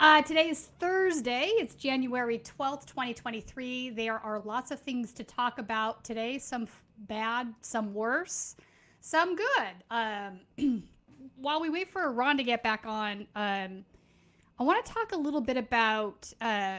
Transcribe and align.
Uh, 0.00 0.22
today 0.22 0.48
is 0.48 0.70
Thursday. 0.78 1.50
It's 1.56 1.74
January 1.74 2.38
12th, 2.38 2.86
2023. 2.86 3.90
There 3.90 4.18
are 4.18 4.40
lots 4.40 4.70
of 4.70 4.80
things 4.80 5.12
to 5.12 5.22
talk 5.22 5.58
about 5.58 6.04
today, 6.04 6.38
some 6.38 6.62
f- 6.62 6.84
bad, 7.00 7.52
some 7.60 7.92
worse, 7.92 8.56
some 9.02 9.36
good. 9.36 9.74
Um, 9.90 10.40
while 11.36 11.60
we 11.60 11.68
wait 11.68 11.90
for 11.90 12.10
Ron 12.12 12.38
to 12.38 12.42
get 12.42 12.62
back 12.62 12.84
on, 12.86 13.26
um, 13.36 13.84
I 14.58 14.62
want 14.62 14.82
to 14.82 14.90
talk 14.90 15.12
a 15.12 15.18
little 15.18 15.42
bit 15.42 15.58
about 15.58 16.32
uh, 16.40 16.78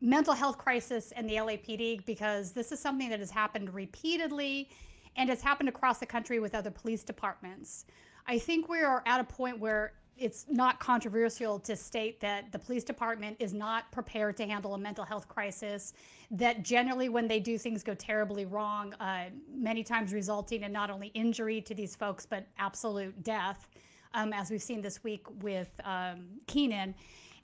mental 0.00 0.32
health 0.32 0.56
crisis 0.56 1.12
and 1.12 1.28
the 1.28 1.34
LAPD 1.34 2.06
because 2.06 2.52
this 2.52 2.72
is 2.72 2.80
something 2.80 3.10
that 3.10 3.18
has 3.18 3.30
happened 3.30 3.74
repeatedly 3.74 4.70
and 5.16 5.28
has 5.28 5.42
happened 5.42 5.68
across 5.68 5.98
the 5.98 6.06
country 6.06 6.40
with 6.40 6.54
other 6.54 6.70
police 6.70 7.02
departments. 7.02 7.84
I 8.26 8.38
think 8.38 8.70
we 8.70 8.80
are 8.80 9.02
at 9.04 9.20
a 9.20 9.24
point 9.24 9.58
where 9.58 9.92
it's 10.18 10.46
not 10.48 10.80
controversial 10.80 11.58
to 11.60 11.76
state 11.76 12.20
that 12.20 12.50
the 12.52 12.58
police 12.58 12.84
department 12.84 13.36
is 13.38 13.54
not 13.54 13.90
prepared 13.92 14.36
to 14.38 14.46
handle 14.46 14.74
a 14.74 14.78
mental 14.78 15.04
health 15.04 15.28
crisis. 15.28 15.92
That 16.30 16.62
generally, 16.62 17.08
when 17.08 17.28
they 17.28 17.40
do 17.40 17.56
things 17.56 17.82
go 17.82 17.94
terribly 17.94 18.44
wrong, 18.44 18.94
uh, 18.94 19.26
many 19.52 19.82
times 19.82 20.12
resulting 20.12 20.62
in 20.62 20.72
not 20.72 20.90
only 20.90 21.08
injury 21.08 21.60
to 21.62 21.74
these 21.74 21.94
folks, 21.94 22.26
but 22.26 22.46
absolute 22.58 23.22
death, 23.22 23.68
um, 24.14 24.32
as 24.32 24.50
we've 24.50 24.62
seen 24.62 24.82
this 24.82 25.02
week 25.04 25.26
with 25.42 25.70
um, 25.84 26.26
Keenan. 26.46 26.94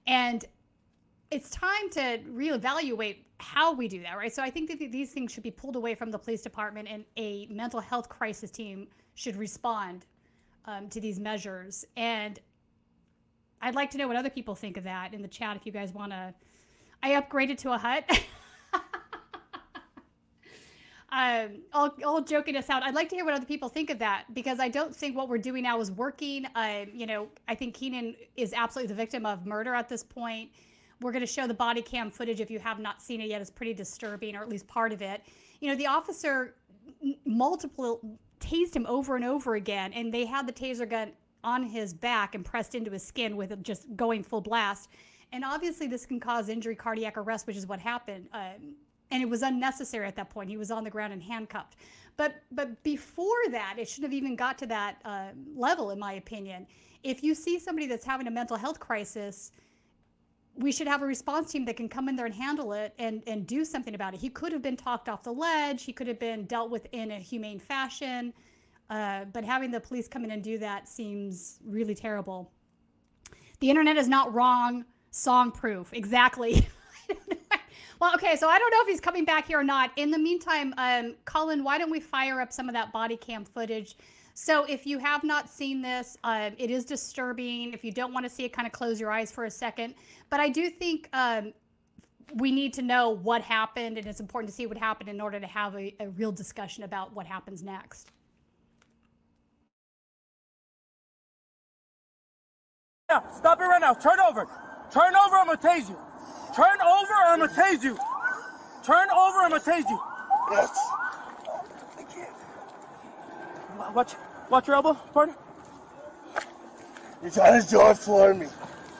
And 0.07 0.45
it's 1.31 1.51
time 1.51 1.89
to 1.91 2.21
reevaluate 2.31 3.19
how 3.39 3.73
we 3.73 3.89
do 3.89 4.01
that, 4.03 4.17
right? 4.17 4.33
So 4.33 4.43
I 4.43 4.51
think 4.51 4.69
that 4.71 4.79
these 4.79 5.13
things 5.13 5.33
should 5.33 5.43
be 5.43 5.51
pulled 5.51 5.77
away 5.77 5.95
from 5.95 6.11
the 6.11 6.19
police 6.19 6.43
department, 6.43 6.89
and 6.89 7.05
a 7.17 7.47
mental 7.47 7.81
health 7.81 8.09
crisis 8.09 8.51
team 8.51 8.89
should 9.15 9.37
respond 9.37 10.07
um, 10.67 10.89
to 10.89 11.01
these 11.01 11.19
measures. 11.19 11.85
And 11.97 12.39
I'd 13.65 13.75
like 13.75 13.91
to 13.93 13.99
know 13.99 14.07
what 14.07 14.17
other 14.17 14.29
people 14.29 14.55
think 14.55 14.77
of 14.77 14.85
that 14.85 15.15
in 15.15 15.23
the 15.23 15.29
chat 15.29 15.57
if 15.57 15.65
you 15.65 15.73
guys 15.73 15.95
want 15.95 16.13
to. 16.13 16.35
I 17.03 17.13
upgraded 17.13 17.57
to 17.59 17.73
a 17.73 17.79
hut. 17.79 18.05
um, 21.11 21.63
all, 21.73 21.95
all 22.05 22.21
joking 22.21 22.57
us 22.57 22.69
out, 22.69 22.83
I'd 22.83 22.95
like 22.95 23.09
to 23.09 23.17
hear 23.17 23.25
what 23.25 23.33
other 23.33 23.47
people 23.47 23.71
think 23.71 23.89
of 23.89 23.99
that 24.01 24.27
because 24.35 24.61
I 24.61 24.69
don't 24.69 24.95
think 24.95 25.17
what 25.17 25.31
we're 25.31 25.39
doing 25.39 25.63
now 25.63 25.81
is 25.81 25.91
working. 25.91 26.45
Uh, 26.55 26.85
you 26.93 27.07
know, 27.07 27.29
I 27.49 27.55
think 27.55 27.75
Keenan 27.75 28.15
is 28.37 28.53
absolutely 28.53 28.89
the 28.89 28.97
victim 28.97 29.25
of 29.25 29.47
murder 29.47 29.75
at 29.75 29.89
this 29.89 30.05
point. 30.05 30.51
We're 31.01 31.13
going 31.13 31.25
to 31.25 31.33
show 31.33 31.47
the 31.47 31.55
body 31.55 31.81
cam 31.81 32.11
footage 32.11 32.43
if 32.43 32.51
you 32.51 32.59
have 32.59 32.79
not 32.79 33.01
seen 33.01 33.23
it 33.23 33.29
yet. 33.29 33.41
It's 33.41 33.51
pretty 33.51 33.73
disturbing, 33.73 34.37
or 34.37 34.43
at 34.43 34.51
least 34.51 34.67
part 34.67 34.93
of 34.93 35.01
it. 35.01 35.23
You 35.61 35.71
know, 35.71 35.75
the 35.75 35.87
officer 35.87 36.55
multiple 37.25 38.19
tased 38.41 38.77
him 38.77 38.85
over 38.87 39.17
and 39.17 39.25
over 39.25 39.55
again, 39.55 39.95
and 39.95 40.13
they 40.13 40.27
had 40.27 40.47
the 40.47 40.53
taser 40.53 40.89
gun 40.89 41.13
on 41.45 41.63
his 41.63 41.95
back 41.95 42.35
and 42.35 42.45
pressed 42.45 42.75
into 42.75 42.91
his 42.91 43.05
skin 43.05 43.37
with 43.37 43.63
just 43.63 43.87
going 43.95 44.23
full 44.23 44.41
blast. 44.41 44.89
And 45.33 45.45
obviously, 45.45 45.87
this 45.87 46.07
can 46.07 46.21
cause 46.21 46.49
injury, 46.49 46.75
cardiac 46.75 47.17
arrest, 47.17 47.47
which 47.47 47.57
is 47.57 47.67
what 47.67 47.79
happened. 47.79 48.29
Um, 48.33 48.75
and 49.11 49.23
it 49.23 49.29
was 49.29 49.43
unnecessary 49.43 50.07
at 50.07 50.17
that 50.17 50.31
point. 50.31 50.49
He 50.49 50.57
was 50.57 50.71
on 50.71 50.83
the 50.85 50.91
ground 50.91 51.13
and 51.13 51.23
handcuffed. 51.23 51.77
But 52.17 52.37
but 52.53 52.83
before 52.83 53.49
that, 53.51 53.77
it 53.79 53.89
shouldn't 53.89 54.13
have 54.13 54.17
even 54.17 54.37
got 54.37 54.59
to 54.59 54.67
that 54.67 55.01
uh, 55.05 55.29
level, 55.55 55.91
in 55.91 55.99
my 55.99 56.15
opinion. 56.15 56.67
If 57.03 57.23
you 57.23 57.35
see 57.35 57.59
somebody 57.59 57.87
that's 57.87 58.05
having 58.05 58.27
a 58.27 58.31
mental 58.31 58.57
health 58.57 58.81
crisis, 58.81 59.53
we 60.57 60.71
should 60.71 60.87
have 60.87 61.03
a 61.03 61.07
response 61.07 61.51
team 61.51 61.65
that 61.65 61.77
can 61.77 61.89
come 61.89 62.09
in 62.09 62.17
there 62.17 62.27
and 62.27 62.35
handle 62.35 62.73
it 62.73 62.95
and 62.99 63.23
and 63.27 63.47
do 63.47 63.65
something 63.65 63.95
about 63.95 64.15
it. 64.15 64.21
He 64.21 64.29
could 64.29 64.53
have 64.53 64.63
been 64.63 64.77
talked 64.77 65.09
off 65.09 65.23
the 65.23 65.33
ledge. 65.33 65.85
He 65.85 65.93
could 65.93 66.07
have 66.07 66.21
been 66.21 66.45
dealt 66.45 66.71
with 66.71 66.87
in 66.93 67.11
a 67.11 67.19
humane 67.19 67.59
fashion. 67.59 68.33
Uh, 68.91 69.25
but 69.33 69.45
having 69.45 69.71
the 69.71 69.81
police 69.81 70.09
come 70.09 70.25
in 70.25 70.31
and 70.31 70.43
do 70.43 70.59
that 70.59 70.89
seems 70.89 71.59
really 71.65 71.95
terrible. 71.95 72.51
The 73.61 73.71
internet 73.71 73.97
is 73.97 74.09
not 74.09 74.33
wrong. 74.35 74.85
Song 75.11 75.53
proof. 75.53 75.93
Exactly. 75.93 76.67
well, 78.01 78.15
okay, 78.15 78.37
so 78.37 78.49
I 78.49 78.59
don't 78.59 78.71
know 78.71 78.81
if 78.83 78.89
he's 78.89 79.01
coming 79.01 79.25
back 79.25 79.47
here 79.47 79.61
or 79.61 79.65
not. 79.65 79.93
In 79.97 80.11
the 80.11 80.19
meantime, 80.19 80.75
um, 80.77 81.15
Colin, 81.25 81.63
why 81.63 81.79
don't 81.79 81.91
we 81.91 82.01
fire 82.01 82.41
up 82.41 82.53
some 82.53 82.69
of 82.69 82.75
that 82.75 82.93
body 82.93 83.17
cam 83.17 83.45
footage? 83.45 83.97
So 84.35 84.65
if 84.65 84.85
you 84.85 84.99
have 84.99 85.23
not 85.23 85.49
seen 85.49 85.81
this, 85.81 86.19
uh, 86.25 86.51
it 86.59 86.69
is 86.69 86.85
disturbing. 86.85 87.73
If 87.73 87.85
you 87.85 87.93
don't 87.93 88.13
want 88.13 88.27
to 88.27 88.31
see 88.31 88.45
it, 88.45 88.53
kind 88.53 88.67
of 88.67 88.73
close 88.73 89.01
your 89.01 89.13
eyes 89.13 89.31
for 89.31 89.45
a 89.45 89.51
second. 89.51 89.95
But 90.29 90.41
I 90.41 90.49
do 90.49 90.69
think 90.69 91.09
um, 91.13 91.53
we 92.35 92.51
need 92.51 92.75
to 92.75 92.83
know 92.83 93.11
what 93.11 93.43
happened, 93.43 93.97
and 93.97 94.07
it's 94.09 94.19
important 94.19 94.51
to 94.51 94.55
see 94.55 94.67
what 94.67 94.77
happened 94.77 95.09
in 95.09 95.21
order 95.21 95.39
to 95.39 95.47
have 95.47 95.77
a, 95.77 95.95
a 96.01 96.09
real 96.11 96.33
discussion 96.33 96.83
about 96.83 97.15
what 97.15 97.27
happens 97.27 97.63
next. 97.63 98.11
Now. 103.15 103.25
Stop 103.33 103.61
it 103.61 103.65
right 103.65 103.81
now. 103.81 103.95
Turn 103.95 104.19
over. 104.21 104.47
Turn 104.91 105.15
over, 105.17 105.37
I'm 105.37 105.47
gonna 105.47 105.59
tase 105.59 105.89
you. 105.89 105.99
Turn 106.55 106.79
over, 106.81 107.13
or 107.13 107.27
I'm 107.33 107.41
gonna 107.41 107.53
tase 107.53 107.83
you. 107.83 107.97
Turn 108.85 109.09
over, 109.11 109.39
I'm 109.39 109.51
gonna 109.51 109.61
tase 109.61 109.89
you. 109.89 110.01
Yes. 110.51 110.79
Watch, 113.95 114.15
watch 114.51 114.67
your 114.67 114.77
elbow, 114.77 114.95
partner. 115.13 115.35
You're 117.23 117.31
trying 117.31 117.63
to 117.63 117.91
it 117.91 117.99
for 117.99 118.35
me. 118.35 118.47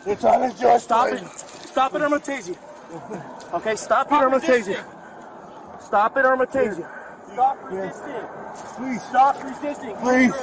You're 0.07 0.17
trying 0.17 0.53
to 0.53 0.75
it 0.75 0.81
Stop 0.81 1.09
it. 1.13 1.23
me. 1.23 1.29
Stop 1.29 1.95
it, 1.95 2.01
or 2.01 2.05
I'm 2.05 2.11
gonna 2.11 2.23
tase 2.23 2.49
you. 2.49 2.57
Okay, 3.53 3.77
stop 3.77 4.07
it, 4.07 4.15
or 4.15 4.25
I'm 4.25 4.31
gonna 4.31 4.41
tase 4.47 4.69
you. 4.69 4.79
Stop 5.81 6.17
it, 6.17 6.25
or 6.25 6.33
I'm 6.33 6.39
gonna 6.39 6.51
tase 6.51 6.79
you. 6.79 6.87
Stop 7.33 7.59
resisting. 7.71 8.27
Please, 8.77 9.03
Stop 9.03 9.45
resisting. 9.45 9.97
please, 9.97 10.35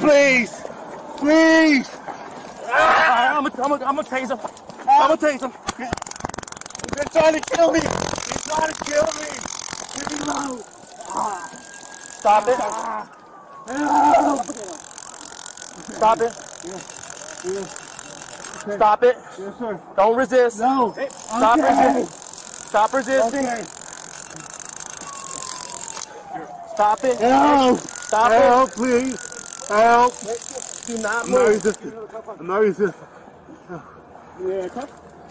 please, 0.00 0.62
please. 1.18 1.97
I'm 2.70 3.44
gonna, 3.44 3.62
I'm 3.62 3.70
gonna, 3.70 3.84
I'm 3.84 3.96
gonna 3.96 4.08
tase 4.08 4.30
him. 4.30 4.38
I'm 4.88 5.08
gonna 5.08 5.20
tase 5.20 5.42
him. 5.42 5.52
You're 6.96 7.04
trying 7.06 7.34
to 7.34 7.40
kill 7.56 7.72
me. 7.72 7.80
You're 7.80 8.42
trying 8.44 8.72
to 8.72 8.84
kill 8.84 9.08
me. 9.14 9.28
Leave 9.96 10.10
me 10.10 10.18
alone. 10.26 10.62
Stop 12.18 12.48
it. 12.48 12.58
Stop 15.96 16.20
it. 16.20 16.32
Stop 18.74 19.02
it. 19.02 19.16
Yes, 19.38 19.58
sir. 19.58 19.80
Don't 19.96 20.16
resist. 20.16 20.58
No. 20.58 20.94
Stop 21.18 21.58
Okay. 21.58 21.68
resisting. 21.68 22.08
Stop 22.68 22.92
resisting. 22.92 23.46
Okay. 23.46 23.64
Stop 26.74 27.04
it. 27.04 27.18
Help. 27.18 27.80
Stop 27.80 28.32
it. 28.32 28.42
Help, 28.42 28.70
please. 28.72 29.18
Help. 29.68 30.14
Do 30.88 30.96
not 30.96 31.24
I'm 31.26 31.30
not 31.30 31.40
move. 31.40 31.48
resisting. 31.48 31.92
I'm 32.40 32.46
not 32.46 32.60
resisting. 32.62 32.94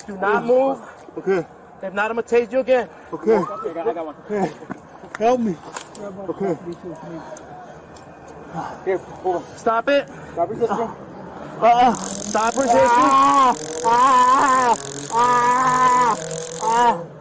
Do 0.05 0.17
not 0.17 0.45
move. 0.45 0.79
Okay. 1.17 1.47
If 1.81 1.93
not, 1.93 2.11
I'm 2.11 2.17
gonna 2.17 2.27
tase 2.27 2.51
you 2.51 2.59
again. 2.59 2.87
Okay. 3.11 3.37
Okay, 3.37 3.79
I 3.79 3.93
got 3.93 4.05
one. 4.05 4.15
Okay. 4.29 4.51
Help 5.17 5.39
me. 5.39 5.55
Okay. 6.29 6.57
Here, 8.85 8.97
hold 8.99 9.35
on. 9.37 9.57
Stop 9.57 9.89
it. 9.89 10.07
Stop 10.33 10.49
resisting. 10.51 10.77
Ah. 11.59 11.93
Stop 12.03 12.55
resisting. 12.55 12.79
Ah. 12.83 13.55
Ah. 13.83 14.77
Ah. 15.11 16.17
Ah. 16.61 17.16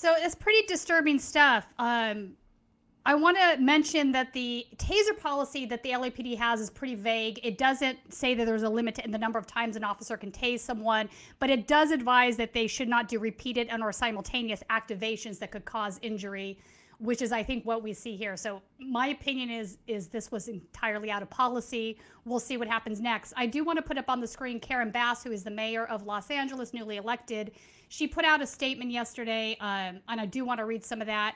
So 0.00 0.14
it's 0.16 0.34
pretty 0.34 0.66
disturbing 0.66 1.18
stuff. 1.18 1.66
Um, 1.78 2.30
I 3.04 3.14
want 3.14 3.36
to 3.36 3.58
mention 3.58 4.12
that 4.12 4.32
the 4.32 4.66
taser 4.76 5.14
policy 5.20 5.66
that 5.66 5.82
the 5.82 5.90
LAPD 5.90 6.38
has 6.38 6.58
is 6.58 6.70
pretty 6.70 6.94
vague. 6.94 7.38
It 7.42 7.58
doesn't 7.58 7.98
say 8.08 8.34
that 8.34 8.46
there's 8.46 8.62
a 8.62 8.68
limit 8.70 8.98
in 9.00 9.10
the 9.10 9.18
number 9.18 9.38
of 9.38 9.46
times 9.46 9.76
an 9.76 9.84
officer 9.84 10.16
can 10.16 10.32
tase 10.32 10.60
someone, 10.60 11.10
but 11.38 11.50
it 11.50 11.66
does 11.68 11.90
advise 11.90 12.38
that 12.38 12.54
they 12.54 12.66
should 12.66 12.88
not 12.88 13.08
do 13.08 13.18
repeated 13.18 13.68
and 13.68 13.82
or 13.82 13.92
simultaneous 13.92 14.62
activations 14.70 15.38
that 15.40 15.50
could 15.50 15.66
cause 15.66 15.98
injury, 16.00 16.58
which 16.98 17.20
is 17.20 17.30
I 17.30 17.42
think 17.42 17.66
what 17.66 17.82
we 17.82 17.92
see 17.92 18.16
here. 18.16 18.38
So 18.38 18.62
my 18.78 19.08
opinion 19.08 19.50
is 19.50 19.76
is 19.86 20.08
this 20.08 20.32
was 20.32 20.48
entirely 20.48 21.10
out 21.10 21.20
of 21.20 21.28
policy. 21.28 21.98
We'll 22.24 22.40
see 22.40 22.56
what 22.56 22.68
happens 22.68 23.02
next. 23.02 23.34
I 23.36 23.44
do 23.44 23.64
want 23.64 23.76
to 23.76 23.82
put 23.82 23.98
up 23.98 24.08
on 24.08 24.22
the 24.22 24.26
screen 24.26 24.60
Karen 24.60 24.90
Bass, 24.90 25.22
who 25.22 25.30
is 25.30 25.44
the 25.44 25.50
mayor 25.50 25.84
of 25.84 26.06
Los 26.06 26.30
Angeles, 26.30 26.72
newly 26.72 26.96
elected. 26.96 27.52
She 27.92 28.06
put 28.06 28.24
out 28.24 28.40
a 28.40 28.46
statement 28.46 28.92
yesterday, 28.92 29.56
um, 29.58 29.98
and 30.08 30.20
I 30.20 30.24
do 30.24 30.44
want 30.44 30.58
to 30.58 30.64
read 30.64 30.84
some 30.84 31.00
of 31.00 31.08
that. 31.08 31.34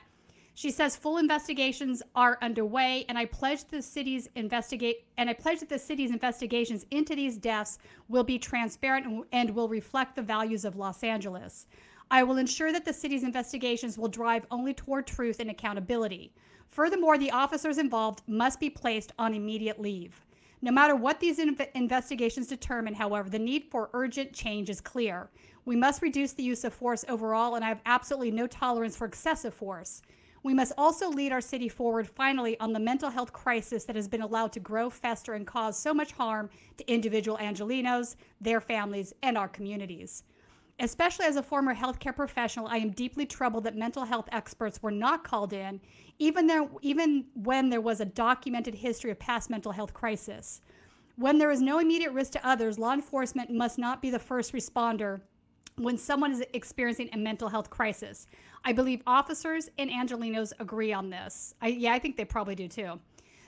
She 0.55 0.71
says 0.71 0.95
full 0.95 1.19
investigations 1.19 2.01
are 2.15 2.39
underway, 2.43 3.07
and 3.09 3.19
I 3.19 3.25
pledge 3.25 3.65
the 3.65 3.83
city's 3.83 4.29
investigate 4.37 5.05
and 5.17 5.29
I 5.29 5.33
pledge 5.33 5.59
that 5.59 5.69
the 5.69 5.81
city's 5.81 6.13
investigations 6.13 6.87
into 6.93 7.17
these 7.17 7.39
deaths 7.39 7.81
will 8.09 8.23
be 8.23 8.39
transparent 8.39 9.05
and, 9.05 9.25
and 9.33 9.51
will 9.51 9.69
reflect 9.69 10.15
the 10.15 10.23
values 10.23 10.65
of 10.65 10.77
Los 10.77 11.03
Angeles. 11.03 11.67
I 12.09 12.23
will 12.23 12.37
ensure 12.37 12.71
that 12.71 12.85
the 12.85 12.93
city's 12.93 13.25
investigations 13.25 13.99
will 13.99 14.07
drive 14.07 14.47
only 14.53 14.75
toward 14.75 15.09
truth 15.09 15.41
and 15.41 15.51
accountability. 15.51 16.33
Furthermore, 16.69 17.19
the 17.19 17.33
officers 17.33 17.79
involved 17.79 18.23
must 18.29 18.61
be 18.61 18.71
placed 18.71 19.11
on 19.19 19.35
immediate 19.35 19.81
leave. 19.81 20.25
No 20.63 20.71
matter 20.71 20.95
what 20.95 21.21
these 21.21 21.41
inv- 21.41 21.69
investigations 21.75 22.47
determine, 22.47 22.95
however, 22.95 23.29
the 23.29 23.39
need 23.39 23.65
for 23.65 23.91
urgent 23.93 24.33
change 24.33 24.71
is 24.71 24.81
clear. 24.81 25.29
We 25.67 25.77
must 25.77 26.03
reduce 26.03 26.33
the 26.33 26.43
use 26.43 26.65
of 26.65 26.75
force 26.75 27.05
overall, 27.09 27.55
and 27.55 27.65
I 27.65 27.69
have 27.69 27.81
absolutely 27.87 28.31
no 28.31 28.47
tolerance 28.47 28.97
for 28.97 29.07
excessive 29.07 29.55
force. 29.55 30.03
We 30.43 30.53
must 30.53 30.73
also 30.77 31.09
lead 31.09 31.33
our 31.33 31.41
city 31.41 31.71
forward 31.71 32.07
finally 32.07 32.61
on 32.61 32.75
the 32.75 32.79
mental 32.79 33.09
health 33.09 33.33
crisis 33.33 33.85
that 33.85 33.97
has 33.97 34.07
been 34.07 34.21
allowed 34.21 34.53
to 34.53 34.61
grow, 34.61 34.91
fester, 34.91 35.33
and 35.33 35.47
cause 35.47 35.79
so 35.79 35.95
much 35.95 36.13
harm 36.13 36.51
to 36.77 36.93
individual 36.93 37.39
Angelenos, 37.39 38.17
their 38.43 38.61
families, 38.61 39.15
and 39.23 39.39
our 39.39 39.49
communities. 39.49 40.25
Especially 40.81 41.25
as 41.25 41.37
a 41.37 41.43
former 41.43 41.75
healthcare 41.75 42.15
professional, 42.15 42.67
I 42.67 42.77
am 42.77 42.91
deeply 42.91 43.25
troubled 43.25 43.65
that 43.65 43.77
mental 43.77 44.05
health 44.05 44.29
experts 44.33 44.83
were 44.83 44.91
not 44.91 45.25
called 45.25 45.55
in, 45.55 45.81
even, 46.19 46.47
there, 46.47 46.69
even 46.83 47.25
when 47.35 47.71
there 47.71 47.81
was 47.81 48.01
a 48.01 48.05
documented 48.05 48.75
history 48.75 49.13
of 49.13 49.19
past 49.19 49.49
mental 49.49 49.73
health 49.73 49.95
crisis. 49.95 50.61
When 51.17 51.39
there 51.39 51.53
is 51.53 51.63
no 51.63 51.79
immediate 51.79 52.13
risk 52.13 52.33
to 52.33 52.47
others, 52.47 52.79
law 52.79 52.93
enforcement 52.93 53.51
must 53.51 53.79
not 53.79 54.03
be 54.03 54.11
the 54.11 54.19
first 54.19 54.53
responder 54.53 55.23
when 55.77 55.99
someone 55.99 56.33
is 56.33 56.43
experiencing 56.53 57.11
a 57.13 57.19
mental 57.19 57.49
health 57.49 57.71
crisis. 57.71 58.27
I 58.65 58.73
believe 58.73 59.03
officers 59.07 59.71
and 59.79 59.91
Angelenos 59.91 60.53
agree 60.61 60.93
on 60.93 61.11
this. 61.11 61.55
I, 61.61 61.69
yeah, 61.69 61.93
I 61.93 61.99
think 61.99 62.17
they 62.17 62.25
probably 62.25 62.55
do 62.55 62.69
too. 62.69 63.01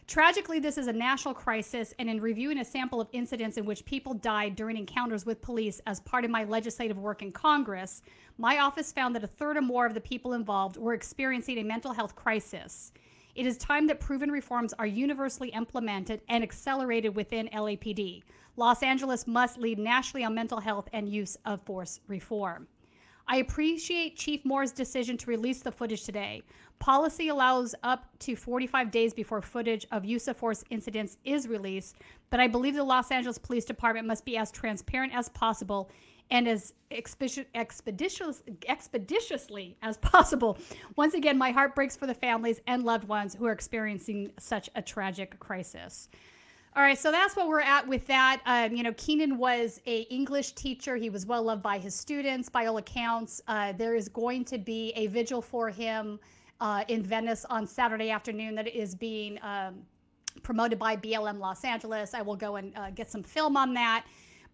Tragically, 0.06 0.60
this 0.60 0.78
is 0.78 0.86
a 0.86 0.92
national 0.92 1.34
crisis, 1.34 1.92
and 1.98 2.08
in 2.08 2.20
reviewing 2.20 2.58
a 2.58 2.64
sample 2.64 3.00
of 3.00 3.08
incidents 3.10 3.56
in 3.56 3.64
which 3.64 3.84
people 3.84 4.14
died 4.14 4.54
during 4.54 4.76
encounters 4.76 5.26
with 5.26 5.42
police 5.42 5.80
as 5.84 5.98
part 5.98 6.24
of 6.24 6.30
my 6.30 6.44
legislative 6.44 6.96
work 6.96 7.22
in 7.22 7.32
Congress, 7.32 8.02
my 8.38 8.58
office 8.58 8.92
found 8.92 9.16
that 9.16 9.24
a 9.24 9.26
third 9.26 9.56
or 9.56 9.62
more 9.62 9.84
of 9.84 9.94
the 9.94 10.00
people 10.00 10.34
involved 10.34 10.76
were 10.76 10.94
experiencing 10.94 11.58
a 11.58 11.64
mental 11.64 11.92
health 11.92 12.14
crisis. 12.14 12.92
It 13.36 13.46
is 13.46 13.58
time 13.58 13.86
that 13.88 14.00
proven 14.00 14.30
reforms 14.30 14.72
are 14.78 14.86
universally 14.86 15.50
implemented 15.50 16.22
and 16.30 16.42
accelerated 16.42 17.14
within 17.14 17.50
LAPD. 17.52 18.22
Los 18.56 18.82
Angeles 18.82 19.26
must 19.26 19.58
lead 19.58 19.78
nationally 19.78 20.24
on 20.24 20.34
mental 20.34 20.58
health 20.58 20.88
and 20.94 21.06
use 21.06 21.36
of 21.44 21.60
force 21.60 22.00
reform. 22.08 22.66
I 23.28 23.36
appreciate 23.38 24.16
Chief 24.16 24.42
Moore's 24.46 24.72
decision 24.72 25.18
to 25.18 25.30
release 25.30 25.60
the 25.60 25.70
footage 25.70 26.04
today. 26.04 26.44
Policy 26.78 27.28
allows 27.28 27.74
up 27.82 28.06
to 28.20 28.36
45 28.36 28.90
days 28.90 29.12
before 29.12 29.42
footage 29.42 29.86
of 29.92 30.06
use 30.06 30.28
of 30.28 30.38
force 30.38 30.64
incidents 30.70 31.18
is 31.24 31.46
released, 31.46 31.96
but 32.30 32.40
I 32.40 32.46
believe 32.46 32.74
the 32.74 32.84
Los 32.84 33.10
Angeles 33.10 33.36
Police 33.36 33.66
Department 33.66 34.06
must 34.06 34.24
be 34.24 34.38
as 34.38 34.50
transparent 34.50 35.14
as 35.14 35.28
possible 35.28 35.90
and 36.30 36.48
as 36.48 36.74
expeditious, 36.90 37.46
expeditious, 37.54 38.42
expeditiously 38.68 39.76
as 39.82 39.96
possible. 39.98 40.58
Once 40.96 41.14
again, 41.14 41.38
my 41.38 41.50
heart 41.50 41.74
breaks 41.74 41.96
for 41.96 42.06
the 42.06 42.14
families 42.14 42.60
and 42.66 42.84
loved 42.84 43.06
ones 43.08 43.34
who 43.34 43.46
are 43.46 43.52
experiencing 43.52 44.32
such 44.38 44.68
a 44.74 44.82
tragic 44.82 45.38
crisis. 45.38 46.08
All 46.76 46.82
right, 46.82 46.98
so 46.98 47.10
that's 47.10 47.34
what 47.34 47.48
we're 47.48 47.60
at 47.60 47.88
with 47.88 48.06
that. 48.08 48.42
Um, 48.44 48.76
you 48.76 48.82
know, 48.82 48.92
Keenan 48.98 49.38
was 49.38 49.80
a 49.86 50.02
English 50.02 50.52
teacher. 50.52 50.96
He 50.96 51.08
was 51.08 51.24
well 51.24 51.42
loved 51.42 51.62
by 51.62 51.78
his 51.78 51.94
students, 51.94 52.50
by 52.50 52.66
all 52.66 52.76
accounts. 52.76 53.40
Uh, 53.48 53.72
there 53.72 53.94
is 53.94 54.10
going 54.10 54.44
to 54.44 54.58
be 54.58 54.92
a 54.94 55.06
vigil 55.06 55.40
for 55.40 55.70
him 55.70 56.20
uh, 56.60 56.84
in 56.88 57.02
Venice 57.02 57.46
on 57.48 57.66
Saturday 57.66 58.10
afternoon 58.10 58.54
that 58.56 58.68
is 58.68 58.94
being 58.94 59.38
um, 59.42 59.76
promoted 60.42 60.78
by 60.78 60.98
BLM 60.98 61.38
Los 61.38 61.64
Angeles. 61.64 62.12
I 62.12 62.20
will 62.20 62.36
go 62.36 62.56
and 62.56 62.76
uh, 62.76 62.90
get 62.90 63.10
some 63.10 63.22
film 63.22 63.56
on 63.56 63.72
that. 63.72 64.04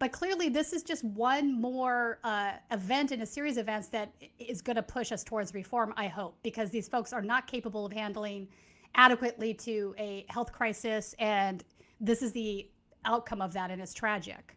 But 0.02 0.10
clearly, 0.10 0.48
this 0.48 0.72
is 0.72 0.82
just 0.82 1.04
one 1.04 1.60
more 1.60 2.18
uh, 2.24 2.54
event 2.72 3.12
in 3.12 3.22
a 3.22 3.26
series 3.26 3.56
of 3.56 3.66
events 3.66 3.86
that 3.90 4.12
is 4.40 4.60
going 4.60 4.74
to 4.74 4.82
push 4.82 5.12
us 5.12 5.22
towards 5.22 5.54
reform, 5.54 5.94
I 5.96 6.08
hope, 6.08 6.36
because 6.42 6.70
these 6.70 6.88
folks 6.88 7.12
are 7.12 7.22
not 7.22 7.46
capable 7.46 7.86
of 7.86 7.92
handling 7.92 8.48
adequately 8.96 9.54
to 9.54 9.94
a 9.96 10.26
health 10.28 10.52
crisis 10.52 11.14
and 11.20 11.62
this 12.00 12.20
is 12.20 12.32
the 12.32 12.68
outcome 13.04 13.40
of 13.40 13.52
that, 13.52 13.70
and 13.70 13.80
it's 13.80 13.94
tragic. 13.94 14.56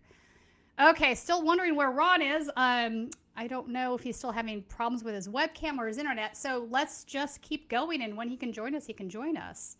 Okay, 0.81 1.13
still 1.13 1.43
wondering 1.43 1.75
where 1.75 1.91
Ron 1.91 2.23
is. 2.23 2.49
Um, 2.57 3.11
I 3.35 3.45
don't 3.45 3.67
know 3.67 3.93
if 3.93 4.01
he's 4.01 4.17
still 4.17 4.31
having 4.31 4.63
problems 4.63 5.03
with 5.03 5.13
his 5.13 5.27
webcam 5.27 5.77
or 5.77 5.85
his 5.85 5.99
internet. 5.99 6.35
So 6.35 6.67
let's 6.71 7.03
just 7.03 7.43
keep 7.43 7.69
going, 7.69 8.01
and 8.01 8.17
when 8.17 8.29
he 8.29 8.35
can 8.35 8.51
join 8.51 8.73
us, 8.73 8.87
he 8.87 8.93
can 8.93 9.09
join 9.09 9.37
us. 9.37 9.77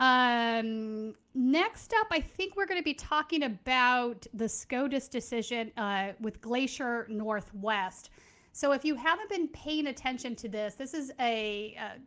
Um, 0.00 1.14
next 1.34 1.92
up, 1.94 2.06
I 2.10 2.20
think 2.20 2.56
we're 2.56 2.66
going 2.66 2.80
to 2.80 2.84
be 2.84 2.94
talking 2.94 3.44
about 3.44 4.26
the 4.32 4.48
SCOTUS 4.48 5.08
decision 5.08 5.72
uh, 5.76 6.12
with 6.20 6.40
Glacier 6.40 7.06
Northwest. 7.08 8.10
So 8.52 8.72
if 8.72 8.84
you 8.84 8.94
haven't 8.94 9.28
been 9.28 9.48
paying 9.48 9.88
attention 9.88 10.36
to 10.36 10.48
this, 10.48 10.74
this 10.74 10.94
is 10.94 11.12
a 11.20 11.76
uh, 11.80 11.98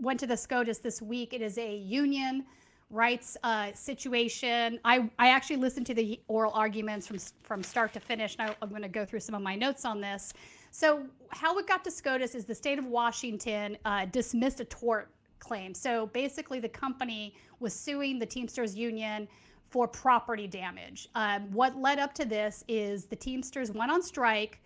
went 0.00 0.20
to 0.20 0.26
the 0.26 0.36
SCOTUS 0.36 0.78
this 0.78 1.02
week. 1.02 1.34
It 1.34 1.42
is 1.42 1.58
a 1.58 1.76
union 1.76 2.44
rights 2.90 3.36
uh, 3.42 3.72
situation. 3.72 4.78
I, 4.84 5.10
I 5.18 5.28
actually 5.28 5.56
listened 5.56 5.86
to 5.86 5.94
the 5.94 6.20
oral 6.28 6.52
arguments 6.52 7.06
from 7.06 7.18
from 7.42 7.62
start 7.62 7.92
to 7.94 8.00
finish, 8.00 8.36
and 8.38 8.50
I, 8.50 8.56
I'm 8.62 8.70
going 8.70 8.82
to 8.82 8.88
go 8.88 9.04
through 9.04 9.20
some 9.20 9.34
of 9.34 9.42
my 9.42 9.54
notes 9.54 9.84
on 9.84 10.00
this. 10.00 10.32
So, 10.70 11.04
how 11.28 11.58
it 11.58 11.66
got 11.66 11.84
to 11.84 11.90
SCOTUS 11.90 12.34
is 12.34 12.44
the 12.46 12.54
state 12.54 12.78
of 12.78 12.86
Washington 12.86 13.76
uh, 13.84 14.06
dismissed 14.06 14.60
a 14.60 14.64
tort 14.64 15.10
claim. 15.44 15.74
So, 15.74 16.06
basically, 16.06 16.60
the 16.60 16.68
company 16.68 17.34
was 17.60 17.72
suing 17.72 18.18
the 18.18 18.26
Teamsters 18.26 18.74
Union 18.74 19.28
for 19.68 19.88
property 19.88 20.46
damage. 20.46 21.08
Um, 21.14 21.50
what 21.52 21.76
led 21.76 21.98
up 21.98 22.14
to 22.14 22.24
this 22.24 22.64
is 22.68 23.06
the 23.06 23.16
Teamsters 23.16 23.72
went 23.72 23.90
on 23.90 24.02
strike, 24.02 24.60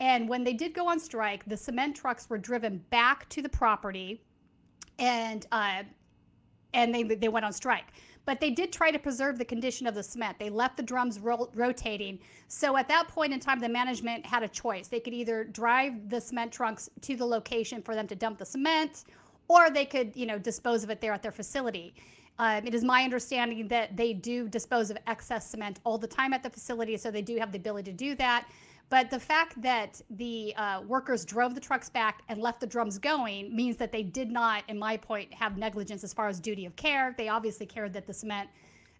and 0.00 0.28
when 0.28 0.44
they 0.44 0.52
did 0.52 0.74
go 0.74 0.88
on 0.88 0.98
strike, 0.98 1.44
the 1.46 1.56
cement 1.56 1.96
trucks 1.96 2.28
were 2.30 2.38
driven 2.38 2.78
back 2.90 3.28
to 3.30 3.42
the 3.42 3.48
property, 3.48 4.22
and 4.98 5.46
uh, 5.52 5.82
and 6.74 6.94
they 6.94 7.02
they 7.02 7.28
went 7.28 7.44
on 7.44 7.52
strike. 7.52 7.86
But 8.24 8.40
they 8.40 8.50
did 8.50 8.72
try 8.72 8.92
to 8.92 8.98
preserve 8.98 9.36
the 9.36 9.44
condition 9.44 9.86
of 9.86 9.94
the 9.94 10.02
cement. 10.02 10.38
They 10.38 10.48
left 10.48 10.76
the 10.76 10.82
drums 10.82 11.18
ro- 11.18 11.50
rotating. 11.54 12.20
So 12.46 12.76
at 12.76 12.86
that 12.88 13.08
point 13.08 13.32
in 13.32 13.40
time, 13.40 13.58
the 13.58 13.68
management 13.68 14.24
had 14.24 14.44
a 14.44 14.48
choice. 14.48 14.86
They 14.86 15.00
could 15.00 15.12
either 15.12 15.44
drive 15.44 16.08
the 16.08 16.20
cement 16.20 16.52
trunks 16.52 16.88
to 17.00 17.16
the 17.16 17.26
location 17.26 17.82
for 17.82 17.96
them 17.96 18.06
to 18.06 18.14
dump 18.14 18.38
the 18.38 18.46
cement, 18.46 19.04
or 19.48 19.70
they 19.70 19.84
could, 19.84 20.14
you 20.14 20.26
know, 20.26 20.38
dispose 20.38 20.84
of 20.84 20.90
it 20.90 21.00
there 21.00 21.12
at 21.12 21.22
their 21.22 21.32
facility. 21.32 21.94
Um, 22.38 22.66
it 22.66 22.74
is 22.74 22.82
my 22.82 23.04
understanding 23.04 23.68
that 23.68 23.96
they 23.96 24.12
do 24.12 24.48
dispose 24.48 24.90
of 24.90 24.98
excess 25.06 25.50
cement 25.50 25.80
all 25.84 25.98
the 25.98 26.06
time 26.06 26.32
at 26.32 26.42
the 26.42 26.50
facility, 26.50 26.96
so 26.96 27.10
they 27.10 27.22
do 27.22 27.36
have 27.36 27.52
the 27.52 27.58
ability 27.58 27.90
to 27.90 27.96
do 27.96 28.14
that. 28.16 28.48
But 28.88 29.10
the 29.10 29.20
fact 29.20 29.60
that 29.62 30.00
the 30.10 30.54
uh, 30.56 30.82
workers 30.86 31.24
drove 31.24 31.54
the 31.54 31.60
trucks 31.60 31.88
back 31.88 32.22
and 32.28 32.40
left 32.40 32.60
the 32.60 32.66
drums 32.66 32.98
going 32.98 33.54
means 33.54 33.76
that 33.78 33.90
they 33.90 34.02
did 34.02 34.30
not, 34.30 34.64
in 34.68 34.78
my 34.78 34.96
point, 34.96 35.32
have 35.32 35.56
negligence 35.56 36.04
as 36.04 36.12
far 36.12 36.28
as 36.28 36.40
duty 36.40 36.66
of 36.66 36.76
care. 36.76 37.14
They 37.16 37.28
obviously 37.28 37.64
cared 37.64 37.92
that 37.94 38.06
the 38.06 38.12
cement 38.12 38.50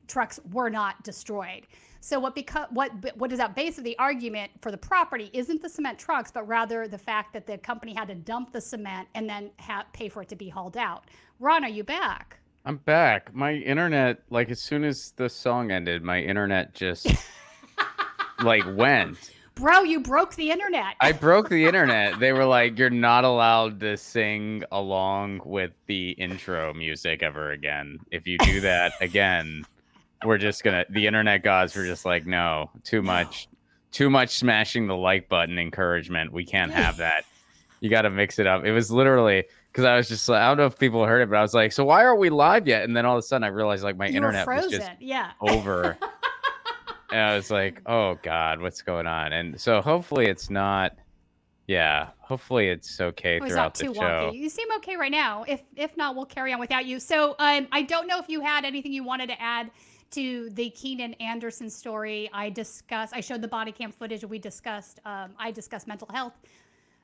trucks 0.08 0.40
were 0.52 0.70
not 0.70 1.02
destroyed. 1.02 1.66
So 2.00 2.19
what 2.19 2.34
beca- 2.34 2.70
what 2.72 2.90
what 3.16 3.32
is 3.32 3.38
at 3.38 3.54
base 3.54 3.78
of 3.78 3.84
the 3.84 3.96
argument 3.99 4.50
for 4.60 4.72
the 4.72 4.76
property 4.76 5.31
isn't 5.32 5.62
the 5.62 5.69
cement 5.69 6.00
trucks, 6.00 6.32
but 6.32 6.46
rather 6.49 6.88
the 6.88 6.99
fact 6.99 7.32
that 7.32 7.46
the 7.46 7.56
company 7.58 7.94
had 7.94 8.08
to 8.08 8.16
dump 8.16 8.52
the 8.52 8.60
cement 8.60 9.06
and 9.14 9.28
then 9.31 9.50
ha- 9.60 9.87
pay 9.93 10.08
for 10.08 10.22
it 10.22 10.28
to 10.31 10.37
be 10.37 10.49
hauled 10.49 10.76
out. 10.76 11.04
Ron, 11.38 11.64
are 11.64 11.70
you 11.70 11.84
back? 11.84 12.38
I'm 12.64 12.78
back. 12.78 13.32
My 13.34 13.54
internet, 13.54 14.22
like 14.31 14.50
as 14.50 14.60
soon 14.60 14.82
as 14.82 15.12
the 15.12 15.28
song 15.28 15.71
ended, 15.71 16.02
my 16.02 16.21
internet 16.21 16.75
just 16.75 17.06
like 18.42 18.64
went. 18.76 19.30
Bro, 19.54 19.82
you 19.82 20.00
broke 20.00 20.35
the 20.35 20.50
internet. 20.50 20.94
I 21.00 21.12
broke 21.12 21.49
the 21.49 21.66
internet. 21.66 22.18
They 22.18 22.32
were 22.32 22.47
like, 22.47 22.78
"You're 22.78 22.90
not 22.90 23.25
allowed 23.25 23.80
to 23.80 23.97
sing 23.97 24.64
along 24.73 25.42
with 25.44 25.73
the 25.87 26.11
intro 26.12 26.73
music 26.73 27.23
ever 27.23 27.50
again. 27.52 27.99
If 28.11 28.26
you 28.26 28.38
do 28.38 28.61
that 28.62 28.92
again, 29.00 29.64
we're 30.25 30.38
just 30.38 30.64
gonna." 30.64 30.85
The 30.91 31.07
internet 31.07 31.43
gods 31.43 31.76
were 31.76 31.85
just 31.85 32.05
like, 32.05 32.26
"No, 32.26 32.71
too 32.85 33.02
much, 33.02 33.49
too 33.91 34.11
much 34.11 34.37
smashing 34.37 34.87
the 34.87 34.97
like 34.97 35.29
button 35.29 35.59
encouragement. 35.59 36.33
We 36.33 36.45
can't 36.45 36.73
have 36.73 36.99
that. 36.99 37.25
You 37.81 37.91
got 37.91 38.02
to 38.02 38.11
mix 38.11 38.38
it 38.38 38.47
up." 38.47 38.64
It 38.64 38.73
was 38.73 38.91
literally 38.91 39.45
because 39.73 39.85
I 39.85 39.97
was 39.97 40.09
just 40.09 40.29
like, 40.29 40.43
I 40.43 40.49
don't 40.49 40.59
know 40.59 40.67
if 40.67 40.79
people 40.79 41.05
heard 41.07 41.23
it, 41.23 41.31
but 41.31 41.37
I 41.37 41.43
was 41.43 41.55
like, 41.55 41.73
"So 41.73 41.85
why 41.85 42.05
aren't 42.05 42.21
we 42.21 42.31
live 42.31 42.69
yet?" 42.69 42.85
And 42.85 42.97
then 42.97 43.07
all 43.07 43.17
of 43.17 43.21
a 43.21 43.23
sudden, 43.23 43.45
I 43.45 43.49
realized 43.49 43.83
like 43.83 43.97
my 43.97 44.07
you 44.07 44.17
internet 44.17 44.47
was 44.47 44.69
just 44.69 44.91
yeah. 45.00 45.33
over. 45.41 45.97
and 47.12 47.21
I 47.21 47.37
was 47.37 47.50
like, 47.50 47.81
"Oh 47.87 48.19
God, 48.23 48.61
what's 48.61 48.83
going 48.83 49.07
on?" 49.07 49.33
And 49.33 49.61
so 49.61 49.81
hopefully 49.81 50.26
it's 50.26 50.50
not. 50.50 50.97
Yeah, 51.69 52.09
hopefully 52.19 52.69
it's 52.69 53.00
okay 53.00 53.37
it's 53.37 53.47
throughout 53.47 53.75
the 53.75 53.85
show. 53.85 53.93
wonky. 53.93 54.35
You 54.35 54.49
seem 54.49 54.69
okay 54.76 54.97
right 54.97 55.12
now. 55.12 55.45
If 55.47 55.62
if 55.76 55.97
not, 55.97 56.17
we'll 56.17 56.26
carry 56.26 56.52
on 56.52 56.61
without 56.61 56.85
you. 56.85 57.00
So 57.00 57.37
um, 57.38 57.69
I 57.73 57.83
don't 57.83 58.07
know 58.07 58.19
if 58.19 58.29
you 58.29 58.41
had 58.41 58.64
anything 58.64 58.93
you 58.93 59.05
wanted 59.05 59.29
to 59.29 59.41
add 59.41 59.71
to 60.12 60.50
the 60.50 60.71
Keenan 60.71 61.14
Anderson 61.14 61.69
story. 61.69 62.31
I 62.33 62.50
discussed. 62.50 63.12
I 63.14 63.21
showed 63.21 63.42
the 63.42 63.49
body 63.49 63.73
cam 63.73 63.92
footage. 63.92 64.25
We 64.25 64.38
discussed. 64.38 65.00
Um, 65.04 65.33
I 65.38 65.50
discussed 65.50 65.87
mental 65.87 66.09
health. 66.12 66.35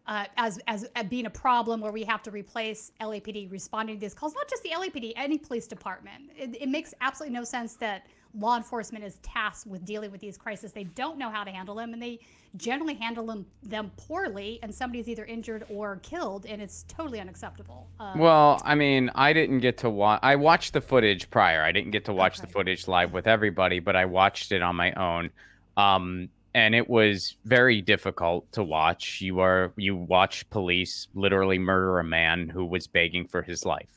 Uh, 0.06 0.24
as, 0.38 0.58
as 0.66 0.88
as 0.96 1.04
being 1.04 1.26
a 1.26 1.30
problem 1.30 1.82
where 1.82 1.92
we 1.92 2.02
have 2.02 2.22
to 2.22 2.30
replace 2.30 2.92
LAPD 2.98 3.52
responding 3.52 3.96
to 3.96 4.00
these 4.00 4.14
calls, 4.14 4.34
not 4.34 4.48
just 4.48 4.62
the 4.62 4.70
LAPD, 4.70 5.12
any 5.16 5.36
police 5.36 5.66
department. 5.66 6.30
It, 6.34 6.56
it 6.62 6.68
makes 6.70 6.94
absolutely 7.02 7.36
no 7.36 7.44
sense 7.44 7.74
that 7.74 8.06
law 8.38 8.56
enforcement 8.56 9.04
is 9.04 9.16
tasked 9.22 9.66
with 9.66 9.84
dealing 9.84 10.10
with 10.10 10.20
these 10.20 10.36
crises. 10.36 10.72
They 10.72 10.84
don't 10.84 11.18
know 11.18 11.30
how 11.30 11.44
to 11.44 11.50
handle 11.50 11.74
them, 11.74 11.92
and 11.92 12.02
they 12.02 12.20
generally 12.56 12.94
handle 12.94 13.26
them 13.26 13.46
them 13.62 13.90
poorly. 13.96 14.58
And 14.62 14.74
somebody's 14.74 15.08
either 15.08 15.24
injured 15.24 15.64
or 15.68 15.96
killed, 16.02 16.46
and 16.46 16.62
it's 16.62 16.84
totally 16.88 17.20
unacceptable. 17.20 17.88
Um, 18.00 18.18
Well, 18.18 18.60
I 18.64 18.74
mean, 18.74 19.10
I 19.14 19.32
didn't 19.32 19.60
get 19.60 19.78
to 19.78 19.90
watch. 19.90 20.20
I 20.22 20.36
watched 20.36 20.72
the 20.72 20.80
footage 20.80 21.30
prior. 21.30 21.62
I 21.62 21.72
didn't 21.72 21.90
get 21.90 22.04
to 22.06 22.12
watch 22.12 22.40
the 22.40 22.46
footage 22.46 22.88
live 22.88 23.12
with 23.12 23.26
everybody, 23.26 23.80
but 23.80 23.96
I 23.96 24.04
watched 24.04 24.52
it 24.52 24.62
on 24.62 24.76
my 24.76 24.92
own. 24.92 25.30
Um, 25.76 26.28
and 26.54 26.74
it 26.74 26.88
was 26.88 27.36
very 27.44 27.82
difficult 27.82 28.50
to 28.52 28.64
watch. 28.64 29.20
You 29.20 29.40
are 29.40 29.72
you 29.76 29.94
watch 29.94 30.48
police 30.50 31.08
literally 31.14 31.58
murder 31.58 31.98
a 31.98 32.04
man 32.04 32.48
who 32.48 32.64
was 32.64 32.86
begging 32.86 33.26
for 33.28 33.42
his 33.42 33.64
life. 33.64 33.90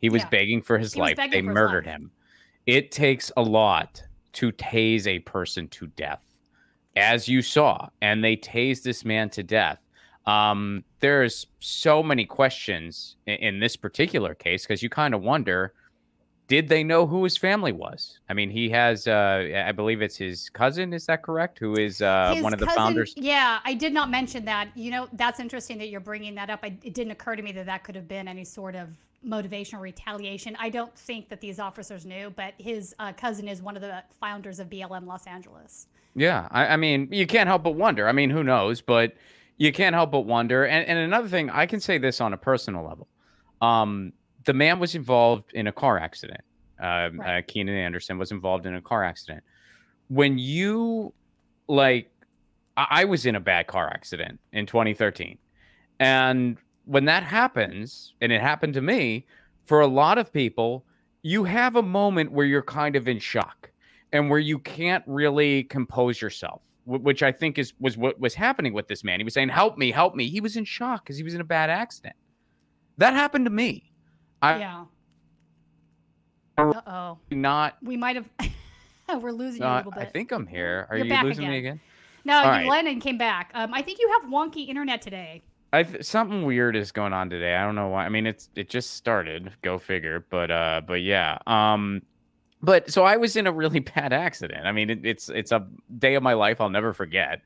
He 0.00 0.08
was 0.08 0.22
Yeah. 0.22 0.28
begging 0.30 0.62
for 0.62 0.78
his 0.78 0.94
He 0.94 1.00
life. 1.00 1.16
They 1.16 1.42
murdered 1.42 1.86
life. 1.86 1.94
him. 1.96 2.10
It 2.70 2.92
takes 2.92 3.32
a 3.36 3.42
lot 3.42 4.00
to 4.34 4.52
tase 4.52 5.08
a 5.08 5.18
person 5.18 5.66
to 5.70 5.88
death, 5.88 6.24
as 6.94 7.26
you 7.26 7.42
saw, 7.42 7.88
and 8.00 8.22
they 8.22 8.36
tased 8.36 8.84
this 8.84 9.04
man 9.04 9.28
to 9.30 9.42
death. 9.42 9.80
Um, 10.24 10.84
there's 11.00 11.48
so 11.58 12.00
many 12.00 12.24
questions 12.26 13.16
in, 13.26 13.34
in 13.34 13.58
this 13.58 13.74
particular 13.74 14.36
case 14.36 14.62
because 14.62 14.84
you 14.84 14.88
kind 14.88 15.14
of 15.14 15.22
wonder 15.22 15.74
did 16.46 16.68
they 16.68 16.84
know 16.84 17.06
who 17.08 17.24
his 17.24 17.36
family 17.36 17.72
was? 17.72 18.18
I 18.28 18.34
mean, 18.34 18.50
he 18.50 18.70
has, 18.70 19.06
uh, 19.06 19.64
I 19.66 19.70
believe 19.70 20.02
it's 20.02 20.16
his 20.16 20.48
cousin. 20.50 20.92
Is 20.92 21.06
that 21.06 21.22
correct? 21.22 21.60
Who 21.60 21.74
is 21.76 22.02
uh, 22.02 22.36
one 22.40 22.52
of 22.52 22.58
the 22.58 22.66
cousin- 22.66 22.82
founders? 22.82 23.14
Yeah, 23.16 23.60
I 23.64 23.74
did 23.74 23.92
not 23.92 24.10
mention 24.10 24.44
that. 24.46 24.68
You 24.76 24.90
know, 24.90 25.08
that's 25.12 25.38
interesting 25.38 25.78
that 25.78 25.88
you're 25.90 26.00
bringing 26.00 26.34
that 26.36 26.50
up. 26.50 26.60
I, 26.64 26.76
it 26.84 26.94
didn't 26.94 27.12
occur 27.12 27.36
to 27.36 27.42
me 27.42 27.52
that 27.52 27.66
that 27.66 27.84
could 27.84 27.94
have 27.96 28.08
been 28.08 28.26
any 28.28 28.44
sort 28.44 28.74
of 28.74 28.88
motivation 29.22 29.78
or 29.78 29.82
retaliation. 29.82 30.56
I 30.58 30.70
don't 30.70 30.94
think 30.96 31.28
that 31.28 31.40
these 31.40 31.58
officers 31.58 32.06
knew, 32.06 32.30
but 32.34 32.54
his 32.58 32.94
uh, 32.98 33.12
cousin 33.12 33.48
is 33.48 33.62
one 33.62 33.76
of 33.76 33.82
the 33.82 34.02
founders 34.20 34.58
of 34.60 34.68
BLM 34.68 35.06
Los 35.06 35.26
Angeles. 35.26 35.86
Yeah, 36.14 36.48
I, 36.50 36.68
I 36.68 36.76
mean, 36.76 37.08
you 37.12 37.26
can't 37.26 37.46
help 37.48 37.62
but 37.62 37.74
wonder. 37.74 38.08
I 38.08 38.12
mean, 38.12 38.30
who 38.30 38.42
knows? 38.42 38.80
But 38.80 39.14
you 39.58 39.72
can't 39.72 39.94
help 39.94 40.10
but 40.10 40.20
wonder. 40.20 40.64
And, 40.64 40.86
and 40.86 40.98
another 40.98 41.28
thing, 41.28 41.50
I 41.50 41.66
can 41.66 41.80
say 41.80 41.98
this 41.98 42.20
on 42.20 42.32
a 42.32 42.36
personal 42.36 42.82
level. 42.84 43.06
Um, 43.60 44.12
the 44.46 44.54
man 44.54 44.78
was 44.78 44.94
involved 44.94 45.52
in 45.52 45.66
a 45.66 45.72
car 45.72 45.98
accident. 45.98 46.40
Um, 46.80 47.20
Right. 47.20 47.38
uh, 47.38 47.42
Keenan 47.46 47.76
Anderson 47.76 48.16
was 48.16 48.30
involved 48.32 48.64
in 48.64 48.74
a 48.74 48.80
car 48.80 49.04
accident. 49.04 49.44
When 50.08 50.38
you, 50.38 51.12
like, 51.68 52.10
I, 52.76 52.86
I 52.90 53.04
was 53.04 53.26
in 53.26 53.36
a 53.36 53.40
bad 53.40 53.66
car 53.66 53.88
accident 53.88 54.40
in 54.52 54.64
2013. 54.64 55.36
And 55.98 56.56
when 56.90 57.04
that 57.04 57.22
happens, 57.22 58.14
and 58.20 58.32
it 58.32 58.40
happened 58.40 58.74
to 58.74 58.80
me, 58.80 59.24
for 59.62 59.80
a 59.80 59.86
lot 59.86 60.18
of 60.18 60.32
people, 60.32 60.84
you 61.22 61.44
have 61.44 61.76
a 61.76 61.82
moment 61.82 62.32
where 62.32 62.44
you're 62.44 62.62
kind 62.62 62.96
of 62.96 63.06
in 63.06 63.20
shock 63.20 63.70
and 64.12 64.28
where 64.28 64.40
you 64.40 64.58
can't 64.58 65.04
really 65.06 65.62
compose 65.64 66.20
yourself 66.20 66.62
which 66.86 67.22
i 67.22 67.30
think 67.30 67.58
is 67.58 67.74
was 67.78 67.96
what 67.96 68.18
was 68.18 68.34
happening 68.34 68.72
with 68.72 68.88
this 68.88 69.04
man 69.04 69.20
he 69.20 69.24
was 69.24 69.34
saying 69.34 69.50
help 69.50 69.76
me 69.76 69.92
help 69.92 70.16
me 70.16 70.28
he 70.28 70.40
was 70.40 70.56
in 70.56 70.64
shock 70.64 71.04
because 71.04 71.16
he 71.16 71.22
was 71.22 71.34
in 71.34 71.40
a 71.40 71.44
bad 71.44 71.68
accident 71.68 72.16
that 72.96 73.12
happened 73.12 73.44
to 73.44 73.50
me 73.50 73.92
i 74.42 74.58
yeah. 74.58 74.84
Uh 76.58 76.80
oh. 76.86 77.18
not 77.30 77.76
We 77.82 77.96
might 77.96 78.16
have. 78.16 78.28
We're 79.22 79.30
losing 79.30 79.62
you 79.62 79.68
a 79.68 79.72
uh, 79.72 79.76
little 79.76 79.92
bit. 79.92 80.00
i 80.00 80.06
think 80.06 80.32
i'm 80.32 80.46
here 80.46 80.86
are 80.90 80.96
You're 80.96 81.06
you 81.06 81.12
back 81.12 81.24
losing 81.24 81.48
me 81.48 81.58
again. 81.58 81.74
again 81.74 81.80
no, 82.24 82.36
all 82.36 82.44
you 82.44 82.50
right. 82.50 82.66
Lennon 82.68 83.00
came 83.00 83.18
back. 83.18 83.50
Um, 83.54 83.72
I 83.72 83.82
think 83.82 83.98
you 83.98 84.10
have 84.10 84.30
wonky 84.30 84.68
internet 84.68 85.00
today. 85.00 85.42
I 85.72 85.84
something 86.00 86.44
weird 86.44 86.76
is 86.76 86.92
going 86.92 87.12
on 87.12 87.30
today. 87.30 87.54
I 87.54 87.64
don't 87.64 87.74
know 87.74 87.88
why. 87.88 88.04
I 88.04 88.08
mean, 88.08 88.26
it's 88.26 88.48
it 88.56 88.68
just 88.68 88.94
started. 88.94 89.52
Go 89.62 89.78
figure. 89.78 90.24
But 90.28 90.50
uh, 90.50 90.82
but 90.86 91.02
yeah. 91.02 91.38
Um, 91.46 92.02
but 92.62 92.90
so 92.90 93.04
I 93.04 93.16
was 93.16 93.36
in 93.36 93.46
a 93.46 93.52
really 93.52 93.78
bad 93.94 94.12
accident. 94.12 94.66
I 94.66 94.72
mean, 94.72 94.90
it, 94.90 95.04
it's 95.04 95.28
it's 95.28 95.52
a 95.52 95.66
day 95.98 96.14
of 96.14 96.22
my 96.22 96.34
life 96.34 96.60
I'll 96.60 96.70
never 96.70 96.92
forget. 96.92 97.42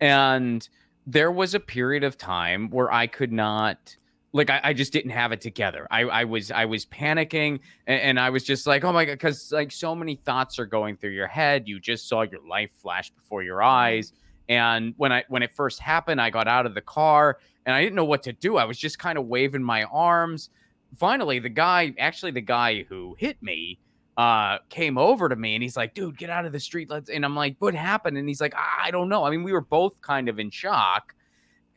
And 0.00 0.68
there 1.06 1.30
was 1.30 1.54
a 1.54 1.60
period 1.60 2.04
of 2.04 2.16
time 2.18 2.70
where 2.70 2.92
I 2.92 3.06
could 3.06 3.32
not 3.32 3.96
like 4.32 4.50
I, 4.50 4.60
I 4.64 4.72
just 4.72 4.92
didn't 4.92 5.10
have 5.10 5.32
it 5.32 5.40
together. 5.40 5.86
I, 5.90 6.02
I 6.02 6.24
was 6.24 6.50
I 6.50 6.64
was 6.64 6.86
panicking 6.86 7.60
and, 7.86 8.00
and 8.00 8.20
I 8.20 8.30
was 8.30 8.44
just 8.44 8.66
like, 8.66 8.82
oh 8.82 8.92
my 8.92 9.04
god, 9.04 9.12
because 9.12 9.52
like 9.52 9.70
so 9.70 9.94
many 9.94 10.16
thoughts 10.16 10.58
are 10.58 10.66
going 10.66 10.96
through 10.96 11.10
your 11.10 11.26
head. 11.26 11.68
You 11.68 11.78
just 11.78 12.08
saw 12.08 12.22
your 12.22 12.40
life 12.48 12.72
flash 12.80 13.10
before 13.10 13.42
your 13.42 13.62
eyes. 13.62 14.12
And 14.48 14.94
when 14.96 15.12
I 15.12 15.24
when 15.28 15.42
it 15.42 15.52
first 15.52 15.80
happened, 15.80 16.20
I 16.20 16.30
got 16.30 16.48
out 16.48 16.66
of 16.66 16.74
the 16.74 16.80
car 16.80 17.38
and 17.66 17.74
I 17.74 17.82
didn't 17.82 17.96
know 17.96 18.04
what 18.04 18.22
to 18.24 18.32
do. 18.32 18.56
I 18.56 18.64
was 18.64 18.78
just 18.78 18.98
kind 18.98 19.18
of 19.18 19.26
waving 19.26 19.62
my 19.62 19.84
arms. 19.84 20.50
Finally, 20.98 21.38
the 21.38 21.48
guy, 21.48 21.94
actually 21.98 22.32
the 22.32 22.40
guy 22.40 22.82
who 22.88 23.16
hit 23.18 23.42
me, 23.42 23.78
uh, 24.18 24.58
came 24.68 24.98
over 24.98 25.28
to 25.28 25.36
me 25.36 25.54
and 25.54 25.62
he's 25.62 25.76
like, 25.76 25.94
dude, 25.94 26.18
get 26.18 26.28
out 26.28 26.44
of 26.44 26.52
the 26.52 26.60
street. 26.60 26.90
Let's 26.90 27.08
and 27.08 27.24
I'm 27.24 27.34
like, 27.34 27.56
what 27.60 27.74
happened? 27.74 28.18
And 28.18 28.28
he's 28.28 28.40
like, 28.42 28.54
I 28.54 28.90
don't 28.90 29.08
know. 29.08 29.24
I 29.24 29.30
mean, 29.30 29.42
we 29.42 29.52
were 29.52 29.62
both 29.62 30.00
kind 30.02 30.28
of 30.28 30.38
in 30.38 30.50
shock. 30.50 31.14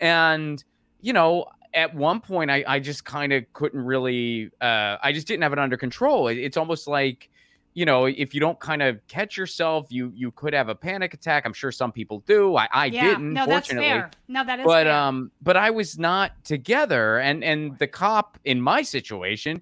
And, 0.01 0.61
you 1.01 1.13
know, 1.13 1.45
at 1.73 1.93
one 1.95 2.19
point 2.21 2.51
I, 2.51 2.63
I 2.67 2.79
just 2.79 3.05
kind 3.05 3.31
of 3.33 3.43
couldn't 3.53 3.79
really 3.81 4.49
uh 4.61 4.97
I 5.01 5.11
just 5.13 5.27
didn't 5.27 5.43
have 5.43 5.53
it 5.53 5.59
under 5.59 5.77
control. 5.77 6.27
It- 6.27 6.37
it's 6.37 6.57
almost 6.57 6.87
like 6.87 7.29
you 7.75 7.85
know, 7.85 8.05
if 8.05 8.33
you 8.33 8.39
don't 8.39 8.59
kind 8.59 8.81
of 8.81 9.05
catch 9.07 9.37
yourself, 9.37 9.87
you 9.89 10.11
you 10.15 10.31
could 10.31 10.53
have 10.53 10.69
a 10.69 10.75
panic 10.75 11.13
attack. 11.13 11.45
I'm 11.45 11.53
sure 11.53 11.71
some 11.71 11.91
people 11.91 12.23
do. 12.25 12.55
I, 12.55 12.67
I 12.71 12.85
yeah. 12.85 13.03
didn't, 13.09 13.33
no, 13.33 13.45
that's 13.45 13.67
fair. 13.67 14.09
No, 14.29 14.43
that 14.45 14.61
is 14.61 14.65
but 14.65 14.85
fair. 14.85 14.95
um 14.95 15.29
but 15.41 15.57
i 15.57 15.69
was 15.69 15.99
not 15.99 16.31
together 16.43 17.19
and 17.19 17.43
and 17.43 17.77
the 17.77 17.87
cop 17.87 18.39
in 18.45 18.59
my 18.61 18.81
situation 18.81 19.61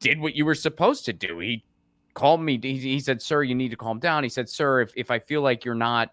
did 0.00 0.20
what 0.20 0.34
you 0.34 0.44
were 0.44 0.54
supposed 0.54 1.04
to 1.06 1.12
do 1.12 1.38
he 1.38 1.64
called 2.12 2.40
me 2.42 2.58
he, 2.60 2.76
he 2.76 3.00
said 3.00 3.22
sir 3.22 3.42
you 3.42 3.54
need 3.54 3.70
to 3.70 3.76
calm 3.76 3.98
down 3.98 4.22
he 4.22 4.28
said 4.28 4.48
sir 4.48 4.80
if, 4.82 4.92
if 4.96 5.10
i 5.10 5.18
feel 5.18 5.40
like 5.40 5.64
you're 5.64 5.74
not 5.74 6.10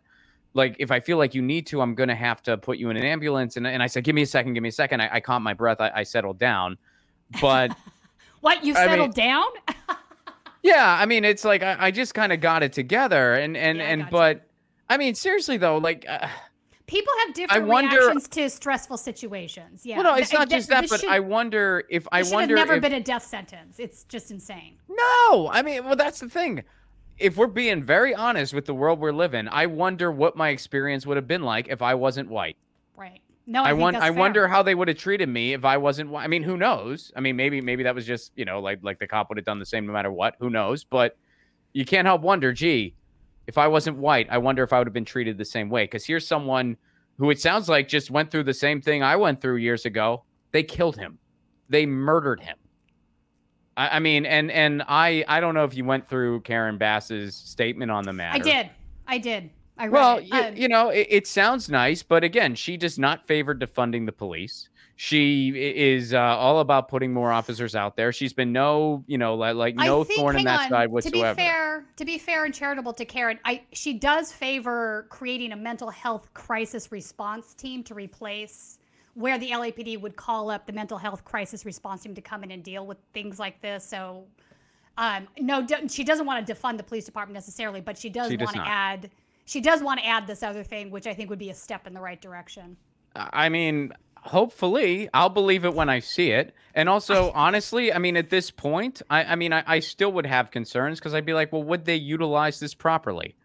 like 0.53 0.75
if 0.79 0.91
i 0.91 1.00
feel 1.00 1.17
like 1.17 1.36
you 1.36 1.41
need 1.41 1.65
to 1.67 1.81
i'm 1.81 1.93
gonna 1.95 2.15
have 2.15 2.41
to 2.41 2.57
put 2.57 2.77
you 2.77 2.89
in 2.89 2.95
an 2.98 3.03
ambulance 3.03 3.57
and, 3.57 3.67
and 3.67 3.83
i 3.83 3.88
said 3.88 4.03
give 4.03 4.15
me 4.15 4.21
a 4.21 4.25
second 4.27 4.53
give 4.53 4.63
me 4.63 4.69
a 4.69 4.71
second 4.71 5.01
i, 5.01 5.15
I 5.15 5.19
caught 5.19 5.41
my 5.41 5.53
breath 5.53 5.81
I, 5.81 5.91
I 5.95 6.03
settled 6.03 6.39
down 6.39 6.77
but 7.41 7.75
what 8.41 8.63
you 8.63 8.74
I 8.75 8.79
mean- 8.81 8.89
settled 8.89 9.15
down? 9.15 9.48
yeah 10.63 10.98
i 11.00 11.06
mean 11.06 11.24
it's 11.25 11.44
like 11.46 11.63
i, 11.63 11.75
I 11.80 11.91
just 11.91 12.13
kind 12.13 12.32
of 12.32 12.39
got 12.41 12.63
it 12.63 12.74
together 12.74 13.34
and 13.36 13.56
and 13.58 13.77
Yeah, 13.77 13.84
I 13.84 13.88
and 13.88 14.01
gotcha. 14.03 14.12
but 14.12 14.48
i 14.89 14.98
mean 14.98 15.15
seriously 15.15 15.58
though 15.58 15.77
like 15.77 16.06
uh, 16.08 16.27
People 16.88 17.13
have 17.25 17.34
different 17.34 17.68
wonder- 17.68 17.98
reactions 18.00 18.27
to 18.27 18.50
stressful 18.50 18.98
situations. 18.98 19.86
Yeah. 19.86 19.96
well 19.96 20.03
no 20.03 20.15
it's 20.15 20.30
Th- 20.30 20.39
not 20.39 20.50
th- 20.50 20.60
just 20.60 20.70
that 20.70 20.82
this 20.82 20.89
but 20.91 21.00
should- 21.00 21.10
i 21.10 21.20
wonder 21.22 21.86
if 21.89 22.06
i 22.12 22.20
this 22.20 22.27
should 22.30 22.36
wonder 22.36 22.58
have 22.58 22.68
never 22.68 22.75
if, 22.77 22.82
been 22.82 22.94
a 22.94 23.00
death 23.00 23.24
sentence. 23.24 23.80
It's 23.80 24.03
just 24.03 24.30
insane. 24.30 24.75
No, 24.89 25.50
I 25.50 25.62
mean, 25.62 25.86
well, 25.86 25.96
that's 25.96 26.20
the 26.20 26.27
thing. 26.27 26.63
If 27.18 27.38
we're 27.38 27.48
being 27.48 27.82
very 27.82 28.13
honest 28.13 28.53
with 28.53 28.65
the 28.65 28.74
world 28.74 29.00
we're 29.00 29.13
living, 29.13 29.48
I 29.50 29.68
wonder 29.68 30.12
what 30.12 30.36
my 30.36 30.50
experience 30.50 31.06
would 31.06 31.15
have 31.15 31.27
been 31.30 31.44
like 31.44 31.70
if 31.70 31.82
I 31.82 31.94
wasn't 31.96 32.27
white. 32.30 32.58
Right. 32.98 33.22
No, 33.48 33.63
I, 33.63 33.71
I, 33.71 34.07
I 34.07 34.10
wonder 34.12 34.48
how 34.48 34.62
they 34.62 34.75
would 34.75 34.88
have 34.88 34.98
treated 34.98 35.27
me 35.27 35.53
if 35.53 35.65
I 35.65 35.77
wasn't. 35.77 36.13
I 36.15 36.27
mean, 36.27 36.43
who 36.43 36.57
knows? 36.57 37.12
I 37.15 37.21
mean, 37.21 37.36
maybe, 37.36 37.60
maybe 37.60 37.83
that 37.83 37.95
was 37.95 38.05
just 38.05 38.31
you 38.36 38.45
know, 38.45 38.60
like, 38.60 38.79
like 38.83 39.00
the 39.00 39.07
cop 39.07 39.29
would 39.29 39.38
have 39.38 39.45
done 39.45 39.60
the 39.60 39.65
same 39.65 39.86
no 39.86 39.93
matter 39.93 40.12
what. 40.12 40.36
Who 40.39 40.50
knows? 40.50 40.83
But 40.83 41.17
you 41.74 41.86
can't 41.86 42.05
help 42.05 42.21
wonder. 42.21 42.53
Gee, 42.53 42.95
if 43.48 43.57
I 43.57 43.67
wasn't 43.67 43.98
white, 43.98 44.27
I 44.29 44.38
wonder 44.38 44.63
if 44.63 44.74
I 44.74 44.77
would 44.77 44.88
have 44.88 44.93
been 44.93 45.05
treated 45.05 45.38
the 45.38 45.45
same 45.45 45.69
way. 45.69 45.83
Because 45.83 46.05
here's 46.05 46.27
someone 46.27 46.77
who 47.17 47.29
it 47.29 47.39
sounds 47.39 47.67
like 47.67 47.88
just 47.88 48.12
went 48.12 48.31
through 48.31 48.43
the 48.43 48.53
same 48.53 48.81
thing 48.81 49.03
I 49.03 49.15
went 49.15 49.41
through 49.41 49.57
years 49.57 49.86
ago. 49.86 50.24
They 50.51 50.63
killed 50.63 50.98
him. 50.98 51.17
They 51.69 51.86
murdered 51.86 52.41
him. 52.41 52.57
I, 53.75 53.98
I 53.98 54.00
mean, 54.00 54.25
and 54.25 54.51
and 54.51 54.83
I 54.88 55.25
I 55.27 55.39
don't 55.39 55.55
know 55.55 55.63
if 55.63 55.75
you 55.75 55.86
went 55.86 56.07
through 56.07 56.41
Karen 56.41 56.77
Bass's 56.77 57.36
statement 57.36 57.91
on 57.91 58.03
the 58.03 58.13
matter. 58.13 58.36
I 58.36 58.39
did. 58.39 58.69
I 59.07 59.17
did. 59.17 59.50
I 59.81 59.89
Well, 59.89 60.21
you, 60.21 60.29
Um, 60.31 60.55
you 60.55 60.67
know, 60.67 60.89
it, 60.89 61.07
it 61.09 61.27
sounds 61.27 61.67
nice, 61.67 62.03
but 62.03 62.23
again, 62.23 62.53
she 62.53 62.77
does 62.77 63.00
not 63.00 63.25
favor 63.25 63.55
defunding 63.55 64.05
the 64.05 64.11
police. 64.11 64.69
She 64.95 65.50
is 65.50 66.13
uh, 66.13 66.19
all 66.19 66.59
about 66.59 66.88
putting 66.88 67.11
more 67.11 67.31
officers 67.31 67.75
out 67.75 67.95
there. 67.95 68.11
She's 68.11 68.33
been 68.33 68.51
no, 68.51 69.03
you 69.07 69.17
know, 69.17 69.33
like, 69.33 69.55
like 69.55 69.75
no 69.75 70.03
think, 70.03 70.19
thorn 70.19 70.38
in 70.38 70.43
that 70.43 70.65
on, 70.65 70.69
side 70.69 70.85
To 70.85 70.91
whatsoever. 70.91 71.33
be 71.33 71.41
fair, 71.41 71.85
to 71.95 72.05
be 72.05 72.19
fair 72.19 72.45
and 72.45 72.53
charitable 72.53 72.93
to 72.93 73.05
Karen, 73.05 73.39
I 73.43 73.63
she 73.71 73.93
does 73.93 74.31
favor 74.31 75.07
creating 75.09 75.53
a 75.53 75.55
mental 75.55 75.89
health 75.89 76.31
crisis 76.35 76.91
response 76.91 77.55
team 77.55 77.83
to 77.85 77.95
replace 77.95 78.77
where 79.15 79.39
the 79.39 79.50
LAPD 79.50 80.00
would 80.00 80.15
call 80.15 80.51
up 80.51 80.67
the 80.67 80.73
mental 80.73 81.00
health 81.00 81.25
crisis 81.25 81.65
response 81.65 82.03
team 82.03 82.13
to 82.13 82.21
come 82.21 82.43
in 82.43 82.51
and 82.51 82.63
deal 82.63 82.85
with 82.85 83.00
things 83.11 83.39
like 83.39 83.59
this. 83.63 83.83
So, 83.83 84.25
um, 85.00 85.27
no, 85.39 85.65
she 85.88 86.03
doesn't 86.03 86.27
want 86.27 86.45
to 86.45 86.53
defund 86.53 86.77
the 86.77 86.83
police 86.83 87.05
department 87.05 87.33
necessarily, 87.33 87.81
but 87.81 87.97
she 87.97 88.09
does 88.09 88.29
She 88.29 88.38
does 88.38 88.45
want 88.45 88.57
to 88.57 88.71
add. 88.71 89.09
She 89.51 89.60
does 89.60 89.84
want 89.84 90.00
to 90.00 90.05
add 90.05 90.27
this 90.27 90.43
other 90.43 90.63
thing, 90.63 90.91
which 90.91 91.05
I 91.05 91.13
think 91.13 91.29
would 91.29 91.38
be 91.38 91.50
a 91.50 91.53
step 91.53 91.86
in 91.86 91.93
the 91.93 92.00
right 92.00 92.22
direction. 92.22 92.77
I 93.13 93.50
mean, 93.50 93.91
hopefully, 94.15 95.10
I'll 95.13 95.27
believe 95.27 95.65
it 95.65 95.74
when 95.74 95.89
I 95.89 96.00
see 96.00 96.31
it. 96.31 96.55
And 96.74 96.88
also, 96.88 97.31
honestly, 97.36 97.91
I 97.91 97.98
mean, 97.98 98.15
at 98.15 98.29
this 98.29 98.50
point, 98.50 99.01
I, 99.10 99.25
I 99.25 99.36
mean, 99.36 99.51
I, 99.51 99.62
I 99.67 99.79
still 99.81 100.13
would 100.13 100.25
have 100.25 100.51
concerns 100.51 101.00
because 101.00 101.13
I'd 101.13 101.25
be 101.25 101.34
like, 101.34 101.51
well, 101.51 101.63
would 101.63 101.84
they 101.84 101.98
utilize 101.98 102.62
this 102.62 102.74
properly, 102.74 103.36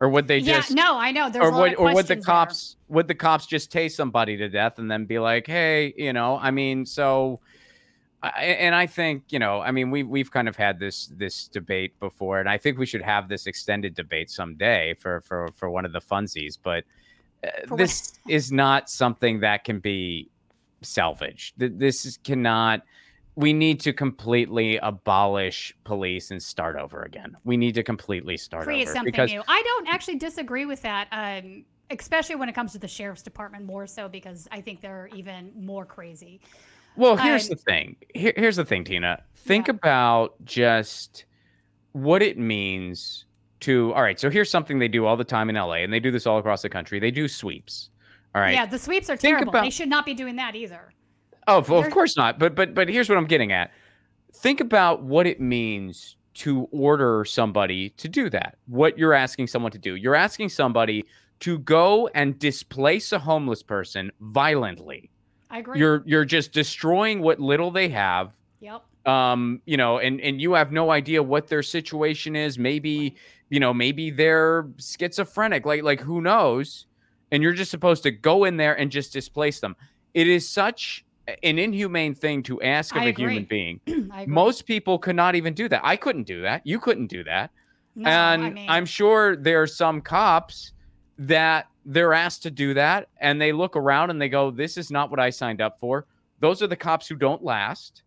or 0.00 0.08
would 0.08 0.26
they 0.26 0.40
just? 0.40 0.70
yeah, 0.70 0.82
no, 0.82 0.98
I 0.98 1.12
know. 1.12 1.30
There's 1.30 1.44
or 1.44 1.52
would 1.52 1.76
or 1.76 1.94
would 1.94 2.08
the 2.08 2.16
questions 2.16 2.26
there. 2.26 2.34
cops 2.34 2.76
would 2.88 3.06
the 3.06 3.14
cops 3.14 3.46
just 3.46 3.72
tase 3.72 3.92
somebody 3.92 4.36
to 4.38 4.48
death 4.48 4.80
and 4.80 4.90
then 4.90 5.04
be 5.04 5.20
like, 5.20 5.46
hey, 5.46 5.94
you 5.96 6.12
know, 6.12 6.36
I 6.36 6.50
mean, 6.50 6.86
so. 6.86 7.38
And 8.36 8.74
I 8.74 8.86
think 8.86 9.24
you 9.30 9.38
know, 9.38 9.60
I 9.60 9.70
mean, 9.70 9.90
we 9.90 10.02
we've 10.02 10.30
kind 10.30 10.48
of 10.48 10.56
had 10.56 10.78
this 10.78 11.06
this 11.06 11.48
debate 11.48 11.98
before, 12.00 12.40
and 12.40 12.48
I 12.48 12.58
think 12.58 12.78
we 12.78 12.86
should 12.86 13.02
have 13.02 13.28
this 13.28 13.46
extended 13.46 13.94
debate 13.94 14.30
someday 14.30 14.94
for 14.94 15.20
for 15.22 15.48
for 15.54 15.70
one 15.70 15.84
of 15.84 15.92
the 15.92 16.00
funsies. 16.00 16.58
But 16.62 16.84
uh, 17.44 17.76
this 17.76 18.18
is 18.28 18.52
not 18.52 18.88
something 18.88 19.40
that 19.40 19.64
can 19.64 19.80
be 19.80 20.30
salvaged. 20.82 21.54
This 21.58 22.06
is, 22.06 22.16
cannot. 22.18 22.82
we 23.34 23.52
need 23.52 23.80
to 23.80 23.92
completely 23.92 24.78
abolish 24.78 25.74
police 25.84 26.30
and 26.30 26.42
start 26.42 26.76
over 26.76 27.02
again. 27.02 27.36
We 27.44 27.56
need 27.56 27.74
to 27.74 27.82
completely 27.82 28.36
start 28.36 28.64
Create 28.64 28.88
over 28.88 28.94
something 28.94 29.12
because 29.12 29.30
new. 29.30 29.42
I 29.46 29.62
don't 29.62 29.88
actually 29.88 30.16
disagree 30.16 30.64
with 30.64 30.82
that. 30.82 31.08
Um, 31.12 31.64
especially 31.90 32.34
when 32.34 32.48
it 32.48 32.54
comes 32.54 32.72
to 32.72 32.78
the 32.78 32.88
sheriff's 32.88 33.22
department, 33.22 33.64
more 33.64 33.86
so 33.86 34.08
because 34.08 34.48
I 34.50 34.60
think 34.60 34.80
they're 34.80 35.08
even 35.14 35.52
more 35.56 35.84
crazy. 35.84 36.40
Well, 36.96 37.16
here's 37.16 37.44
Um, 37.50 37.56
the 37.56 37.62
thing. 37.62 37.96
Here, 38.14 38.32
here's 38.36 38.56
the 38.56 38.64
thing, 38.64 38.84
Tina. 38.84 39.22
Think 39.34 39.68
Yeah. 39.68 39.74
about 39.74 40.34
just 40.44 41.24
what 41.92 42.22
it 42.22 42.38
means 42.38 43.24
to. 43.60 43.92
All 43.94 44.02
right, 44.02 44.18
so 44.18 44.30
here's 44.30 44.50
something 44.50 44.78
they 44.78 44.88
do 44.88 45.06
all 45.06 45.16
the 45.16 45.24
time 45.24 45.48
in 45.50 45.56
LA, 45.56 45.76
and 45.82 45.92
they 45.92 46.00
do 46.00 46.10
this 46.10 46.26
all 46.26 46.38
across 46.38 46.62
the 46.62 46.68
country. 46.68 46.98
They 46.98 47.10
do 47.10 47.28
sweeps. 47.28 47.90
All 48.34 48.40
right. 48.42 48.54
Yeah, 48.54 48.66
the 48.66 48.78
sweeps 48.78 49.08
are 49.08 49.16
terrible. 49.16 49.52
they 49.52 49.70
should 49.70 49.88
not 49.88 50.04
be 50.04 50.12
doing 50.14 50.36
that 50.36 50.54
either. 50.54 50.92
Oh, 51.48 51.58
of, 51.58 51.70
of 51.70 51.90
course 51.90 52.16
not. 52.16 52.38
But 52.38 52.54
but 52.54 52.74
but 52.74 52.88
here's 52.88 53.08
what 53.08 53.16
I'm 53.16 53.26
getting 53.26 53.52
at. 53.52 53.70
Think 54.34 54.60
about 54.60 55.02
what 55.02 55.26
it 55.26 55.40
means 55.40 56.16
to 56.34 56.68
order 56.70 57.24
somebody 57.24 57.90
to 57.90 58.08
do 58.08 58.28
that. 58.28 58.58
What 58.66 58.98
you're 58.98 59.14
asking 59.14 59.46
someone 59.46 59.72
to 59.72 59.78
do. 59.78 59.94
You're 59.94 60.14
asking 60.16 60.50
somebody 60.50 61.04
to 61.40 61.58
go 61.60 62.08
and 62.08 62.38
displace 62.38 63.12
a 63.12 63.18
homeless 63.18 63.62
person 63.62 64.10
violently. 64.20 65.08
I 65.50 65.58
agree. 65.58 65.78
You're 65.78 66.02
you're 66.06 66.24
just 66.24 66.52
destroying 66.52 67.20
what 67.22 67.40
little 67.40 67.70
they 67.70 67.88
have. 67.90 68.32
yep. 68.60 68.82
Um, 69.04 69.62
you 69.66 69.76
know, 69.76 69.98
and 69.98 70.20
and 70.20 70.40
you 70.40 70.54
have 70.54 70.72
no 70.72 70.90
idea 70.90 71.22
what 71.22 71.46
their 71.48 71.62
situation 71.62 72.34
is. 72.34 72.58
Maybe, 72.58 73.14
you 73.50 73.60
know, 73.60 73.72
maybe 73.72 74.10
they're 74.10 74.66
schizophrenic. 74.78 75.64
Like 75.64 75.82
like 75.84 76.00
who 76.00 76.20
knows? 76.20 76.86
And 77.30 77.42
you're 77.42 77.52
just 77.52 77.70
supposed 77.70 78.02
to 78.04 78.10
go 78.10 78.44
in 78.44 78.56
there 78.56 78.78
and 78.78 78.90
just 78.90 79.12
displace 79.12 79.60
them. 79.60 79.76
It 80.14 80.28
is 80.28 80.48
such 80.48 81.04
an 81.42 81.58
inhumane 81.58 82.14
thing 82.14 82.42
to 82.44 82.60
ask 82.62 82.94
of 82.94 83.02
I 83.02 83.06
a 83.06 83.08
agree. 83.08 83.24
human 83.32 83.44
being. 83.44 83.80
Most 84.26 84.66
people 84.66 84.98
could 84.98 85.16
not 85.16 85.34
even 85.34 85.54
do 85.54 85.68
that. 85.68 85.80
I 85.84 85.96
couldn't 85.96 86.24
do 86.24 86.42
that. 86.42 86.62
You 86.64 86.78
couldn't 86.78 87.08
do 87.08 87.24
that. 87.24 87.50
no, 87.96 88.08
and 88.08 88.44
I 88.44 88.50
mean, 88.50 88.70
I'm 88.70 88.86
sure 88.86 89.36
there 89.36 89.60
are 89.62 89.66
some 89.66 90.00
cops 90.00 90.72
that 91.18 91.68
they're 91.84 92.12
asked 92.12 92.42
to 92.42 92.50
do 92.50 92.74
that 92.74 93.08
and 93.20 93.40
they 93.40 93.52
look 93.52 93.76
around 93.76 94.10
and 94.10 94.20
they 94.20 94.28
go, 94.28 94.50
This 94.50 94.76
is 94.76 94.90
not 94.90 95.10
what 95.10 95.20
I 95.20 95.30
signed 95.30 95.60
up 95.60 95.78
for. 95.80 96.06
Those 96.40 96.62
are 96.62 96.66
the 96.66 96.76
cops 96.76 97.06
who 97.08 97.14
don't 97.16 97.42
last. 97.42 98.02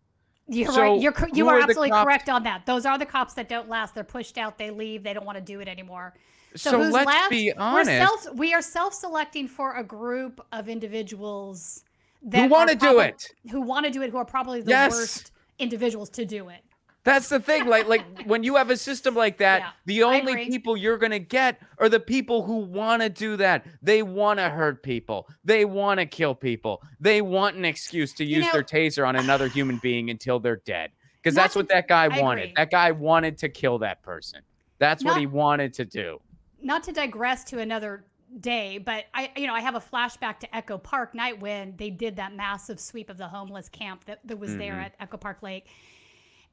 You're 0.46 0.72
So 0.72 0.80
right. 0.92 1.00
You're 1.00 1.14
you 1.32 1.48
are, 1.48 1.58
are 1.58 1.62
absolutely 1.62 1.90
correct 1.90 2.28
on 2.28 2.42
that. 2.42 2.66
Those 2.66 2.84
are 2.84 2.98
the 2.98 3.06
cops 3.06 3.34
that 3.34 3.48
don't 3.48 3.68
last. 3.68 3.94
They're 3.94 4.04
pushed 4.04 4.36
out. 4.38 4.58
They 4.58 4.70
leave. 4.70 5.02
They 5.02 5.12
don't 5.14 5.24
want 5.26 5.38
to 5.38 5.44
do 5.44 5.60
it 5.60 5.68
anymore. 5.68 6.14
So, 6.56 6.70
So, 6.72 6.82
who's 6.82 6.92
let's 6.92 7.06
left? 7.06 7.30
be 7.30 7.52
We're 7.56 7.62
honest. 7.62 7.90
self. 8.24 8.34
We 8.34 8.52
are 8.52 8.62
self-selecting 8.62 9.46
for 9.46 9.76
a 9.76 9.84
group 9.84 10.44
of 10.50 10.68
individuals 10.68 11.84
that 12.22 12.42
who 12.42 12.48
want 12.48 12.70
to 12.70 12.76
do 12.76 12.98
it. 12.98 13.28
Who 13.50 13.60
want 13.60 13.86
to 13.86 13.92
do 13.92 14.02
it? 14.02 14.10
Who 14.10 14.16
are 14.18 14.24
probably 14.24 14.60
the 14.60 14.70
Yes. 14.70 14.92
worst 14.92 15.32
individuals 15.60 16.10
to 16.10 16.24
do 16.24 16.48
it. 16.48 16.64
That's 17.02 17.28
the 17.30 17.40
thing. 17.40 17.66
Like, 17.66 17.88
like 17.88 18.04
when 18.26 18.42
you 18.42 18.56
have 18.56 18.70
a 18.70 18.76
system 18.76 19.14
like 19.14 19.38
that, 19.38 19.60
Yeah, 19.60 19.70
the 19.86 20.02
only 20.02 20.46
people 20.46 20.76
you're 20.76 20.98
gonna 20.98 21.18
get 21.18 21.60
are 21.78 21.88
the 21.88 22.00
people 22.00 22.42
who 22.42 22.56
want 22.58 23.02
to 23.02 23.08
do 23.08 23.36
that. 23.38 23.64
They 23.82 24.02
want 24.02 24.38
to 24.38 24.50
hurt 24.50 24.82
people. 24.82 25.28
They 25.44 25.64
want 25.64 25.98
to 26.00 26.06
kill 26.06 26.34
people. 26.34 26.82
They 27.00 27.22
want 27.22 27.56
an 27.56 27.64
excuse 27.64 28.12
to 28.14 28.24
You 28.24 28.36
use 28.38 28.46
know- 28.46 28.52
their 28.52 28.62
taser 28.62 29.06
on 29.06 29.16
another 29.16 29.48
human 29.48 29.78
being 29.82 30.10
until 30.10 30.38
they're 30.40 30.62
dead. 30.64 30.90
Because 31.22 31.34
that's 31.34 31.54
what 31.54 31.68
that 31.68 31.86
guy 31.86 32.04
I 32.04 32.20
wanted. 32.20 32.42
agree. 32.44 32.54
That 32.56 32.70
guy 32.70 32.92
wanted 32.92 33.36
to 33.38 33.48
kill 33.50 33.78
that 33.80 34.02
person. 34.02 34.40
That's 34.78 35.04
what 35.04 35.18
he 35.18 35.26
wanted 35.26 35.74
to 35.74 35.84
do. 35.84 36.18
not 36.62 36.82
to 36.84 36.92
digress 36.92 37.44
to 37.44 37.58
another 37.58 38.04
day, 38.40 38.78
but 38.78 39.04
I, 39.12 39.30
you 39.36 39.46
know, 39.46 39.52
I 39.54 39.60
have 39.60 39.74
a 39.74 39.80
flashback 39.80 40.38
to 40.40 40.56
Echo 40.56 40.78
Park 40.78 41.14
night 41.14 41.40
when 41.40 41.74
they 41.76 41.90
did 41.90 42.16
that 42.16 42.34
massive 42.34 42.78
sweep 42.80 43.10
of 43.10 43.18
the 43.18 43.26
homeless 43.28 43.68
camp 43.68 44.04
that, 44.06 44.20
that 44.26 44.38
was 44.38 44.56
there 44.56 44.74
Mhm. 44.74 44.84
at 44.84 44.94
Echo 45.00 45.16
Park 45.18 45.42
Lake. 45.42 45.66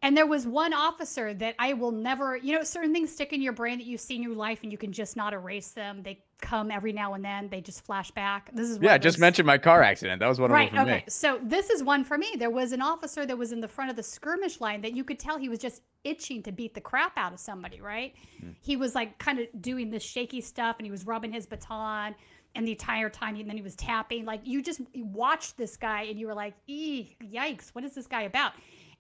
And 0.04 0.16
there 0.16 0.28
was 0.28 0.46
one 0.46 0.74
officer 0.74 1.34
that 1.34 1.56
I 1.58 1.74
will 1.74 1.92
never, 1.92 2.38
you 2.38 2.56
know, 2.56 2.64
certain 2.64 2.94
things 2.94 3.12
stick 3.12 3.34
in 3.34 3.42
your 3.42 3.54
brain 3.54 3.80
that 3.80 3.88
you 3.88 3.98
see 3.98 4.16
in 4.16 4.22
your 4.22 4.36
life 4.36 4.60
and 4.62 4.72
you 4.72 4.78
can 4.78 4.92
just 4.92 5.16
not 5.18 5.34
erase 5.34 5.70
them. 5.72 6.04
They 6.04 6.24
come 6.40 6.70
every 6.70 6.94
now 6.94 7.16
and 7.16 7.26
then, 7.26 7.50
they 7.50 7.62
just 7.62 7.84
flash 7.84 8.12
back. 8.12 8.52
This 8.54 8.70
is 8.70 8.78
Yeah, 8.80 8.94
of 8.94 9.02
just 9.02 9.18
mentioned 9.18 9.48
my 9.48 9.58
car 9.58 9.82
accident. 9.82 10.20
That 10.20 10.28
was 10.28 10.40
one 10.40 10.52
Right. 10.52 10.68
of 10.68 10.76
them 10.76 10.86
for 10.86 10.92
Okay. 10.92 11.00
me. 11.00 11.04
So 11.10 11.40
this 11.42 11.72
is 11.72 11.82
one 11.82 12.04
for 12.04 12.16
me. 12.16 12.28
There 12.38 12.52
was 12.52 12.74
an 12.74 12.82
officer 12.82 13.26
that 13.26 13.36
was 13.36 13.52
in 13.52 13.60
the 13.60 13.68
front 13.68 13.90
of 13.90 13.96
the 13.96 14.04
skirmish 14.04 14.62
line 14.62 14.82
that 14.82 14.96
you 14.96 15.04
could 15.04 15.18
tell 15.18 15.40
he 15.40 15.50
was 15.50 15.58
just 15.58 15.82
itching 16.04 16.44
to 16.44 16.52
beat 16.52 16.76
the 16.76 16.82
crap 16.82 17.18
out 17.18 17.34
of 17.34 17.40
somebody. 17.40 17.82
Right. 17.82 18.14
Hmm. 18.40 18.52
He 18.62 18.78
was 18.78 18.94
like 18.94 19.18
kind 19.18 19.40
of 19.40 19.48
doing 19.62 19.90
this 19.90 20.04
shaky 20.04 20.42
stuff, 20.42 20.76
and 20.78 20.86
he 20.86 20.92
was 20.92 21.08
rubbing 21.08 21.32
his 21.32 21.48
baton, 21.48 22.14
and 22.54 22.68
the 22.68 22.72
entire 22.72 23.10
time, 23.10 23.36
and 23.36 23.50
then 23.50 23.58
he 23.58 23.64
was 23.64 23.76
tapping. 23.76 24.26
Like 24.26 24.42
you 24.44 24.62
just 24.62 24.82
you 24.94 25.06
watched 25.06 25.58
this 25.58 25.76
guy, 25.76 26.04
and 26.04 26.20
you 26.20 26.28
were 26.28 26.36
like, 26.36 26.54
"Ee, 26.68 27.16
yikes! 27.24 27.70
What 27.70 27.84
is 27.84 27.96
this 27.96 28.06
guy 28.06 28.22
about?" 28.22 28.54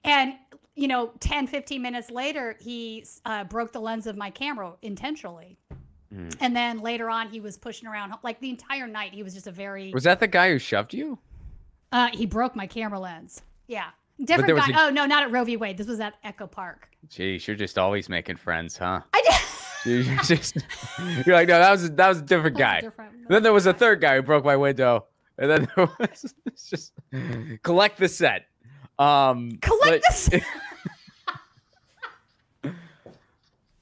And 0.08 0.34
you 0.76 0.88
know, 0.88 1.12
10, 1.22 1.48
15 1.48 1.82
minutes 1.82 2.12
later, 2.12 2.56
he 2.60 3.04
uh, 3.26 3.44
broke 3.46 3.72
the 3.74 3.80
lens 3.82 4.06
of 4.06 4.16
my 4.16 4.30
camera 4.30 4.74
intentionally. 4.84 5.58
Hmm. 6.14 6.30
And 6.40 6.56
then 6.56 6.82
later 6.82 7.10
on, 7.10 7.30
he 7.30 7.40
was 7.40 7.58
pushing 7.58 7.88
around 7.88 8.14
like 8.24 8.40
the 8.40 8.50
entire 8.50 8.86
night. 8.88 9.12
He 9.14 9.24
was 9.24 9.34
just 9.34 9.48
a 9.48 9.52
very 9.52 9.92
Was 9.92 10.04
that 10.04 10.20
the 10.20 10.28
guy 10.28 10.52
who 10.52 10.60
shoved 10.60 10.94
you? 10.94 11.18
uh, 11.92 12.10
he 12.14 12.26
broke 12.28 12.56
my 12.56 12.68
camera 12.68 13.00
lens. 13.00 13.42
Yeah. 13.68 13.88
Different 14.24 14.56
guy. 14.58 14.68
a- 14.84 14.86
oh, 14.88 14.90
no, 14.90 15.06
not 15.06 15.24
at 15.24 15.32
Roe 15.32 15.44
v. 15.44 15.58
Wade. 15.58 15.78
This 15.78 15.88
was 15.88 16.00
at 16.00 16.14
Echo 16.24 16.46
Park. 16.48 16.90
Geez, 17.10 17.48
you're 17.48 17.56
just 17.58 17.78
always 17.78 18.08
making 18.10 18.36
friends, 18.38 18.78
huh? 18.78 19.02
I 19.14 19.22
did. 19.84 20.06
You're 20.06 20.18
just 20.24 20.58
you're 21.26 21.36
like, 21.36 21.48
no, 21.48 21.60
that 21.60 21.72
was 21.72 21.90
that 21.92 22.08
was 22.10 22.20
a 22.20 22.22
different 22.24 22.56
was 22.56 22.62
a 22.62 22.64
guy. 22.64 22.82
different- 22.82 23.30
Then 23.30 23.42
there 23.44 23.54
was 23.54 23.66
a 23.68 23.74
third 23.74 24.02
guy 24.02 24.16
who 24.18 24.22
broke 24.22 24.44
my 24.46 24.56
window, 24.58 25.06
and 25.38 25.50
then 25.50 25.68
there 25.76 25.88
was 26.00 26.34
just 26.70 26.94
collect 27.64 27.98
the 28.00 28.08
set. 28.10 28.46
Um, 29.00 29.58
Collect 29.62 30.04
but- 30.08 30.32
this. 30.32 30.42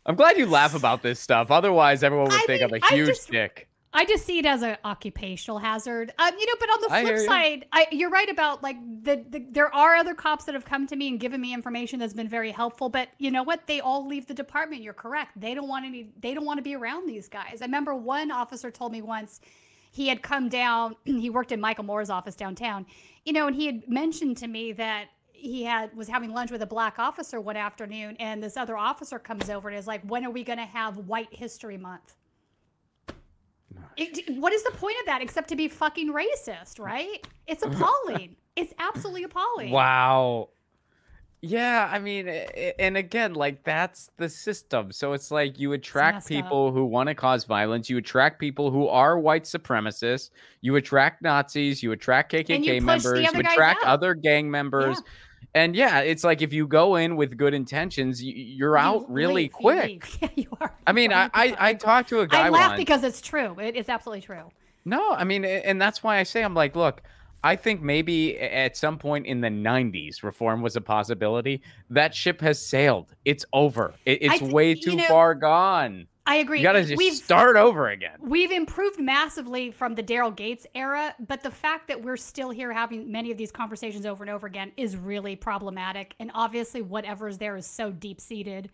I'm 0.07 0.15
glad 0.15 0.37
you 0.37 0.45
laugh 0.45 0.75
about 0.75 1.01
this 1.01 1.19
stuff. 1.19 1.49
Otherwise, 1.49 2.03
everyone 2.03 2.29
would 2.29 2.35
I 2.39 2.45
think 2.45 2.61
I'm 2.61 2.73
a 2.73 2.79
I 2.83 2.89
huge 2.95 3.07
just- 3.07 3.31
dick. 3.31 3.67
I 3.97 4.03
just 4.03 4.25
see 4.25 4.39
it 4.39 4.45
as 4.45 4.61
an 4.61 4.75
occupational 4.83 5.57
hazard. 5.57 6.11
Um, 6.19 6.33
you 6.37 6.45
know, 6.45 6.53
but 6.59 6.69
on 6.69 6.81
the 6.81 6.87
I 6.91 7.01
flip 7.03 7.15
you. 7.15 7.25
side, 7.25 7.65
I, 7.71 7.87
you're 7.93 8.09
right 8.09 8.27
about 8.29 8.61
like 8.61 8.75
the, 9.03 9.23
the 9.29 9.45
there 9.51 9.73
are 9.73 9.95
other 9.95 10.13
cops 10.13 10.43
that 10.45 10.53
have 10.53 10.65
come 10.65 10.85
to 10.87 10.97
me 10.97 11.07
and 11.07 11.17
given 11.17 11.39
me 11.39 11.53
information 11.53 11.97
that's 11.97 12.13
been 12.13 12.27
very 12.27 12.51
helpful. 12.51 12.89
But 12.89 13.07
you 13.19 13.31
know 13.31 13.41
what? 13.43 13.65
They 13.67 13.79
all 13.79 14.05
leave 14.05 14.27
the 14.27 14.33
department. 14.33 14.81
You're 14.81 14.93
correct. 14.93 15.39
They 15.39 15.53
don't 15.53 15.69
want 15.69 15.85
any. 15.85 16.09
They 16.19 16.33
don't 16.33 16.43
want 16.43 16.57
to 16.57 16.61
be 16.61 16.75
around 16.75 17.07
these 17.07 17.29
guys. 17.29 17.59
I 17.61 17.65
remember 17.65 17.95
one 17.95 18.31
officer 18.31 18.69
told 18.69 18.91
me 18.91 19.01
once 19.01 19.39
he 19.91 20.09
had 20.09 20.21
come 20.21 20.49
down. 20.49 20.97
he 21.05 21.29
worked 21.29 21.53
in 21.53 21.61
Michael 21.61 21.85
Moore's 21.85 22.09
office 22.09 22.35
downtown. 22.35 22.85
You 23.25 23.33
know, 23.33 23.47
and 23.47 23.55
he 23.55 23.65
had 23.65 23.89
mentioned 23.89 24.37
to 24.37 24.47
me 24.47 24.71
that 24.73 25.07
he 25.31 25.63
had 25.63 25.95
was 25.95 26.07
having 26.07 26.31
lunch 26.31 26.51
with 26.51 26.61
a 26.61 26.65
black 26.65 26.97
officer 26.99 27.41
one 27.41 27.57
afternoon, 27.57 28.15
and 28.19 28.41
this 28.41 28.55
other 28.55 28.77
officer 28.77 29.19
comes 29.19 29.49
over 29.49 29.69
and 29.69 29.77
is 29.77 29.87
like, 29.87 30.01
"When 30.03 30.25
are 30.25 30.31
we 30.31 30.43
going 30.43 30.59
to 30.59 30.65
have 30.65 30.97
White 30.97 31.33
History 31.33 31.77
Month?" 31.77 32.15
It, 33.97 34.37
what 34.37 34.51
is 34.53 34.63
the 34.63 34.71
point 34.71 34.95
of 35.01 35.05
that 35.05 35.21
except 35.21 35.49
to 35.49 35.55
be 35.55 35.67
fucking 35.67 36.11
racist, 36.11 36.79
right? 36.79 37.25
It's 37.47 37.63
appalling. 37.65 38.35
it's 38.55 38.73
absolutely 38.79 39.23
appalling. 39.23 39.71
Wow. 39.71 40.49
Yeah, 41.47 41.87
I 41.91 41.99
mean, 41.99 42.27
and 42.27 42.97
again, 42.97 43.35
like 43.35 43.63
that's 43.63 44.09
the 44.17 44.29
system. 44.29 44.91
So 44.91 45.13
it's 45.13 45.29
like 45.29 45.59
you 45.59 45.73
attract 45.73 46.15
messed 46.15 46.31
up. 46.31 46.43
people 46.43 46.71
who 46.71 46.85
want 46.85 47.07
to 47.09 47.13
cause 47.13 47.45
violence. 47.45 47.87
You 47.87 47.97
attract 47.97 48.39
people 48.39 48.71
who 48.71 48.87
are 48.87 49.19
white 49.19 49.43
supremacists. 49.43 50.31
You 50.61 50.75
attract 50.75 51.21
Nazis. 51.21 51.83
You 51.83 51.91
attract 51.91 52.31
KKK 52.31 52.65
the 52.65 52.79
members. 52.79 53.19
You 53.21 53.39
attract 53.39 53.83
out. 53.83 53.89
other 53.89 54.15
gang 54.15 54.49
members. 54.49 54.99
And 55.53 55.75
yeah, 55.75 55.99
it's 55.99 56.23
like 56.23 56.41
if 56.41 56.51
you 56.51 56.65
go 56.65 56.95
in 56.95 57.15
with 57.15 57.37
good 57.37 57.53
intentions, 57.53 58.23
you're 58.23 58.75
You 58.75 58.83
out 58.83 59.11
really 59.11 59.43
leave, 59.43 59.51
quick. 59.51 60.09
Yeah, 60.21 60.29
you 60.35 60.47
are. 60.59 60.73
I 60.87 60.93
mean, 60.93 61.13
I, 61.13 61.27
100%. 61.27 61.29
I 61.35 61.55
I 61.59 61.73
talked 61.75 62.09
to 62.09 62.21
a 62.21 62.27
guy 62.27 62.47
I 62.47 62.49
laugh 62.49 62.71
once. 62.71 62.79
because 62.79 63.03
it's 63.03 63.21
true. 63.21 63.55
It 63.59 63.75
is 63.75 63.87
absolutely 63.87 64.21
true. 64.21 64.49
No, 64.83 65.11
I 65.11 65.23
mean, 65.25 65.45
and 65.45 65.79
that's 65.79 66.01
why 66.01 66.17
I 66.17 66.23
say 66.23 66.43
I'm 66.43 66.55
like, 66.55 66.75
look, 66.75 67.03
I 67.45 67.55
think 67.55 67.79
maybe 67.79 68.39
at 68.39 68.75
some 68.75 68.97
point 68.97 69.27
in 69.27 69.39
the 69.39 69.49
90s, 69.49 70.23
reform 70.23 70.63
was 70.63 70.75
a 70.75 70.81
possibility. 70.81 71.61
That 71.91 72.15
ship 72.15 72.41
has 72.41 72.59
sailed. 72.59 73.13
It's 73.23 73.45
over. 73.53 73.93
It, 74.03 74.23
it's 74.23 74.39
th- 74.39 74.51
way 74.51 74.69
you 74.71 74.81
too 74.81 74.95
know, 74.95 75.03
far 75.03 75.35
gone. 75.35 76.07
I 76.25 76.37
agree. 76.37 76.57
You 76.57 76.63
got 76.63 76.71
to 76.71 76.83
just 76.83 76.97
We've 76.97 77.13
start 77.13 77.55
over 77.55 77.89
again. 77.89 78.17
We've 78.19 78.49
improved 78.49 78.99
massively 78.99 79.69
from 79.69 79.93
the 79.93 80.01
Daryl 80.01 80.35
Gates 80.35 80.65
era, 80.73 81.13
but 81.19 81.43
the 81.43 81.51
fact 81.51 81.87
that 81.89 82.01
we're 82.01 82.17
still 82.17 82.49
here 82.49 82.73
having 82.73 83.11
many 83.11 83.29
of 83.29 83.37
these 83.37 83.51
conversations 83.51 84.07
over 84.07 84.23
and 84.23 84.31
over 84.31 84.47
again 84.47 84.71
is 84.75 84.97
really 84.97 85.35
problematic. 85.35 86.15
And 86.19 86.31
obviously, 86.33 86.81
whatever 86.81 87.27
is 87.27 87.37
there 87.37 87.55
is 87.55 87.67
so 87.67 87.91
deep 87.91 88.19
seated. 88.19 88.71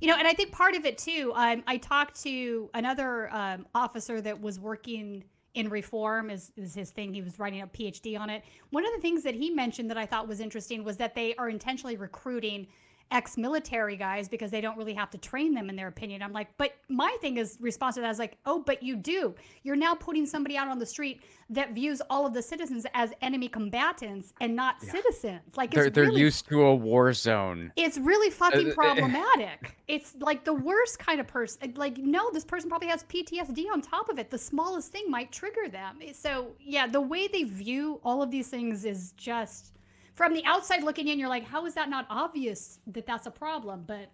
You 0.00 0.08
know, 0.08 0.16
and 0.16 0.26
I 0.26 0.32
think 0.32 0.50
part 0.50 0.74
of 0.74 0.84
it 0.84 0.98
too. 0.98 1.30
Um, 1.36 1.62
I 1.68 1.76
talked 1.76 2.20
to 2.24 2.70
another 2.74 3.32
um, 3.32 3.66
officer 3.72 4.20
that 4.20 4.40
was 4.40 4.58
working 4.58 5.22
in 5.54 5.68
reform 5.68 6.30
is, 6.30 6.52
is 6.56 6.74
his 6.74 6.90
thing. 6.90 7.12
He 7.12 7.22
was 7.22 7.38
writing 7.38 7.62
a 7.62 7.66
PhD 7.66 8.18
on 8.18 8.30
it. 8.30 8.44
One 8.70 8.86
of 8.86 8.92
the 8.94 9.00
things 9.00 9.22
that 9.24 9.34
he 9.34 9.50
mentioned 9.50 9.90
that 9.90 9.98
I 9.98 10.06
thought 10.06 10.28
was 10.28 10.40
interesting 10.40 10.84
was 10.84 10.96
that 10.98 11.14
they 11.14 11.34
are 11.36 11.48
intentionally 11.48 11.96
recruiting 11.96 12.68
ex-military 13.10 13.96
guys 13.96 14.28
because 14.28 14.50
they 14.50 14.60
don't 14.60 14.76
really 14.76 14.94
have 14.94 15.10
to 15.10 15.18
train 15.18 15.54
them 15.54 15.68
in 15.68 15.76
their 15.76 15.88
opinion. 15.88 16.22
I'm 16.22 16.32
like, 16.32 16.48
but 16.56 16.74
my 16.88 17.16
thing 17.20 17.36
is 17.36 17.56
response 17.60 17.96
to 17.96 18.00
that 18.02 18.10
is 18.10 18.18
like, 18.18 18.36
oh, 18.46 18.62
but 18.64 18.82
you 18.82 18.96
do. 18.96 19.34
You're 19.62 19.76
now 19.76 19.94
putting 19.94 20.26
somebody 20.26 20.56
out 20.56 20.68
on 20.68 20.78
the 20.78 20.86
street 20.86 21.22
that 21.50 21.72
views 21.72 22.00
all 22.08 22.26
of 22.26 22.32
the 22.32 22.42
citizens 22.42 22.86
as 22.94 23.12
enemy 23.22 23.48
combatants 23.48 24.32
and 24.40 24.54
not 24.54 24.76
yeah. 24.82 24.92
citizens. 24.92 25.40
Like 25.56 25.72
they're 25.72 25.90
they're 25.90 26.04
really, 26.04 26.20
used 26.20 26.48
to 26.48 26.62
a 26.62 26.74
war 26.74 27.12
zone. 27.12 27.72
It's 27.76 27.98
really 27.98 28.30
fucking 28.30 28.68
uh, 28.68 28.70
uh, 28.70 28.74
problematic. 28.74 29.76
it's 29.88 30.14
like 30.20 30.44
the 30.44 30.54
worst 30.54 30.98
kind 30.98 31.20
of 31.20 31.26
person. 31.26 31.74
Like, 31.76 31.98
no, 31.98 32.30
this 32.30 32.44
person 32.44 32.70
probably 32.70 32.88
has 32.88 33.02
PTSD 33.04 33.66
on 33.72 33.82
top 33.82 34.08
of 34.08 34.18
it. 34.18 34.30
The 34.30 34.38
smallest 34.38 34.92
thing 34.92 35.10
might 35.10 35.32
trigger 35.32 35.68
them. 35.68 35.98
So 36.12 36.52
yeah, 36.60 36.86
the 36.86 37.00
way 37.00 37.26
they 37.26 37.44
view 37.44 38.00
all 38.04 38.22
of 38.22 38.30
these 38.30 38.48
things 38.48 38.84
is 38.84 39.12
just 39.16 39.72
from 40.20 40.34
the 40.34 40.44
outside 40.44 40.84
looking 40.84 41.08
in, 41.08 41.18
you're 41.18 41.30
like, 41.30 41.46
how 41.46 41.64
is 41.64 41.72
that 41.72 41.88
not 41.88 42.04
obvious 42.10 42.78
that 42.88 43.06
that's 43.06 43.24
a 43.24 43.30
problem? 43.30 43.84
But 43.86 44.10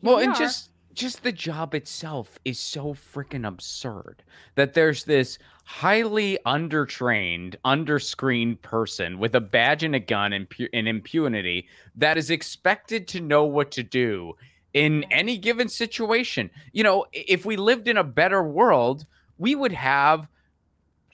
well, 0.00 0.16
we 0.16 0.22
and 0.22 0.32
are. 0.32 0.38
just 0.38 0.70
just 0.94 1.22
the 1.22 1.30
job 1.30 1.74
itself 1.74 2.38
is 2.46 2.58
so 2.58 2.94
freaking 2.94 3.46
absurd 3.46 4.22
that 4.54 4.72
there's 4.72 5.04
this 5.04 5.38
highly 5.66 6.38
undertrained, 6.46 7.56
underscreened 7.66 8.62
person 8.62 9.18
with 9.18 9.34
a 9.34 9.42
badge 9.42 9.84
and 9.84 9.94
a 9.94 10.00
gun 10.00 10.32
and, 10.32 10.48
pu- 10.48 10.70
and 10.72 10.88
impunity 10.88 11.68
that 11.96 12.16
is 12.16 12.30
expected 12.30 13.06
to 13.08 13.20
know 13.20 13.44
what 13.44 13.70
to 13.72 13.82
do 13.82 14.32
in 14.72 15.04
any 15.10 15.36
given 15.36 15.68
situation. 15.68 16.48
You 16.72 16.82
know, 16.82 17.04
if 17.12 17.44
we 17.44 17.56
lived 17.56 17.88
in 17.88 17.98
a 17.98 18.04
better 18.04 18.42
world, 18.42 19.04
we 19.36 19.54
would 19.54 19.72
have 19.72 20.28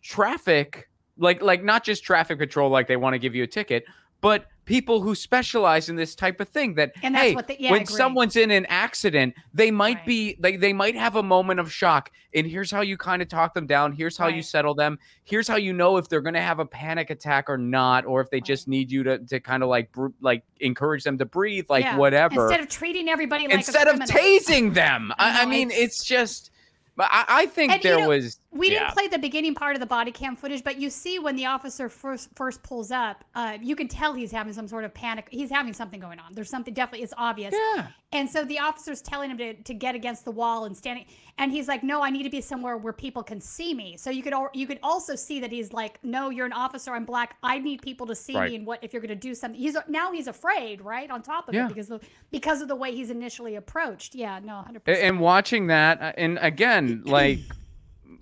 traffic 0.01 0.89
like 1.17 1.43
like 1.43 1.65
not 1.65 1.83
just 1.83 2.05
traffic 2.05 2.39
patrol 2.39 2.71
like 2.71 2.87
they 2.87 2.97
want 2.97 3.15
to 3.15 3.19
give 3.19 3.35
you 3.35 3.43
a 3.43 3.49
ticket 3.49 3.85
but 4.21 4.47
people 4.69 5.01
who 5.01 5.15
specialize 5.15 5.89
in 5.89 5.97
this 5.97 6.15
type 6.15 6.41
of 6.43 6.49
thing 6.51 6.75
that 6.75 6.93
and 7.03 7.17
hey 7.17 7.35
they, 7.47 7.57
yeah, 7.59 7.71
when 7.71 7.87
someone's 7.87 8.37
in 8.37 8.51
an 8.51 8.67
accident 8.67 9.35
they 9.55 9.71
might 9.71 9.97
right. 9.97 10.07
be 10.07 10.37
they, 10.41 10.57
they 10.57 10.75
might 10.75 10.95
have 10.95 11.17
a 11.17 11.23
moment 11.23 11.59
of 11.59 11.73
shock 11.73 12.11
and 12.35 12.47
here's 12.47 12.71
how 12.71 12.83
you 12.83 12.95
kind 12.95 13.23
of 13.23 13.29
talk 13.29 13.55
them 13.55 13.67
down 13.67 13.93
here's 13.93 14.19
how 14.19 14.27
right. 14.27 14.37
you 14.37 14.43
settle 14.43 14.75
them 14.75 14.99
here's 15.25 15.49
how 15.49 15.57
you 15.57 15.73
know 15.73 15.97
if 15.97 16.11
they're 16.11 16.21
going 16.21 16.35
to 16.35 16.41
have 16.43 16.59
a 16.59 16.67
panic 16.67 17.09
attack 17.09 17.49
or 17.49 17.57
not 17.57 18.05
or 18.05 18.21
if 18.21 18.29
they 18.29 18.37
right. 18.37 18.45
just 18.45 18.69
need 18.69 18.93
you 18.93 19.03
to, 19.03 19.19
to 19.21 19.41
kind 19.41 19.63
of 19.63 19.71
like 19.71 19.91
br- 19.91 20.09
like 20.21 20.43
encourage 20.61 21.03
them 21.03 21.17
to 21.17 21.25
breathe 21.25 21.65
like 21.71 21.85
yeah. 21.85 21.97
whatever 21.97 22.43
instead 22.43 22.61
of 22.61 22.69
treating 22.69 23.09
everybody 23.09 23.45
like 23.45 23.55
instead 23.55 23.89
of 23.89 23.99
tasing 24.01 24.75
them 24.75 25.11
I, 25.17 25.45
I, 25.45 25.47
mean 25.47 25.71
it's 25.71 26.05
just 26.05 26.51
but 26.99 27.09
I, 27.13 27.25
I 27.29 27.47
think 27.47 27.73
and, 27.73 27.81
there 27.81 27.95
you 27.95 28.03
know, 28.03 28.09
was. 28.09 28.41
We 28.51 28.73
yeah. 28.73 28.81
didn't 28.81 28.95
play 28.95 29.07
the 29.07 29.21
beginning 29.21 29.55
part 29.55 29.77
of 29.77 29.81
the 29.81 29.87
body 29.87 30.11
cam 30.11 30.35
footage, 30.35 30.65
but 30.65 30.81
you 30.81 30.91
see 30.91 31.21
when 31.21 31.37
the 31.37 31.47
officer 31.47 31.89
first 31.89 32.29
first 32.35 32.61
pulls 32.65 32.91
up, 32.91 33.23
uh, 33.37 33.57
you 33.63 33.77
can 33.77 33.87
tell 33.87 34.15
he's 34.15 34.33
having 34.33 34.53
some 34.53 34.67
sort 34.67 34.83
of 34.85 34.93
panic. 34.93 35.29
He's 35.31 35.49
having 35.49 35.73
something 35.73 36.01
going 36.01 36.19
on. 36.19 36.35
There's 36.35 36.51
something 36.51 36.75
definitely. 36.75 37.05
It's 37.05 37.15
obvious. 37.17 37.55
Yeah. 37.55 37.87
And 38.11 38.29
so 38.29 38.43
the 38.43 38.59
officer's 38.59 39.03
telling 39.03 39.31
him 39.31 39.37
to, 39.37 39.55
to 39.55 39.75
get 39.75 39.95
against 39.95 40.25
the 40.25 40.31
wall 40.31 40.65
and 40.65 40.75
standing, 40.75 41.05
and 41.37 41.53
he's 41.53 41.69
like, 41.69 41.85
"No, 41.85 42.03
I 42.03 42.09
need 42.09 42.23
to 42.23 42.31
be 42.31 42.41
somewhere 42.41 42.79
where 42.79 42.93
people 42.93 43.23
can 43.23 43.39
see 43.41 43.75
me." 43.75 43.97
So 43.99 44.11
you 44.11 44.23
could 44.23 44.33
you 44.55 44.67
could 44.67 44.81
also 44.83 45.15
see 45.15 45.39
that 45.41 45.53
he's 45.53 45.73
like, 45.75 46.03
"No, 46.03 46.31
you're 46.31 46.47
an 46.47 46.55
officer. 46.55 46.93
I'm 46.95 47.05
black. 47.05 47.37
I 47.43 47.59
need 47.59 47.83
people 47.83 48.07
to 48.07 48.15
see 48.15 48.35
right. 48.35 48.51
me. 48.51 48.57
And 48.57 48.67
what 48.67 48.83
if 48.83 48.93
you're 48.93 49.03
going 49.03 49.11
to 49.11 49.15
do 49.15 49.35
something?" 49.35 49.61
He's 49.61 49.77
now 49.89 50.11
he's 50.11 50.27
afraid, 50.27 50.81
right? 50.81 51.11
On 51.11 51.23
top 51.23 51.49
of 51.49 51.55
yeah. 51.55 51.67
it 51.67 51.69
because 51.69 51.91
of, 51.91 52.03
because 52.31 52.63
of 52.63 52.69
the 52.69 52.75
way 52.75 52.93
he's 52.93 53.11
initially 53.11 53.57
approached. 53.57 54.15
Yeah, 54.15 54.41
no, 54.43 54.55
hundred 54.63 54.85
percent. 54.85 55.05
And 55.05 55.21
watching 55.21 55.67
that, 55.67 56.01
uh, 56.01 56.13
and 56.17 56.39
again, 56.41 56.88
like 56.89 57.41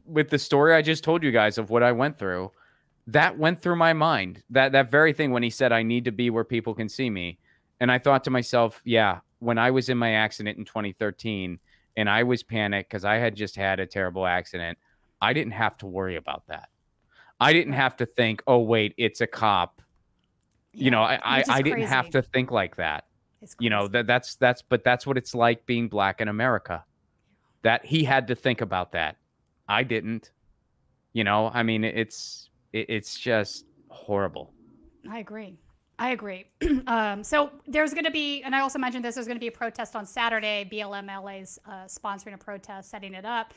with 0.07 0.31
the 0.31 0.39
story 0.39 0.75
I 0.75 0.83
just 0.83 1.05
told 1.05 1.23
you 1.23 1.31
guys 1.31 1.59
of 1.59 1.71
what 1.71 1.83
I 1.83 1.93
went 1.93 2.19
through, 2.19 2.53
that 3.09 3.39
went 3.39 3.63
through 3.63 3.77
my 3.77 3.93
mind. 3.93 4.43
That 4.51 4.73
that 4.73 4.91
very 4.91 5.13
thing 5.13 5.31
when 5.31 5.43
he 5.43 5.51
said, 5.51 5.73
"I 5.73 5.83
need 5.83 6.05
to 6.05 6.13
be 6.13 6.31
where 6.31 6.45
people 6.45 6.75
can 6.75 6.89
see 6.89 7.11
me," 7.11 7.39
and 7.81 7.91
I 7.91 7.99
thought 7.99 8.25
to 8.25 8.31
myself, 8.31 8.81
"Yeah." 8.85 9.21
When 9.39 9.59
I 9.59 9.71
was 9.71 9.91
in 9.91 9.99
my 9.99 10.13
accident 10.13 10.57
in 10.59 10.65
2013, 10.65 11.59
and 11.97 12.09
I 12.09 12.23
was 12.23 12.43
panicked 12.43 12.91
because 12.91 13.05
I 13.05 13.17
had 13.17 13.37
just 13.37 13.55
had 13.57 13.81
a 13.81 13.87
terrible 13.87 14.27
accident, 14.27 14.79
I 15.21 15.33
didn't 15.33 15.53
have 15.53 15.77
to 15.79 15.87
worry 15.87 16.17
about 16.17 16.47
that. 16.47 16.69
I 17.39 17.53
didn't 17.53 17.75
have 17.75 17.97
to 17.99 18.07
think, 18.07 18.43
"Oh 18.47 18.61
wait, 18.61 18.95
it's 18.97 19.21
a 19.21 19.27
cop." 19.27 19.83
Yeah, 20.73 20.85
you 20.85 20.91
know, 20.91 21.03
I 21.03 21.21
I, 21.23 21.45
I 21.49 21.63
didn't 21.63 21.83
have 21.83 22.11
to 22.11 22.23
think 22.23 22.51
like 22.51 22.77
that. 22.77 23.05
You 23.61 23.71
know 23.71 23.89
that 23.89 24.07
that's 24.07 24.35
that's 24.37 24.63
but 24.63 24.83
that's 24.83 25.07
what 25.07 25.17
it's 25.17 25.35
like 25.35 25.67
being 25.67 25.89
black 25.89 26.21
in 26.21 26.29
America. 26.29 26.85
That 27.63 27.85
he 27.85 28.05
had 28.05 28.29
to 28.29 28.35
think 28.35 28.61
about 28.61 28.93
that 28.93 29.17
I 29.69 29.83
didn't. 29.83 30.31
You 31.13 31.25
know, 31.25 31.51
I 31.53 31.63
mean, 31.63 31.85
it's 31.85 32.51
it, 32.73 32.87
it's 32.89 33.19
just 33.19 33.67
horrible. 33.89 34.53
I 35.09 35.19
agree. 35.19 35.57
I 35.99 36.11
agree. 36.11 36.47
um, 36.87 37.25
so 37.25 37.51
there's 37.67 37.95
going 37.95 38.05
to 38.05 38.11
be, 38.11 38.43
and 38.43 38.55
I 38.55 38.61
also 38.61 38.79
mentioned 38.79 39.03
this. 39.05 39.15
There's 39.15 39.27
going 39.27 39.39
to 39.39 39.41
be 39.41 39.47
a 39.47 39.53
protest 39.53 39.97
on 39.97 40.05
Saturday. 40.05 40.69
BLM 40.71 41.07
LA 41.07 41.41
is 41.41 41.59
uh, 41.67 41.85
sponsoring 41.85 42.35
a 42.35 42.39
protest, 42.39 42.91
setting 42.91 43.15
it 43.15 43.25
up. 43.25 43.55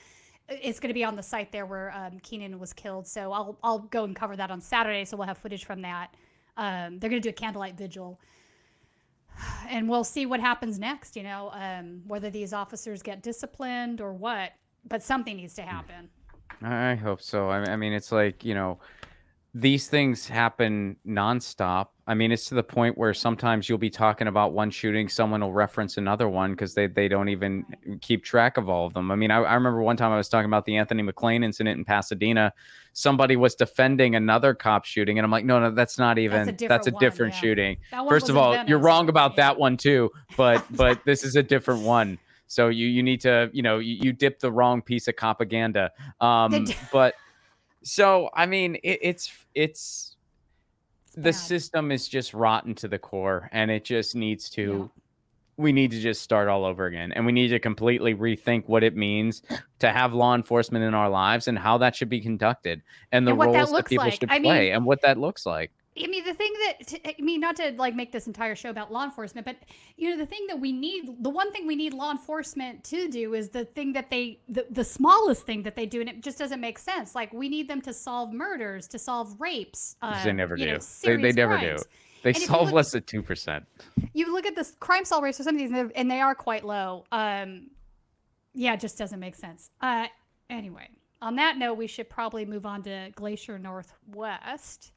It's 0.48 0.80
going 0.80 0.90
to 0.90 0.94
be 0.94 1.04
on 1.04 1.16
the 1.16 1.24
site 1.24 1.52
there 1.52 1.66
where 1.66 1.94
um, 1.96 2.20
Keenan 2.24 2.58
was 2.58 2.72
killed. 2.72 3.08
So 3.08 3.32
I'll 3.32 3.60
I'll 3.64 3.80
go 3.80 4.06
and 4.06 4.16
cover 4.16 4.36
that 4.38 4.52
on 4.52 4.62
Saturday. 4.62 5.06
So 5.06 5.18
we'll 5.18 5.28
have 5.28 5.38
footage 5.38 5.66
from 5.66 5.82
that. 5.82 6.16
Um, 6.58 7.00
they're 7.00 7.10
going 7.10 7.22
to 7.22 7.26
do 7.26 7.30
a 7.30 7.34
candlelight 7.34 7.78
vigil, 7.78 8.20
and 9.68 9.90
we'll 9.90 10.04
see 10.04 10.26
what 10.26 10.40
happens 10.40 10.80
next. 10.80 11.16
You 11.16 11.24
know, 11.24 11.52
um, 11.54 12.02
whether 12.08 12.30
these 12.30 12.54
officers 12.54 13.02
get 13.02 13.22
disciplined 13.24 14.02
or 14.02 14.14
what 14.14 14.52
but 14.88 15.04
something 15.04 15.38
needs 15.38 15.54
to 15.56 15.62
happen. 15.62 16.10
I 16.62 16.96
hope 16.96 17.22
so. 17.22 17.50
I 17.50 17.76
mean, 17.76 17.94
it's 17.94 18.12
like, 18.12 18.44
you 18.44 18.54
know, 18.54 18.80
these 19.54 19.88
things 19.88 20.28
happen 20.28 20.96
nonstop. 21.08 21.88
I 22.06 22.14
mean, 22.14 22.32
it's 22.32 22.46
to 22.50 22.56
the 22.56 22.64
point 22.64 22.98
where 22.98 23.14
sometimes 23.16 23.68
you'll 23.68 23.80
be 23.80 23.90
talking 23.90 24.28
about 24.28 24.54
one 24.54 24.70
shooting, 24.70 25.10
someone 25.10 25.42
will 25.42 25.54
reference 25.54 25.98
another 25.98 26.30
one 26.30 26.52
because 26.52 26.76
they, 26.76 26.86
they 26.86 27.08
don't 27.08 27.30
even 27.30 27.66
keep 28.02 28.24
track 28.24 28.58
of 28.58 28.70
all 28.70 28.86
of 28.86 28.94
them. 28.94 29.10
I 29.10 29.16
mean, 29.16 29.32
I, 29.32 29.38
I 29.38 29.56
remember 29.56 29.82
one 29.82 29.98
time 29.98 30.12
I 30.12 30.18
was 30.18 30.30
talking 30.30 30.46
about 30.46 30.66
the 30.66 30.78
Anthony 30.78 31.02
McClain 31.02 31.44
incident 31.44 31.80
in 31.80 31.86
Pasadena. 31.86 32.54
Somebody 32.94 33.36
was 33.36 33.56
defending 33.56 34.16
another 34.16 34.54
cop 34.54 34.86
shooting, 34.86 35.18
and 35.18 35.26
I'm 35.26 35.32
like, 35.32 35.46
no, 35.46 35.60
no, 35.60 35.72
that's 35.72 35.98
not 35.98 36.20
even. 36.20 36.46
That's 36.46 36.50
a 36.50 36.52
different, 36.52 36.70
that's 36.70 36.88
a 36.88 37.00
different 37.00 37.34
one, 37.34 37.42
shooting. 37.42 37.78
First 38.08 38.30
of 38.30 38.38
all, 38.38 38.52
Venice, 38.52 38.70
you're 38.70 38.80
wrong 38.80 39.10
about 39.10 39.32
yeah. 39.32 39.48
that 39.48 39.60
one 39.60 39.78
too, 39.78 40.12
but 40.38 40.64
but 40.76 41.04
this 41.06 41.24
is 41.24 41.36
a 41.36 41.44
different 41.44 41.82
one. 41.82 42.20
So 42.46 42.70
you 42.70 42.88
you 42.88 43.02
need 43.04 43.22
to 43.22 43.50
you 43.54 43.62
know 43.62 43.80
you, 43.80 43.96
you 43.96 44.14
dip 44.14 44.40
the 44.40 44.52
wrong 44.52 44.82
piece 44.82 45.08
of 45.08 45.16
propaganda. 45.16 45.92
Um, 46.20 46.68
but 46.92 47.16
so 47.84 48.30
I 48.34 48.46
mean 48.46 48.76
it, 48.76 49.00
it's 49.02 49.32
it's 49.54 50.16
the 51.16 51.34
system 51.34 51.92
is 51.92 52.08
just 52.08 52.34
rotten 52.34 52.76
to 52.76 52.88
the 52.88 53.00
core, 53.00 53.50
and 53.52 53.72
it 53.72 53.84
just 53.84 54.16
needs 54.16 54.50
to. 54.52 54.92
Yeah. 54.96 55.02
We 55.58 55.74
need 55.74 55.92
to 55.92 56.00
just 56.00 56.22
start 56.22 56.48
all 56.48 56.64
over 56.64 56.86
again, 56.86 57.12
and 57.12 57.26
we 57.26 57.34
need 57.34 57.50
to 57.50 57.60
completely 57.60 58.16
rethink 58.16 58.64
what 58.68 58.82
it 58.82 58.96
means 58.96 59.42
to 59.80 59.92
have 59.92 60.14
law 60.14 60.34
enforcement 60.34 60.86
in 60.86 60.94
our 60.94 61.10
lives 61.10 61.50
and 61.50 61.60
how 61.60 61.80
that 61.80 61.98
should 61.98 62.08
be 62.08 62.22
conducted, 62.22 62.82
and 63.12 63.28
the 63.28 63.32
and 63.32 63.42
roles 63.42 63.70
that, 63.72 63.76
that 63.76 63.86
people 63.88 64.06
like. 64.06 64.14
should 64.14 64.32
I 64.32 64.40
play, 64.40 64.68
mean, 64.68 64.76
and 64.76 64.86
what 64.86 65.02
that 65.02 65.18
looks 65.18 65.46
like. 65.46 65.72
I 66.02 66.08
mean, 66.08 66.24
the 66.24 66.34
thing 66.34 66.54
that, 66.66 67.00
I 67.06 67.22
mean, 67.22 67.40
not 67.40 67.56
to 67.58 67.72
like 67.78 67.96
make 67.96 68.12
this 68.12 68.28
entire 68.28 68.56
show 68.56 68.70
about 68.70 68.92
law 68.92 69.04
enforcement, 69.04 69.46
but 69.46 69.58
you 69.98 70.10
know, 70.10 70.18
the 70.18 70.26
thing 70.26 70.46
that 70.48 70.60
we 70.60 70.72
need, 70.72 71.24
the 71.24 71.30
one 71.30 71.52
thing 71.52 71.68
we 71.68 71.76
need 71.76 71.94
law 71.94 72.12
enforcement 72.12 72.84
to 72.86 73.08
do 73.10 73.34
is 73.34 73.50
the 73.50 73.66
thing 73.66 73.94
that 73.94 74.10
they, 74.10 74.40
the, 74.48 74.66
the 74.70 74.84
smallest 74.84 75.46
thing 75.46 75.64
that 75.64 75.76
they 75.76 75.86
do, 75.86 76.00
and 76.00 76.10
it 76.10 76.22
just 76.22 76.38
doesn't 76.38 76.62
make 76.62 76.80
sense. 76.80 77.16
Like, 77.16 77.34
we 77.34 77.50
need 77.50 77.68
them 77.68 77.82
to 77.82 77.94
solve 77.94 78.32
murders, 78.32 78.88
to 78.90 79.00
solve 79.00 79.40
rapes. 79.40 79.96
Uh, 80.02 80.24
they 80.24 80.32
never 80.32 80.56
do. 80.56 80.66
Know, 80.66 80.80
they, 81.04 81.16
they 81.18 81.32
never 81.32 81.58
crimes. 81.58 81.84
do. 81.84 81.90
They 82.24 82.30
and 82.32 82.40
solve 82.40 82.68
look, 82.68 82.76
less 82.76 82.92
than 82.92 83.04
2%. 83.04 83.66
You 84.14 84.34
look 84.34 84.46
at 84.46 84.56
the 84.56 84.70
crime 84.80 85.06
solve 85.06 85.24
rates 85.24 85.38
for 85.38 85.44
some 85.44 85.56
of 85.56 85.60
these, 85.60 85.92
and 85.96 86.12
they 86.12 86.22
are 86.22 86.36
quite 86.36 86.66
low. 86.66 87.06
Um, 87.12 87.72
yeah, 88.54 88.74
it 88.74 88.80
just 88.80 88.98
doesn't 88.98 89.20
make 89.20 89.36
sense. 89.36 89.70
Uh, 89.82 90.08
anyway, 90.50 90.90
on 91.22 91.36
that 91.36 91.58
note, 91.58 91.76
we 91.76 91.88
should 91.88 92.10
probably 92.10 92.46
move 92.46 92.66
on 92.66 92.84
to 92.84 93.10
Glacier 93.16 93.58
Northwest 93.58 94.92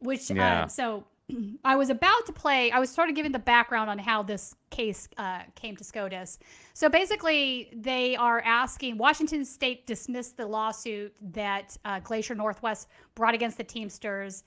which 0.00 0.30
yeah. 0.30 0.62
um, 0.62 0.68
so 0.68 1.04
I 1.64 1.76
was 1.76 1.90
about 1.90 2.26
to 2.26 2.32
play. 2.32 2.70
I 2.70 2.78
was 2.78 2.90
sort 2.90 3.08
of 3.08 3.14
giving 3.14 3.32
the 3.32 3.38
background 3.38 3.90
on 3.90 3.98
how 3.98 4.22
this 4.22 4.54
case 4.70 5.08
uh, 5.16 5.40
came 5.54 5.76
to 5.76 5.84
SCOTUS. 5.84 6.38
So 6.74 6.88
basically, 6.88 7.70
they 7.74 8.16
are 8.16 8.40
asking 8.40 8.98
Washington 8.98 9.44
State 9.44 9.86
dismissed 9.86 10.36
the 10.36 10.46
lawsuit 10.46 11.14
that 11.32 11.76
uh, 11.84 12.00
Glacier 12.00 12.34
Northwest 12.34 12.88
brought 13.14 13.34
against 13.34 13.56
the 13.56 13.64
Teamsters, 13.64 14.44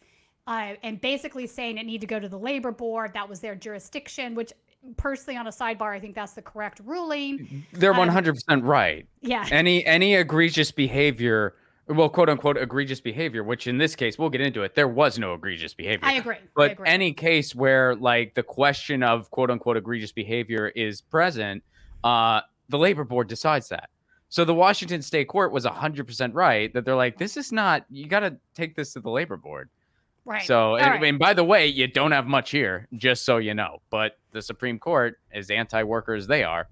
uh, 0.48 0.74
and 0.84 1.00
basically 1.02 1.48
saying 1.48 1.78
it 1.78 1.86
needed 1.86 2.02
to 2.02 2.08
go 2.08 2.20
to 2.20 2.30
the 2.30 2.40
labor 2.40 2.72
board. 2.72 3.14
That 3.14 3.28
was 3.28 3.40
their 3.40 3.56
jurisdiction. 3.56 4.36
Which, 4.36 4.54
personally, 4.98 5.38
on 5.38 5.48
a 5.48 5.52
sidebar, 5.52 5.94
I 5.94 6.00
think 6.00 6.16
that's 6.16 6.34
the 6.34 6.42
correct 6.42 6.82
ruling. 6.86 7.66
They're 7.74 7.94
one 7.94 8.08
hundred 8.08 8.36
percent 8.36 8.64
right. 8.64 9.06
Yeah. 9.22 9.46
Any 9.52 9.86
any 9.86 10.16
egregious 10.16 10.72
behavior 10.72 11.56
well, 11.90 12.10
quote 12.10 12.30
unquote, 12.30 12.58
egregious 12.58 13.02
behavior, 13.02 13.44
which 13.44 13.68
in 13.68 13.78
this 13.78 13.96
case, 13.96 14.20
we'll 14.20 14.30
get 14.30 14.42
into 14.42 14.62
it. 14.62 14.76
There 14.76 14.88
was 14.88 15.18
no 15.18 15.34
egregious 15.34 15.74
behavior. 15.74 16.08
I 16.08 16.14
agree. 16.14 16.36
But 16.56 16.70
I 16.70 16.74
agree. 16.74 16.88
any 16.88 17.14
case 17.14 17.56
where 17.56 17.96
like 17.96 18.36
the 18.36 18.44
question 18.44 19.02
of 19.02 19.32
quote 19.32 19.50
unquote 19.50 19.78
egregious 19.78 20.12
behavior 20.12 20.70
is 20.70 21.02
present, 21.02 21.64
uh, 22.04 22.42
the 22.70 22.78
labor 22.78 23.04
board 23.04 23.28
decides 23.28 23.70
that. 23.70 23.90
So 24.30 24.46
the 24.46 24.54
Washington 24.54 25.02
state 25.02 25.28
court 25.28 25.52
was 25.52 25.66
100% 25.66 26.32
right 26.36 26.72
that 26.74 26.86
they're 26.86 26.96
like, 26.96 27.18
this 27.18 27.36
is 27.36 27.52
not, 27.52 27.86
you 27.90 28.08
got 28.08 28.20
to 28.20 28.38
take 28.54 28.76
this 28.76 28.94
to 28.94 29.00
the 29.00 29.10
labor 29.10 29.38
board. 29.38 29.70
Right. 30.24 30.46
So, 30.46 30.76
and, 30.76 30.88
right. 30.88 31.04
and 31.04 31.18
by 31.18 31.34
the 31.34 31.44
way, 31.44 31.66
you 31.66 31.88
don't 31.88 32.12
have 32.12 32.28
much 32.28 32.52
here, 32.52 32.88
just 32.96 33.26
so 33.26 33.38
you 33.38 33.56
know. 33.56 33.82
But 33.90 34.20
the 34.32 34.44
Supreme 34.44 34.78
Court, 34.78 35.18
as 35.34 35.50
anti-worker 35.50 36.14
as 36.14 36.28
they 36.28 36.44
are, 36.44 36.68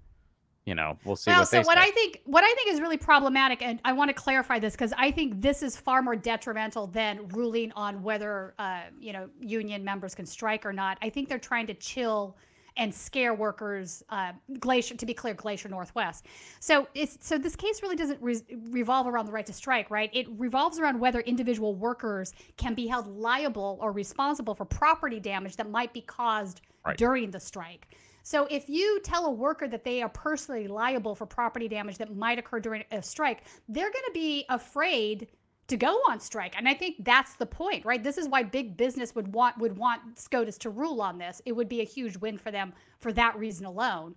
you 0.67 0.75
know, 0.75 0.97
we'll 1.05 1.15
see 1.15 1.31
Well, 1.31 1.39
what 1.39 1.47
so 1.47 1.61
what 1.61 1.77
say. 1.77 1.83
I 1.85 1.91
think 1.91 2.21
what 2.25 2.43
I 2.43 2.53
think 2.53 2.69
is 2.73 2.81
really 2.81 2.97
problematic, 2.97 3.61
and 3.61 3.79
I 3.85 3.93
want 3.93 4.09
to 4.09 4.13
clarify 4.13 4.59
this 4.59 4.73
because 4.73 4.93
I 4.97 5.11
think 5.11 5.41
this 5.41 5.63
is 5.63 5.77
far 5.77 6.01
more 6.01 6.17
detrimental 6.17 6.87
than 6.87 7.25
ruling 7.29 7.71
on 7.71 8.03
whether 8.03 8.53
uh, 8.59 8.81
you 8.99 9.13
know 9.13 9.29
union 9.39 9.83
members 9.85 10.13
can 10.13 10.25
strike 10.25 10.65
or 10.65 10.73
not. 10.73 10.97
I 11.01 11.09
think 11.09 11.29
they're 11.29 11.39
trying 11.39 11.67
to 11.67 11.73
chill 11.73 12.35
and 12.75 12.93
scare 12.93 13.33
workers. 13.33 14.03
Uh, 14.09 14.33
Glacier, 14.59 14.95
to 14.95 15.05
be 15.05 15.13
clear, 15.13 15.33
Glacier 15.33 15.69
Northwest. 15.69 16.25
So 16.59 16.85
it's 16.93 17.17
so 17.21 17.37
this 17.37 17.55
case 17.55 17.81
really 17.81 17.95
doesn't 17.95 18.21
re- 18.21 18.41
revolve 18.69 19.07
around 19.07 19.25
the 19.25 19.31
right 19.31 19.45
to 19.45 19.53
strike, 19.53 19.89
right? 19.89 20.09
It 20.13 20.27
revolves 20.31 20.79
around 20.79 20.99
whether 20.99 21.21
individual 21.21 21.75
workers 21.75 22.33
can 22.57 22.73
be 22.73 22.87
held 22.87 23.07
liable 23.07 23.79
or 23.81 23.93
responsible 23.93 24.53
for 24.53 24.65
property 24.65 25.21
damage 25.21 25.55
that 25.55 25.69
might 25.71 25.93
be 25.93 26.01
caused 26.01 26.59
Right. 26.85 26.97
during 26.97 27.31
the 27.31 27.39
strike. 27.39 27.87
So 28.27 28.45
if 28.51 28.67
you 28.67 28.99
tell 29.05 29.27
a 29.27 29.31
worker 29.31 29.69
that 29.69 29.85
they 29.85 30.01
are 30.01 30.09
personally 30.09 30.67
liable 30.67 31.15
for 31.15 31.25
property 31.25 31.69
damage 31.69 31.97
that 31.99 32.13
might 32.13 32.37
occur 32.37 32.59
during 32.59 32.83
a 32.91 33.01
strike, 33.01 33.43
they're 33.69 33.89
going 33.89 34.03
to 34.05 34.11
be 34.13 34.43
afraid 34.49 35.29
to 35.69 35.77
go 35.77 36.01
on 36.09 36.19
strike. 36.19 36.53
And 36.57 36.67
I 36.67 36.73
think 36.73 37.05
that's 37.05 37.35
the 37.35 37.45
point, 37.45 37.85
right? 37.85 38.03
This 38.03 38.17
is 38.17 38.27
why 38.27 38.43
big 38.43 38.75
business 38.75 39.15
would 39.15 39.33
want 39.33 39.57
would 39.59 39.77
want 39.77 40.19
SCOTUS 40.19 40.57
to 40.57 40.69
rule 40.69 41.01
on 41.01 41.17
this. 41.17 41.41
It 41.45 41.53
would 41.53 41.69
be 41.69 41.79
a 41.79 41.85
huge 41.85 42.17
win 42.17 42.37
for 42.37 42.51
them 42.51 42.73
for 42.99 43.13
that 43.13 43.39
reason 43.39 43.65
alone. 43.65 44.13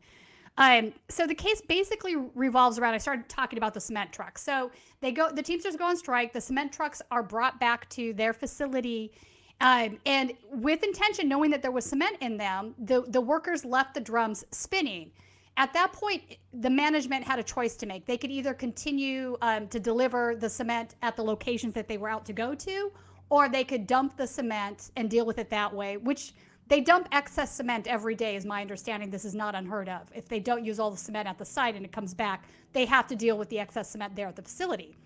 Um, 0.58 0.92
so 1.08 1.24
the 1.24 1.34
case 1.36 1.60
basically 1.60 2.16
revolves 2.34 2.80
around. 2.80 2.94
I 2.94 2.98
started 2.98 3.28
talking 3.28 3.58
about 3.58 3.74
the 3.74 3.80
cement 3.80 4.12
trucks. 4.12 4.42
So 4.42 4.72
they 5.00 5.12
go, 5.12 5.30
the 5.30 5.42
Teamsters 5.42 5.76
go 5.76 5.84
on 5.84 5.96
strike. 5.96 6.32
The 6.32 6.40
cement 6.40 6.72
trucks 6.72 7.00
are 7.12 7.22
brought 7.22 7.60
back 7.60 7.88
to 7.90 8.12
their 8.14 8.32
facility, 8.32 9.12
um, 9.60 9.98
and 10.06 10.32
with 10.50 10.82
intention, 10.82 11.28
knowing 11.28 11.50
that 11.50 11.62
there 11.62 11.70
was 11.70 11.84
cement 11.84 12.16
in 12.20 12.36
them, 12.36 12.74
the 12.78 13.02
the 13.08 13.20
workers 13.20 13.64
left 13.64 13.94
the 13.94 14.00
drums 14.00 14.44
spinning. 14.50 15.10
At 15.56 15.72
that 15.74 15.92
point, 15.92 16.22
the 16.54 16.70
management 16.70 17.24
had 17.24 17.38
a 17.38 17.42
choice 17.42 17.76
to 17.76 17.86
make. 17.86 18.06
They 18.06 18.16
could 18.16 18.30
either 18.30 18.54
continue 18.54 19.36
um, 19.42 19.68
to 19.68 19.78
deliver 19.80 20.34
the 20.36 20.48
cement 20.48 20.94
at 21.02 21.16
the 21.16 21.22
locations 21.22 21.74
that 21.74 21.88
they 21.88 21.98
were 21.98 22.08
out 22.08 22.24
to 22.26 22.32
go 22.32 22.54
to, 22.54 22.92
or 23.28 23.48
they 23.48 23.64
could 23.64 23.86
dump 23.86 24.16
the 24.16 24.26
cement 24.26 24.90
and 24.96 25.10
deal 25.10 25.26
with 25.26 25.38
it 25.38 25.50
that 25.50 25.74
way, 25.74 25.98
which 25.98 26.32
they 26.68 26.80
dump 26.80 27.08
excess 27.12 27.54
cement 27.56 27.88
every 27.88 28.14
day, 28.14 28.36
is 28.36 28.46
my 28.46 28.62
understanding. 28.62 29.10
This 29.10 29.24
is 29.24 29.34
not 29.34 29.54
unheard 29.54 29.88
of. 29.88 30.02
If 30.14 30.28
they 30.28 30.38
don't 30.40 30.64
use 30.64 30.78
all 30.78 30.90
the 30.90 30.96
cement 30.96 31.28
at 31.28 31.36
the 31.36 31.44
site 31.44 31.74
and 31.74 31.84
it 31.84 31.90
comes 31.92 32.14
back, 32.14 32.44
they 32.72 32.86
have 32.86 33.06
to 33.08 33.16
deal 33.16 33.36
with 33.36 33.48
the 33.50 33.58
excess 33.58 33.90
cement 33.90 34.14
there 34.14 34.28
at 34.28 34.36
the 34.36 34.42
facility. 34.42 34.96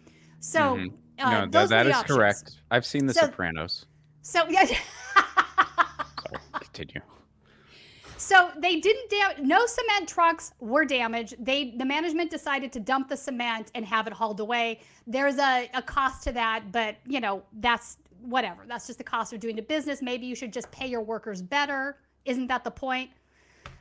So, 0.40 0.60
Mhm. 0.76 0.92
uh, 1.20 1.30
no, 1.30 1.46
those 1.46 1.70
that, 1.70 1.78
were 1.78 1.84
that 1.84 1.84
the 1.84 1.90
is 1.90 1.96
options. 1.96 2.16
correct. 2.18 2.60
I've 2.70 2.84
seen 2.86 3.06
The 3.06 3.14
So- 3.14 3.22
Sopranos. 3.22 3.86
So, 4.24 4.48
yeah. 4.48 4.64
Continue. 6.60 7.02
So 8.16 8.50
they 8.56 8.80
didn't 8.80 9.10
dam- 9.10 9.46
no 9.46 9.66
cement 9.66 10.08
trucks 10.08 10.54
were 10.58 10.86
damaged. 10.86 11.34
They 11.38 11.74
the 11.76 11.84
management 11.84 12.30
decided 12.30 12.72
to 12.72 12.80
dump 12.80 13.10
the 13.10 13.18
cement 13.18 13.70
and 13.74 13.84
have 13.84 14.06
it 14.06 14.14
hauled 14.14 14.40
away. 14.40 14.80
There's 15.06 15.36
a, 15.36 15.68
a 15.74 15.82
cost 15.82 16.22
to 16.24 16.32
that, 16.32 16.72
but 16.72 16.96
you 17.06 17.20
know, 17.20 17.42
that's 17.60 17.98
whatever. 18.22 18.64
That's 18.66 18.86
just 18.86 18.96
the 18.96 19.04
cost 19.04 19.34
of 19.34 19.40
doing 19.40 19.56
the 19.56 19.62
business. 19.62 20.00
Maybe 20.00 20.24
you 20.24 20.34
should 20.34 20.54
just 20.54 20.70
pay 20.70 20.86
your 20.86 21.02
workers 21.02 21.42
better. 21.42 21.98
Isn't 22.24 22.46
that 22.46 22.64
the 22.64 22.70
point? 22.70 23.10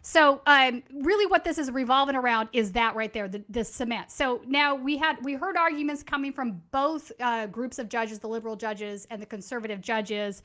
So 0.06 0.42
um, 0.48 0.84
really 0.94 1.26
what 1.28 1.46
this 1.46 1.58
is 1.58 1.72
revolving 1.72 2.18
around 2.18 2.50
is 2.52 2.74
that 2.74 2.94
right 2.94 3.12
there, 3.14 3.30
the, 3.30 3.42
the 3.50 3.64
cement. 3.64 4.12
So 4.12 4.42
now 4.46 4.76
we 4.76 4.98
had 4.98 5.16
we 5.24 5.34
heard 5.34 5.56
arguments 5.56 6.04
coming 6.04 6.34
from 6.34 6.62
both 6.72 7.10
uh, 7.22 7.48
groups 7.48 7.80
of 7.80 7.88
judges, 7.88 8.20
the 8.20 8.28
liberal 8.28 8.58
judges 8.58 9.08
and 9.10 9.22
the 9.22 9.26
conservative 9.26 9.80
judges. 9.80 10.44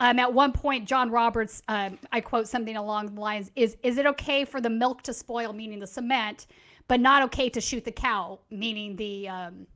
Um, 0.00 0.18
at 0.18 0.34
one 0.34 0.50
point, 0.52 0.86
John 0.88 1.08
Roberts, 1.08 1.62
um, 1.68 1.98
I 2.10 2.20
quote 2.20 2.48
something 2.48 2.76
along 2.76 3.14
the 3.14 3.20
lines: 3.20 3.52
"Is 3.54 3.76
is 3.84 3.96
it 3.96 4.06
okay 4.06 4.44
for 4.44 4.60
the 4.60 4.68
milk 4.68 5.02
to 5.02 5.12
spoil, 5.12 5.52
meaning 5.52 5.78
the 5.78 5.86
cement, 5.86 6.48
but 6.88 6.98
not 6.98 7.22
okay 7.22 7.48
to 7.48 7.60
shoot 7.60 7.84
the 7.84 7.92
cow, 7.92 8.40
meaning 8.50 8.96
the 8.96 9.28
um, 9.28 9.68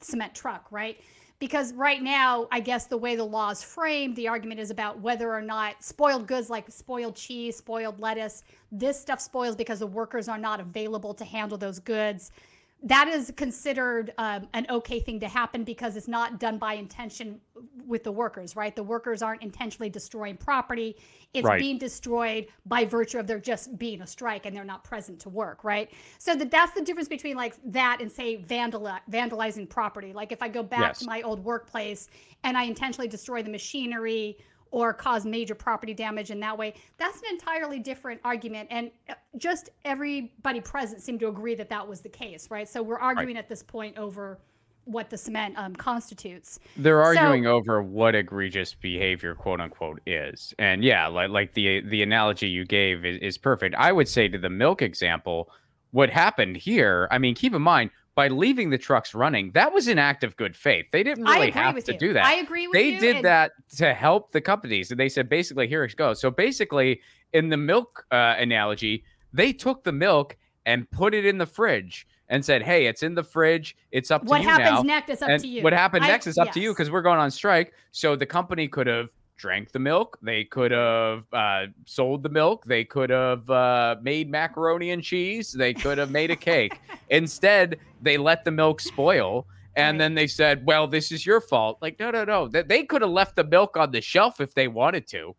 cement 0.00 0.34
truck, 0.34 0.66
right? 0.70 0.98
Because 1.40 1.72
right 1.74 2.02
now, 2.02 2.48
I 2.50 2.58
guess 2.58 2.86
the 2.86 2.96
way 2.96 3.14
the 3.14 3.24
law 3.24 3.50
is 3.50 3.62
framed, 3.62 4.16
the 4.16 4.26
argument 4.26 4.58
is 4.58 4.70
about 4.70 5.00
whether 5.00 5.32
or 5.32 5.40
not 5.40 5.84
spoiled 5.84 6.26
goods 6.26 6.50
like 6.50 6.68
spoiled 6.68 7.14
cheese, 7.14 7.56
spoiled 7.56 8.00
lettuce, 8.00 8.42
this 8.72 9.00
stuff 9.00 9.20
spoils 9.20 9.54
because 9.54 9.78
the 9.78 9.86
workers 9.86 10.28
are 10.28 10.38
not 10.38 10.58
available 10.58 11.14
to 11.14 11.24
handle 11.24 11.56
those 11.56 11.78
goods. 11.78 12.32
That 12.82 13.08
is 13.08 13.32
considered 13.36 14.14
um, 14.18 14.46
an 14.54 14.64
okay 14.70 15.00
thing 15.00 15.18
to 15.20 15.28
happen 15.28 15.64
because 15.64 15.96
it's 15.96 16.06
not 16.06 16.38
done 16.38 16.58
by 16.58 16.74
intention 16.74 17.40
with 17.86 18.04
the 18.04 18.12
workers, 18.12 18.54
right? 18.54 18.74
The 18.74 18.84
workers 18.84 19.20
aren't 19.20 19.42
intentionally 19.42 19.90
destroying 19.90 20.36
property. 20.36 20.96
It's 21.34 21.44
Right. 21.44 21.58
being 21.58 21.76
destroyed 21.78 22.46
by 22.66 22.84
virtue 22.84 23.18
of 23.18 23.26
there 23.26 23.40
just 23.40 23.76
being 23.78 24.00
a 24.02 24.06
strike 24.06 24.46
and 24.46 24.54
they're 24.54 24.62
not 24.64 24.84
present 24.84 25.18
to 25.20 25.28
work, 25.28 25.64
right? 25.64 25.90
So 26.18 26.36
that 26.36 26.52
that's 26.52 26.72
the 26.72 26.82
difference 26.82 27.08
between 27.08 27.36
like 27.36 27.56
that 27.64 27.98
and 28.00 28.10
say 28.10 28.36
vandal 28.36 28.88
vandalizing 29.10 29.68
property. 29.68 30.12
Like 30.12 30.30
if 30.30 30.40
I 30.40 30.48
go 30.48 30.62
back 30.62 30.80
Yes. 30.80 30.98
to 31.00 31.06
my 31.06 31.22
old 31.22 31.42
workplace 31.42 32.08
and 32.44 32.56
I 32.56 32.62
intentionally 32.64 33.08
destroy 33.08 33.42
the 33.42 33.50
machinery 33.50 34.38
or 34.70 34.92
cause 34.92 35.24
major 35.24 35.54
property 35.54 35.94
damage 35.94 36.30
in 36.30 36.40
that 36.40 36.56
way, 36.56 36.74
that's 36.98 37.18
an 37.18 37.24
entirely 37.30 37.78
different 37.78 38.20
argument. 38.24 38.68
And 38.70 38.90
uh, 39.08 39.14
just 39.36 39.70
everybody 39.84 40.60
present 40.60 41.02
seemed 41.02 41.20
to 41.20 41.28
agree 41.28 41.54
that 41.54 41.68
that 41.70 41.86
was 41.86 42.00
the 42.00 42.08
case, 42.08 42.50
right? 42.50 42.68
So 42.68 42.82
we're 42.82 42.98
arguing 42.98 43.36
at 43.36 43.48
this 43.48 43.62
point 43.62 43.96
over 43.96 44.38
what 44.84 45.10
the 45.10 45.18
cement 45.18 45.54
um, 45.58 45.76
constitutes. 45.76 46.58
They're 46.76 47.02
So- 47.14 47.20
arguing 47.20 47.46
over 47.46 47.82
what 47.82 48.14
egregious 48.14 48.74
behavior, 48.74 49.34
quote 49.34 49.60
unquote, 49.60 50.00
is. 50.06 50.54
And 50.58 50.82
yeah, 50.82 51.06
like 51.08 51.30
like 51.30 51.54
the 51.54 51.80
the 51.82 52.02
analogy 52.02 52.48
you 52.48 52.64
gave 52.64 53.04
is, 53.04 53.18
is 53.20 53.38
perfect. 53.38 53.74
I 53.76 53.92
would 53.92 54.08
say 54.08 54.28
to 54.28 54.38
the 54.38 54.48
milk 54.48 54.80
example, 54.80 55.50
what 55.90 56.10
happened 56.10 56.56
here, 56.56 57.08
I 57.10 57.18
mean, 57.18 57.34
keep 57.34 57.54
in 57.54 57.62
mind, 57.62 57.90
by 58.18 58.26
leaving 58.26 58.70
the 58.70 58.78
trucks 58.78 59.14
running, 59.14 59.52
that 59.52 59.72
was 59.72 59.86
an 59.86 59.96
act 59.96 60.24
of 60.24 60.36
good 60.36 60.56
faith. 60.56 60.86
They 60.90 61.04
didn't 61.04 61.22
really 61.22 61.52
have 61.52 61.84
to 61.84 61.92
you. 61.92 61.98
do 62.00 62.12
that. 62.14 62.24
I 62.24 62.34
agree 62.34 62.66
with 62.66 62.74
they 62.74 62.88
you. 62.88 62.98
They 62.98 63.06
did 63.06 63.16
and- 63.18 63.24
that 63.26 63.52
to 63.76 63.94
help 63.94 64.32
the 64.32 64.40
companies. 64.40 64.90
And 64.90 64.98
they 64.98 65.08
said 65.08 65.28
basically, 65.28 65.68
here 65.68 65.84
it 65.84 65.94
goes. 65.94 66.20
So 66.20 66.28
basically, 66.28 67.00
in 67.32 67.48
the 67.48 67.56
milk 67.56 68.04
uh, 68.10 68.34
analogy, 68.36 69.04
they 69.32 69.52
took 69.52 69.84
the 69.84 69.92
milk 69.92 70.36
and 70.66 70.90
put 70.90 71.14
it 71.14 71.26
in 71.26 71.38
the 71.38 71.46
fridge 71.46 72.08
and 72.28 72.44
said, 72.44 72.62
"Hey, 72.64 72.86
it's 72.86 73.04
in 73.04 73.14
the 73.14 73.22
fridge. 73.22 73.76
It's 73.92 74.10
up 74.10 74.22
to 74.22 74.26
you. 74.26 74.30
What 74.30 74.42
happens 74.42 74.68
now." 74.68 74.82
next 74.82 75.10
is 75.10 75.22
up 75.22 75.28
and 75.28 75.40
to 75.40 75.46
you. 75.46 75.62
what 75.62 75.72
happened 75.72 76.04
I- 76.04 76.08
next 76.08 76.26
is 76.26 76.38
up 76.38 76.50
to 76.50 76.60
you 76.60 76.72
because 76.72 76.90
we're 76.90 77.02
going 77.02 77.20
on 77.20 77.30
strike. 77.30 77.72
So 77.92 78.16
the 78.16 78.26
company 78.26 78.66
could 78.66 78.88
have 78.88 79.10
drank 79.38 79.72
the 79.72 79.78
milk. 79.78 80.18
They 80.20 80.44
could 80.44 80.70
have 80.72 81.24
uh, 81.32 81.66
sold 81.86 82.22
the 82.22 82.28
milk. 82.28 82.64
They 82.66 82.84
could 82.84 83.08
have 83.10 83.48
uh, 83.48 83.96
made 84.02 84.30
macaroni 84.30 84.90
and 84.90 85.02
cheese. 85.02 85.52
They 85.52 85.72
could 85.72 85.96
have 85.96 86.10
made 86.10 86.30
a 86.30 86.36
cake. 86.36 86.78
Instead, 87.08 87.78
they 88.02 88.18
let 88.18 88.44
the 88.44 88.50
milk 88.50 88.80
spoil. 88.80 89.46
And 89.76 89.94
Right. 89.94 89.98
then 89.98 90.14
they 90.14 90.26
said, 90.26 90.66
"Well, 90.66 90.88
this 90.88 91.12
is 91.12 91.24
your 91.24 91.40
fault." 91.40 91.78
Like, 91.80 91.98
no, 92.00 92.10
no, 92.10 92.24
no. 92.24 92.48
They, 92.48 92.82
could 92.82 93.00
have 93.02 93.12
left 93.12 93.36
the 93.36 93.44
milk 93.44 93.76
on 93.76 93.92
the 93.92 94.00
shelf 94.00 94.40
if 94.40 94.52
they 94.54 94.66
wanted 94.66 95.06
to. 95.08 95.36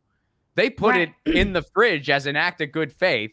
They 0.55 0.69
put 0.69 0.95
Right. 0.95 1.13
it 1.25 1.35
in 1.35 1.51
the 1.53 1.61
fridge 1.61 2.09
as 2.09 2.25
an 2.25 2.35
act 2.37 2.61
of 2.61 2.71
good 2.71 2.91
faith. 2.93 3.31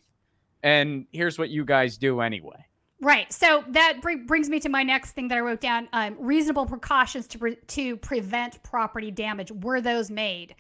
And 0.65 1.07
here's 1.13 1.39
what 1.39 1.49
you 1.49 1.65
guys 1.65 1.97
do 1.97 2.21
anyway. 2.21 2.65
Right. 3.01 3.31
So 3.33 3.63
that 3.69 4.01
br- 4.01 4.25
brings 4.27 4.49
me 4.49 4.59
to 4.61 4.69
my 4.69 4.83
next 4.83 5.13
thing 5.13 5.29
that 5.29 5.37
I 5.37 5.41
wrote 5.41 5.61
down. 5.61 5.89
Um, 5.93 6.17
reasonable 6.19 6.65
precautions 6.67 7.27
to 7.29 7.39
pre- 7.39 7.57
to 7.57 7.97
prevent 7.99 8.63
property 8.63 9.11
damage. 9.11 9.53
Were 9.53 9.81
those 9.81 10.11
made? 10.11 10.55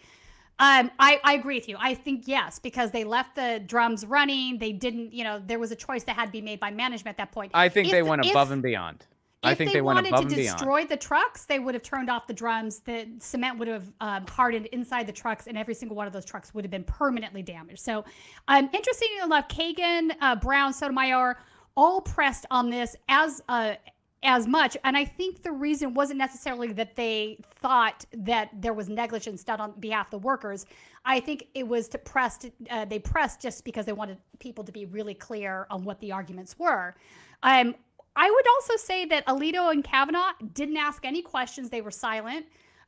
Um, 0.58 0.90
I, 0.98 1.20
I 1.22 1.34
agree 1.34 1.56
with 1.56 1.68
you. 1.68 1.76
I 1.78 1.94
think 1.94 2.22
yes, 2.26 2.58
because 2.58 2.90
they 2.90 3.04
left 3.04 3.36
the 3.36 3.62
drums 3.66 4.06
running. 4.06 4.58
They 4.58 4.72
didn't, 4.72 5.12
you 5.12 5.22
know, 5.24 5.42
there 5.46 5.58
was 5.58 5.70
a 5.70 5.76
choice 5.76 6.04
that 6.04 6.16
had 6.16 6.26
to 6.26 6.32
be 6.32 6.40
made 6.40 6.60
by 6.60 6.70
management 6.70 7.14
at 7.14 7.18
that 7.18 7.32
point. 7.32 7.52
I 7.54 7.68
think 7.68 7.88
If- 7.88 7.92
they 7.92 8.02
went 8.02 8.24
if- 8.24 8.30
above 8.30 8.50
and 8.50 8.62
beyond. 8.62 9.04
I 9.42 9.52
if 9.52 9.58
think 9.58 9.70
they, 9.70 9.74
they 9.74 9.80
went 9.82 9.96
wanted 9.96 10.08
above 10.08 10.20
to 10.22 10.26
and 10.28 10.36
beyond. 10.36 10.58
destroy 10.58 10.84
the 10.86 10.96
trucks, 10.96 11.44
they 11.44 11.58
would 11.58 11.74
have 11.74 11.82
turned 11.82 12.10
off 12.10 12.26
the 12.26 12.32
drums. 12.32 12.80
The 12.80 13.06
cement 13.20 13.58
would 13.58 13.68
have 13.68 13.92
um, 14.00 14.26
hardened 14.26 14.66
inside 14.66 15.06
the 15.06 15.12
trucks, 15.12 15.46
and 15.46 15.56
every 15.56 15.74
single 15.74 15.96
one 15.96 16.06
of 16.06 16.12
those 16.12 16.24
trucks 16.24 16.52
would 16.52 16.64
have 16.64 16.70
been 16.70 16.84
permanently 16.84 17.42
damaged. 17.42 17.78
So, 17.80 18.04
um, 18.48 18.68
interestingly 18.72 19.18
enough, 19.22 19.46
Kagan, 19.48 20.10
uh, 20.20 20.36
Brown, 20.36 20.72
Sotomayor, 20.72 21.38
all 21.76 22.00
pressed 22.00 22.46
on 22.50 22.70
this 22.70 22.96
as 23.08 23.42
uh, 23.48 23.74
as 24.22 24.46
much, 24.48 24.76
and 24.82 24.96
I 24.96 25.04
think 25.04 25.42
the 25.42 25.52
reason 25.52 25.94
wasn't 25.94 26.18
necessarily 26.18 26.72
that 26.72 26.96
they 26.96 27.38
thought 27.60 28.04
that 28.12 28.50
there 28.54 28.72
was 28.72 28.88
negligence 28.88 29.44
done 29.44 29.60
on 29.60 29.72
behalf 29.78 30.06
of 30.06 30.10
the 30.22 30.26
workers. 30.26 30.66
I 31.04 31.20
think 31.20 31.46
it 31.54 31.66
was 31.66 31.86
to 31.88 31.98
press. 31.98 32.38
Uh, 32.70 32.84
they 32.86 32.98
pressed 32.98 33.40
just 33.40 33.64
because 33.64 33.86
they 33.86 33.92
wanted 33.92 34.18
people 34.40 34.64
to 34.64 34.72
be 34.72 34.86
really 34.86 35.14
clear 35.14 35.66
on 35.70 35.84
what 35.84 36.00
the 36.00 36.12
arguments 36.12 36.58
were. 36.58 36.94
Um, 37.42 37.74
I 38.16 38.30
would 38.30 38.48
also 38.48 38.76
say 38.76 39.04
that 39.06 39.26
Alito 39.26 39.70
and 39.70 39.84
Kavanaugh 39.84 40.32
didn't 40.54 40.78
ask 40.78 41.04
any 41.04 41.20
questions. 41.20 41.68
They 41.68 41.82
were 41.82 41.90
silent, 41.90 42.46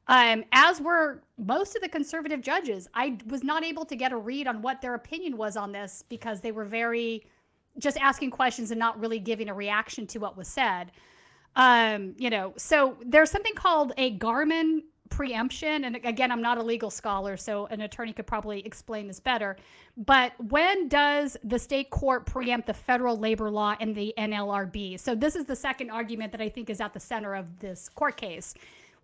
um, 0.09 0.43
as 0.53 0.81
were 0.81 1.23
most 1.37 1.77
of 1.77 1.83
the 1.83 1.89
conservative 1.89 2.41
judges. 2.41 2.89
I 2.95 3.19
was 3.27 3.45
not 3.45 3.63
able 3.63 3.85
to 3.85 3.95
get 3.95 4.11
a 4.11 4.17
read 4.17 4.47
on 4.47 4.63
what 4.63 4.81
their 4.81 4.95
opinion 4.95 5.37
was 5.37 5.57
on 5.57 5.71
this 5.71 6.03
because 6.09 6.41
they 6.41 6.51
were 6.51 6.65
very 6.65 7.27
just 7.79 7.97
asking 7.99 8.31
questions 8.31 8.71
and 8.71 8.79
not 8.79 8.99
really 9.01 9.19
giving 9.19 9.49
a 9.49 9.55
reaction 9.55 10.07
to 10.09 10.19
what 10.19 10.37
was 10.37 10.49
said. 10.49 10.93
Um, 11.57 12.15
you 12.19 12.31
know, 12.31 12.55
so 12.57 12.97
there's 13.05 13.31
something 13.31 13.55
called 13.55 13.93
a 13.97 14.17
Garmon 14.19 14.83
preemption. 15.09 15.85
And 15.85 15.97
again, 16.05 16.31
I'm 16.31 16.43
not 16.43 16.59
a 16.59 16.63
legal 16.63 16.91
scholar, 16.91 17.37
so 17.37 17.67
an 17.67 17.81
attorney 17.81 18.13
could 18.13 18.27
probably 18.27 18.65
explain 18.65 19.07
this 19.07 19.21
better. 19.21 19.57
But 19.97 20.33
when 20.39 20.89
does 20.89 21.37
the 21.45 21.59
state 21.59 21.91
court 21.91 22.27
preempt 22.27 22.67
the 22.67 22.75
federal 22.75 23.17
labor 23.17 23.51
law 23.51 23.75
and 23.81 23.95
the 23.95 24.15
NLRB? 24.19 25.01
So 25.01 25.15
this 25.15 25.35
is 25.35 25.47
the 25.47 25.57
second 25.57 25.91
argument 25.91 26.33
that 26.33 26.41
I 26.41 26.49
think 26.49 26.71
is 26.71 26.81
at 26.81 26.93
the 26.93 27.01
center 27.01 27.35
of 27.35 27.59
this 27.59 27.89
court 27.89 28.17
case. 28.17 28.55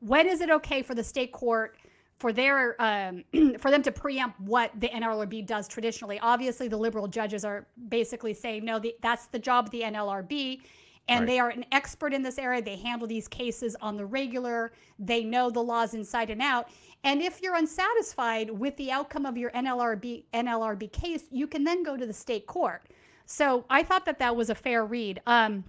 When 0.00 0.28
is 0.28 0.40
it 0.40 0.50
okay 0.50 0.82
for 0.82 0.94
the 0.94 1.04
state 1.04 1.32
court? 1.32 1.76
For 2.18 2.32
their 2.32 2.80
um, 2.80 3.24
for 3.58 3.70
them 3.70 3.82
to 3.82 3.92
preempt 3.92 4.40
what 4.40 4.70
the 4.80 4.88
NLRB 4.88 5.46
does 5.46 5.68
traditionally. 5.68 6.18
Obviously, 6.20 6.68
the 6.68 6.76
liberal 6.76 7.08
judges 7.08 7.44
are 7.44 7.66
basically 7.88 8.34
saying 8.34 8.64
no, 8.64 8.78
the, 8.78 8.94
that's 9.02 9.26
the 9.26 9.38
job 9.38 9.66
of 9.66 9.70
the 9.70 9.82
NLRB, 9.82 10.60
and 11.08 11.20
Right. 11.20 11.26
they 11.26 11.38
are 11.38 11.50
an 11.50 11.64
expert 11.72 12.14
in 12.14 12.22
this 12.22 12.38
area. 12.38 12.62
They 12.62 12.76
handle 12.76 13.06
these 13.06 13.28
cases 13.28 13.76
on 13.80 13.96
the 13.96 14.06
regular. 14.06 14.72
They 14.98 15.24
know 15.24 15.50
the 15.50 15.62
laws 15.62 15.94
inside 15.94 16.30
and 16.30 16.40
out. 16.40 16.68
And 17.02 17.20
if 17.20 17.42
you're 17.42 17.56
unsatisfied 17.56 18.50
with 18.50 18.76
the 18.78 18.90
outcome 18.90 19.26
of 19.26 19.36
your 19.36 19.50
NLRB 19.50 20.24
NLRB 20.32 20.90
case, 20.92 21.24
you 21.30 21.46
can 21.46 21.62
then 21.64 21.82
go 21.82 21.96
to 21.96 22.06
the 22.06 22.12
state 22.12 22.46
court. 22.46 22.88
So 23.26 23.64
I 23.68 23.82
thought 23.82 24.04
that 24.06 24.18
that 24.18 24.34
was 24.34 24.50
a 24.50 24.54
fair 24.54 24.84
read. 24.86 25.20
Um, 25.26 25.64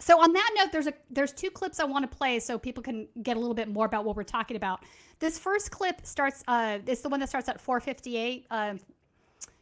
so 0.00 0.20
on 0.20 0.32
that 0.32 0.50
note, 0.56 0.72
there's 0.72 0.86
a 0.86 0.94
there's 1.10 1.32
two 1.32 1.50
clips 1.50 1.78
I 1.78 1.84
want 1.84 2.10
to 2.10 2.16
play 2.16 2.40
so 2.40 2.58
people 2.58 2.82
can 2.82 3.06
get 3.22 3.36
a 3.36 3.40
little 3.40 3.54
bit 3.54 3.68
more 3.68 3.86
about 3.86 4.04
what 4.04 4.16
we're 4.16 4.22
talking 4.22 4.56
about. 4.56 4.80
This 5.18 5.38
first 5.38 5.70
clip 5.70 6.04
starts. 6.04 6.42
Uh, 6.48 6.78
it's 6.86 7.02
the 7.02 7.08
one 7.08 7.20
that 7.20 7.28
starts 7.28 7.48
at 7.48 7.62
4:58. 7.64 8.44
Um, 8.50 8.80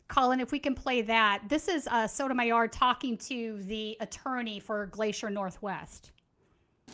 Colin, 0.08 0.40
if 0.40 0.52
we 0.52 0.58
can 0.58 0.74
play 0.74 1.02
that. 1.02 1.42
This 1.48 1.68
is 1.68 1.86
uh, 1.88 2.06
Sotomayor 2.06 2.68
talking 2.68 3.18
to 3.18 3.62
the 3.64 3.96
attorney 4.00 4.58
for 4.58 4.86
Glacier 4.86 5.28
Northwest. 5.28 6.12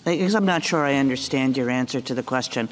Because 0.04 0.34
I'm 0.34 0.44
not 0.44 0.64
sure 0.64 0.84
I 0.84 0.94
understand 0.96 1.56
your 1.56 1.70
answer 1.70 2.00
to 2.00 2.14
the 2.14 2.24
question 2.24 2.68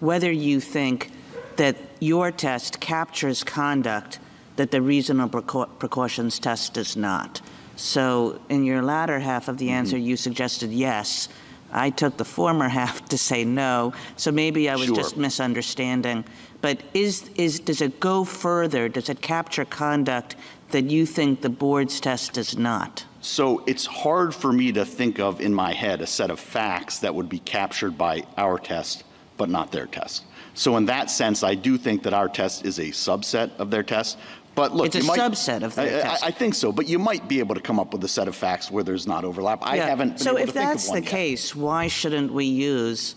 whether 0.00 0.30
you 0.30 0.58
think 0.58 1.12
that 1.56 1.76
your 2.00 2.32
test 2.32 2.80
captures 2.80 3.44
conduct 3.44 4.18
that 4.56 4.72
the 4.72 4.82
reasonable 4.82 5.40
precau- 5.40 5.78
precautions 5.78 6.40
test 6.40 6.74
does 6.74 6.96
not. 6.96 7.40
So, 7.76 8.40
in 8.48 8.64
your 8.64 8.82
latter 8.82 9.18
half 9.18 9.48
of 9.48 9.58
the 9.58 9.66
mm-hmm. 9.66 9.74
answer, 9.74 9.98
you 9.98 10.16
suggested 10.16 10.70
yes. 10.70 11.28
I 11.72 11.90
took 11.90 12.16
the 12.16 12.24
former 12.24 12.68
half 12.80 13.04
to 13.08 13.18
say 13.18 13.44
no. 13.44 13.92
So 14.16 14.30
maybe 14.30 14.70
I 14.70 14.76
was 14.76 14.86
Sure. 14.86 14.96
just 14.96 15.16
misunderstanding. 15.16 16.24
But 16.60 16.80
is, 16.94 17.28
is, 17.34 17.60
does 17.60 17.82
it 17.82 18.00
go 18.00 18.24
further? 18.24 18.88
Does 18.88 19.08
it 19.10 19.20
capture 19.20 19.66
conduct 19.66 20.36
that 20.70 20.84
you 20.84 21.04
think 21.04 21.42
the 21.42 21.50
board's 21.50 22.00
test 22.00 22.32
does 22.34 22.56
not? 22.56 23.04
So 23.20 23.62
it's 23.66 23.86
hard 23.86 24.34
for 24.34 24.52
me 24.52 24.72
to 24.72 24.84
think 24.84 25.18
of 25.18 25.40
in 25.40 25.52
my 25.52 25.72
head 25.72 26.00
a 26.00 26.06
set 26.06 26.30
of 26.30 26.38
facts 26.38 26.98
that 27.00 27.14
would 27.14 27.28
be 27.28 27.38
captured 27.38 27.98
by 27.98 28.24
our 28.36 28.58
test, 28.58 29.04
but 29.36 29.50
not 29.50 29.72
their 29.72 29.86
test. 29.86 30.24
So 30.54 30.76
in 30.76 30.86
that 30.86 31.10
sense, 31.10 31.42
I 31.42 31.54
do 31.54 31.76
think 31.76 32.04
that 32.04 32.14
our 32.14 32.28
test 32.28 32.64
is 32.64 32.78
a 32.78 32.88
subset 32.90 33.50
of 33.58 33.70
their 33.70 33.82
test. 33.82 34.18
But 34.54 34.74
look, 34.74 34.86
It's 34.86 34.96
a 34.96 35.02
might- 35.04 35.18
subset 35.18 35.62
of 35.62 35.74
their 35.74 36.06
I- 36.06 36.10
I- 36.10 36.18
I, 36.24 36.30
think 36.30 36.54
so, 36.54 36.70
but 36.70 36.88
you 36.88 36.98
might 36.98 37.26
be 37.28 37.40
able 37.40 37.54
to 37.54 37.60
come 37.60 37.80
up 37.80 37.92
with 37.92 38.04
a 38.04 38.08
set 38.08 38.28
of 38.28 38.36
facts 38.36 38.70
where 38.70 38.84
there's 38.84 39.06
not 39.06 39.24
overlap. 39.24 39.60
I 39.62 39.76
Yeah. 39.76 39.88
haven't 39.88 40.08
been 40.10 40.18
So 40.18 40.30
able 40.32 40.40
if 40.40 40.46
to 40.48 40.52
think 40.52 40.68
that's 40.70 40.84
of 40.84 40.90
one 40.90 40.98
the 41.00 41.04
yet. 41.04 41.10
case, 41.10 41.56
why 41.56 41.88
shouldn't 41.88 42.32
we 42.32 42.44
use 42.44 43.14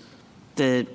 the 0.55 0.87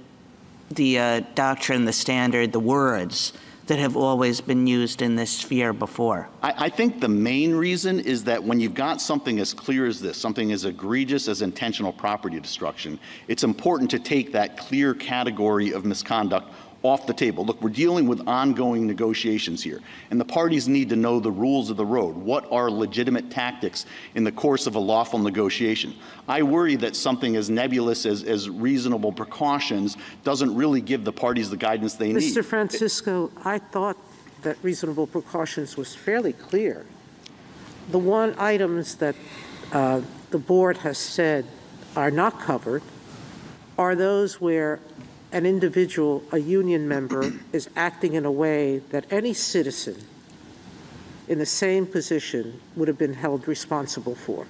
the 0.71 0.99
uh, 0.99 1.21
doctrine, 1.35 1.85
the 1.85 1.93
standard, 1.93 2.51
the 2.53 2.59
words 2.61 3.35
that 3.67 3.79
have 3.79 3.95
always 3.95 4.41
been 4.41 4.67
used 4.67 5.03
in 5.03 5.17
this 5.17 5.31
sphere 5.31 5.75
before? 5.75 6.29
I, 6.43 6.55
I 6.57 6.69
think 6.71 6.99
the 7.01 7.09
main 7.11 7.55
reason 7.55 8.01
is 8.01 8.25
that 8.25 8.43
when 8.43 8.59
you've 8.59 8.73
got 8.75 8.99
something 9.01 9.39
as 9.39 9.53
clear 9.53 9.85
as 9.87 10.01
this, 10.01 10.17
something 10.17 10.51
as 10.51 10.65
egregious 10.65 11.29
as 11.29 11.43
intentional 11.43 11.93
property 11.93 12.41
destruction, 12.41 12.99
it's 13.29 13.45
important 13.45 13.91
to 13.91 13.99
take 13.99 14.33
that 14.33 14.57
clear 14.57 14.95
category 14.95 15.73
of 15.73 15.85
misconduct 15.85 16.51
off 16.83 17.07
the 17.07 17.15
table. 17.15 17.45
Look, 17.45 17.63
we're 17.63 17.71
dealing 17.71 18.07
with 18.07 18.27
ongoing 18.27 18.87
negotiations 18.87 19.63
here, 19.63 19.81
and 20.11 20.21
the 20.21 20.25
parties 20.25 20.69
need 20.69 20.89
to 20.89 20.97
know 20.97 21.21
the 21.21 21.31
rules 21.31 21.71
of 21.71 21.77
the 21.77 21.87
road. 21.87 22.17
What 22.17 22.51
are 22.51 22.71
legitimate 22.71 23.31
tactics 23.31 23.87
in 24.15 24.25
the 24.25 24.33
course 24.33 24.67
of 24.67 24.75
a 24.75 24.79
lawful 24.79 25.19
negotiation? 25.19 25.95
I 26.27 26.43
worry 26.43 26.77
that 26.77 26.97
something 26.97 27.37
as 27.37 27.49
nebulous 27.49 28.05
as, 28.05 28.25
as 28.25 28.51
reasonable 28.51 29.13
precautions 29.13 29.97
doesn't 30.25 30.55
really 30.55 30.81
give 30.81 31.05
the 31.05 31.13
parties 31.13 31.51
the 31.51 31.57
guidance 31.57 31.95
they 31.95 32.13
need. 32.13 32.35
Mr. 32.35 32.45
Francisco, 32.45 33.31
I 33.45 33.59
thought 33.59 33.97
that 34.43 34.57
reasonable 34.63 35.07
precautions 35.07 35.77
was 35.77 35.95
fairly 35.95 36.33
clear. 36.33 36.87
The 37.91 37.99
one 37.99 38.35
items 38.39 38.97
that 38.97 39.15
uh, 39.73 40.03
the 40.31 40.39
board 40.39 40.79
has 40.79 40.99
said 40.99 41.47
are 41.97 42.11
not 42.11 42.41
covered 42.41 42.83
are 43.79 43.95
those 43.95 44.41
where 44.41 44.81
an 45.33 45.47
individual, 45.47 46.23
a 46.31 46.39
union 46.39 46.87
member, 46.87 47.33
is 47.53 47.69
acting 47.75 48.15
in 48.15 48.25
a 48.25 48.33
way 48.33 48.79
that 48.91 49.11
any 49.11 49.33
citizen 49.33 49.97
in 51.29 51.39
the 51.39 51.47
same 51.47 51.87
position 51.87 52.61
would 52.77 52.89
have 52.89 52.99
been 52.99 53.15
held 53.15 53.49
responsible 53.49 54.15
for. 54.15 54.47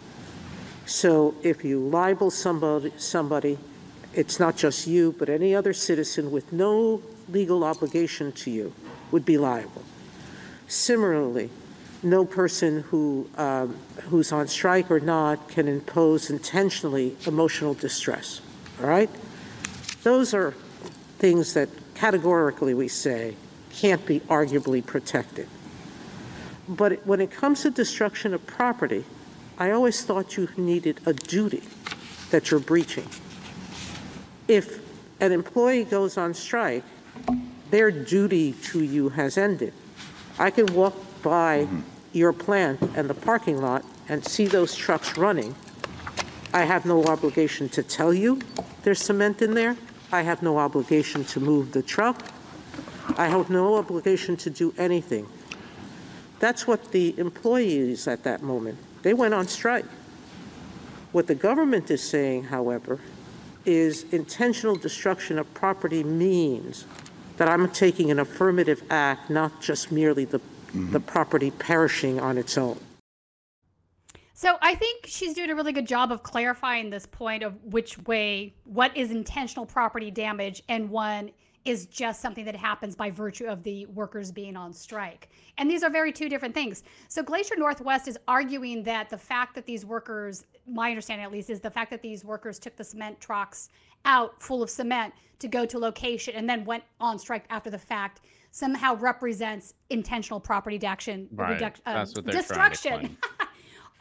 So 0.85 1.35
if 1.43 1.65
you 1.65 1.79
libel 1.79 2.31
somebody, 2.31 2.93
somebody, 2.97 3.59
it's 4.15 4.41
not 4.41 4.57
just 4.57 4.87
you, 4.87 5.15
but 5.19 5.29
any 5.29 5.55
other 5.55 5.73
citizen 5.73 6.31
with 6.31 6.53
no 6.53 7.03
legal 7.29 7.65
obligation 7.65 8.33
to 8.33 8.51
you 8.51 8.73
would 9.11 9.25
be 9.25 9.39
liable. 9.39 9.85
Similarly, 10.67 11.51
no 12.03 12.25
person 12.25 12.81
who 12.81 13.29
um, 13.37 13.77
who's 14.09 14.33
on 14.33 14.49
strike 14.49 14.91
or 14.91 14.99
not 14.99 15.49
can 15.49 15.69
impose 15.69 16.31
intentionally 16.31 17.17
emotional 17.27 17.75
distress. 17.75 18.41
All 18.81 18.89
right, 18.89 19.11
those 20.03 20.35
are 20.35 20.55
things 21.23 21.55
that 21.55 21.69
categorically 21.95 22.75
we 22.75 22.89
say 22.89 23.37
can't 23.71 24.05
be 24.05 24.19
arguably 24.23 24.85
protected. 24.85 25.47
But 26.69 27.07
when 27.07 27.21
it 27.21 27.31
comes 27.31 27.63
to 27.63 27.71
destruction 27.71 28.35
of 28.35 28.45
property, 28.45 29.05
I 29.57 29.71
always 29.71 30.03
thought 30.03 30.37
you 30.37 30.49
needed 30.57 30.99
a 31.07 31.13
duty 31.13 31.63
that 32.33 32.51
you're 32.51 32.59
breaching. 32.59 33.07
If 34.49 34.83
an 35.21 35.31
employee 35.31 35.85
goes 35.85 36.19
on 36.19 36.35
strike, 36.35 36.83
their 37.71 37.93
duty 37.93 38.55
to 38.71 38.83
you 38.83 39.11
has 39.11 39.39
ended. 39.39 39.73
I 40.41 40.51
can 40.51 40.67
walk 40.75 40.97
by 41.23 41.67
mm-hmm. 41.67 41.83
your 42.13 42.33
plant 42.33 42.83
and 42.97 43.09
the 43.09 43.15
parking 43.15 43.63
lot 43.63 43.85
and 44.09 44.27
see 44.27 44.47
those 44.47 44.75
trucks 44.75 45.17
running. 45.17 45.55
I 46.53 46.65
have 46.65 46.85
no 46.85 47.05
obligation 47.05 47.69
to 47.69 47.85
tell 47.85 48.13
you 48.13 48.41
there's 48.83 49.01
cement 49.01 49.41
in 49.41 49.55
there. 49.55 49.77
I 50.13 50.23
have 50.23 50.43
no 50.43 50.59
obligation 50.59 51.25
to 51.25 51.41
move 51.41 51.73
the 51.73 51.83
truck. 51.83 52.23
I 53.17 53.29
have 53.29 53.49
no 53.49 53.77
obligation 53.77 54.37
to 54.39 54.51
do 54.51 54.75
anything. 54.77 55.27
That's 56.39 56.67
what 56.67 56.93
the 56.93 57.19
employees 57.19 58.07
at 58.07 58.23
that 58.25 58.43
moment, 58.43 58.79
they 59.03 59.15
went 59.15 59.33
on 59.33 59.49
strike. 59.49 59.87
What 61.13 61.27
the 61.27 61.35
government 61.35 61.91
is 61.91 62.03
saying, 62.03 62.45
however, 62.45 63.01
is 63.65 64.05
intentional 64.13 64.77
destruction 64.77 65.39
of 65.39 65.53
property 65.55 66.03
means 66.03 66.85
that 67.37 67.49
I'm 67.49 67.69
taking 67.71 68.11
an 68.11 68.19
affirmative 68.19 68.83
act, 68.91 69.31
not 69.31 69.61
just 69.61 69.93
merely 69.93 70.25
the, 70.25 70.39
the 70.39 70.79
mm-hmm. 70.79 70.99
property 70.99 71.51
perishing 71.51 72.21
on 72.21 72.39
its 72.39 72.59
own. 72.59 72.79
So 74.35 74.57
I 74.63 74.75
think 74.75 75.07
she's 75.07 75.35
doing 75.35 75.51
a 75.51 75.55
really 75.55 75.73
good 75.73 75.87
job 75.87 76.11
of 76.11 76.23
clarifying 76.23 76.91
this 76.91 77.07
point 77.07 77.43
of 77.43 77.63
which 77.65 77.99
way 78.07 78.55
what 78.65 78.97
is 78.97 79.11
intentional 79.11 79.67
property 79.67 80.11
damage 80.11 80.63
and 80.69 80.89
one 80.89 81.31
is 81.65 81.87
just 81.87 82.21
something 82.21 82.45
that 82.45 82.57
happens 82.57 82.97
by 82.97 83.09
virtue 83.09 83.45
of 83.47 83.63
the 83.63 83.87
workers 83.87 84.33
being 84.33 84.57
on 84.57 84.73
strike. 84.73 85.29
And 85.59 85.71
these 85.71 85.85
are 85.85 85.91
very 85.91 86.11
two 86.11 86.29
different 86.29 86.55
things. 86.55 86.83
So 87.07 87.23
Glacier 87.23 87.55
Northwest 87.57 88.09
is 88.09 88.19
arguing 88.27 88.83
that 88.83 89.09
the 89.11 89.19
fact 89.19 89.55
that 89.55 89.65
these 89.65 89.85
workers, 89.87 90.45
my 90.67 90.89
understanding 90.89 91.25
at 91.25 91.31
least, 91.31 91.51
is 91.51 91.61
the 91.61 91.71
fact 91.71 91.91
that 91.91 92.03
these 92.03 92.25
workers 92.25 92.59
took 92.59 92.75
the 92.75 92.83
cement 92.83 93.21
trucks 93.21 93.69
out 94.07 94.43
full 94.43 94.61
of 94.63 94.71
cement 94.71 95.15
to 95.39 95.47
go 95.47 95.65
to 95.65 95.79
location 95.79 96.35
and 96.35 96.51
then 96.51 96.65
went 96.65 96.83
on 96.99 97.17
strike 97.17 97.45
after 97.49 97.71
the 97.71 97.79
fact 97.79 98.23
somehow 98.51 98.97
represents 98.97 99.75
intentional 99.91 100.41
property 100.41 100.85
action 100.85 101.29
Right. 101.33 101.61
reduc- 101.61 101.77
um, 101.87 101.95
That's 101.95 102.15
what 102.17 102.25
they're 102.25 102.43
trying 102.43 102.71
to 102.71 102.71
destruction. 102.71 103.17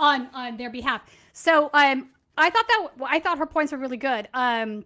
on 0.01 0.27
on 0.33 0.57
their 0.57 0.69
behalf. 0.69 1.01
So 1.33 1.69
um, 1.73 2.09
I 2.37 2.49
thought 2.49 2.65
that 2.67 2.89
I 3.07 3.19
thought 3.19 3.37
her 3.37 3.45
points 3.45 3.71
were 3.71 3.77
really 3.77 3.97
good. 3.97 4.27
Um, 4.33 4.83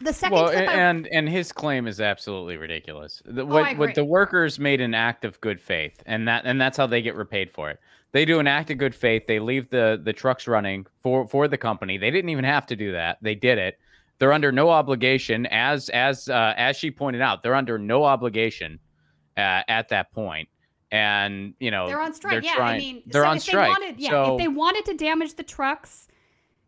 the 0.00 0.12
second 0.12 0.34
Well, 0.34 0.48
clip, 0.50 0.68
a- 0.68 0.70
I- 0.70 0.74
and 0.74 1.06
and 1.08 1.28
his 1.28 1.52
claim 1.52 1.86
is 1.86 2.00
absolutely 2.00 2.58
ridiculous. 2.58 3.22
The, 3.24 3.42
Oh, 3.42 3.46
what 3.46 3.64
I 3.64 3.74
what 3.74 3.94
the 3.94 4.04
workers 4.04 4.58
made 4.58 4.80
an 4.82 4.92
act 4.92 5.24
of 5.24 5.40
good 5.40 5.60
faith, 5.60 6.02
and 6.04 6.28
that 6.28 6.42
and 6.44 6.60
that's 6.60 6.76
how 6.76 6.86
they 6.86 7.00
get 7.00 7.14
repaid 7.14 7.50
for 7.50 7.70
it. 7.70 7.78
They 8.12 8.24
do 8.24 8.38
an 8.38 8.46
act 8.46 8.70
of 8.70 8.78
good 8.78 8.94
faith. 8.94 9.26
They 9.26 9.38
leave 9.38 9.70
the 9.70 10.00
the 10.02 10.12
trucks 10.12 10.46
running 10.46 10.86
for 11.02 11.26
for 11.28 11.48
the 11.48 11.56
company. 11.56 11.96
They 11.96 12.10
didn't 12.10 12.30
even 12.30 12.44
have 12.44 12.66
to 12.66 12.76
do 12.76 12.92
that. 12.92 13.18
They 13.22 13.34
did 13.34 13.58
it. 13.58 13.78
They're 14.18 14.32
under 14.32 14.50
no 14.50 14.70
obligation, 14.70 15.46
as 15.46 15.88
as 15.90 16.28
uh, 16.28 16.54
as 16.56 16.76
she 16.76 16.90
pointed 16.90 17.22
out. 17.22 17.42
They're 17.42 17.54
under 17.54 17.78
no 17.78 18.04
obligation 18.04 18.80
uh, 19.36 19.62
at 19.68 19.88
that 19.90 20.10
point, 20.12 20.48
and 20.90 21.54
you 21.58 21.70
know 21.70 21.86
they're 21.86 22.00
on 22.00 22.14
strike. 22.14 22.44
yeah, 22.44 22.56
I 22.58 22.78
mean, 22.78 23.02
they're 23.06 23.22
so 23.22 23.28
on 23.28 23.36
if 23.36 23.42
strike. 23.42 23.78
They 23.78 23.84
wanted, 23.86 24.00
yeah, 24.00 24.10
so 24.10 24.34
if 24.34 24.38
they 24.42 24.48
wanted 24.48 24.84
to 24.86 24.94
damage 24.94 25.34
the 25.34 25.42
trucks, 25.42 26.08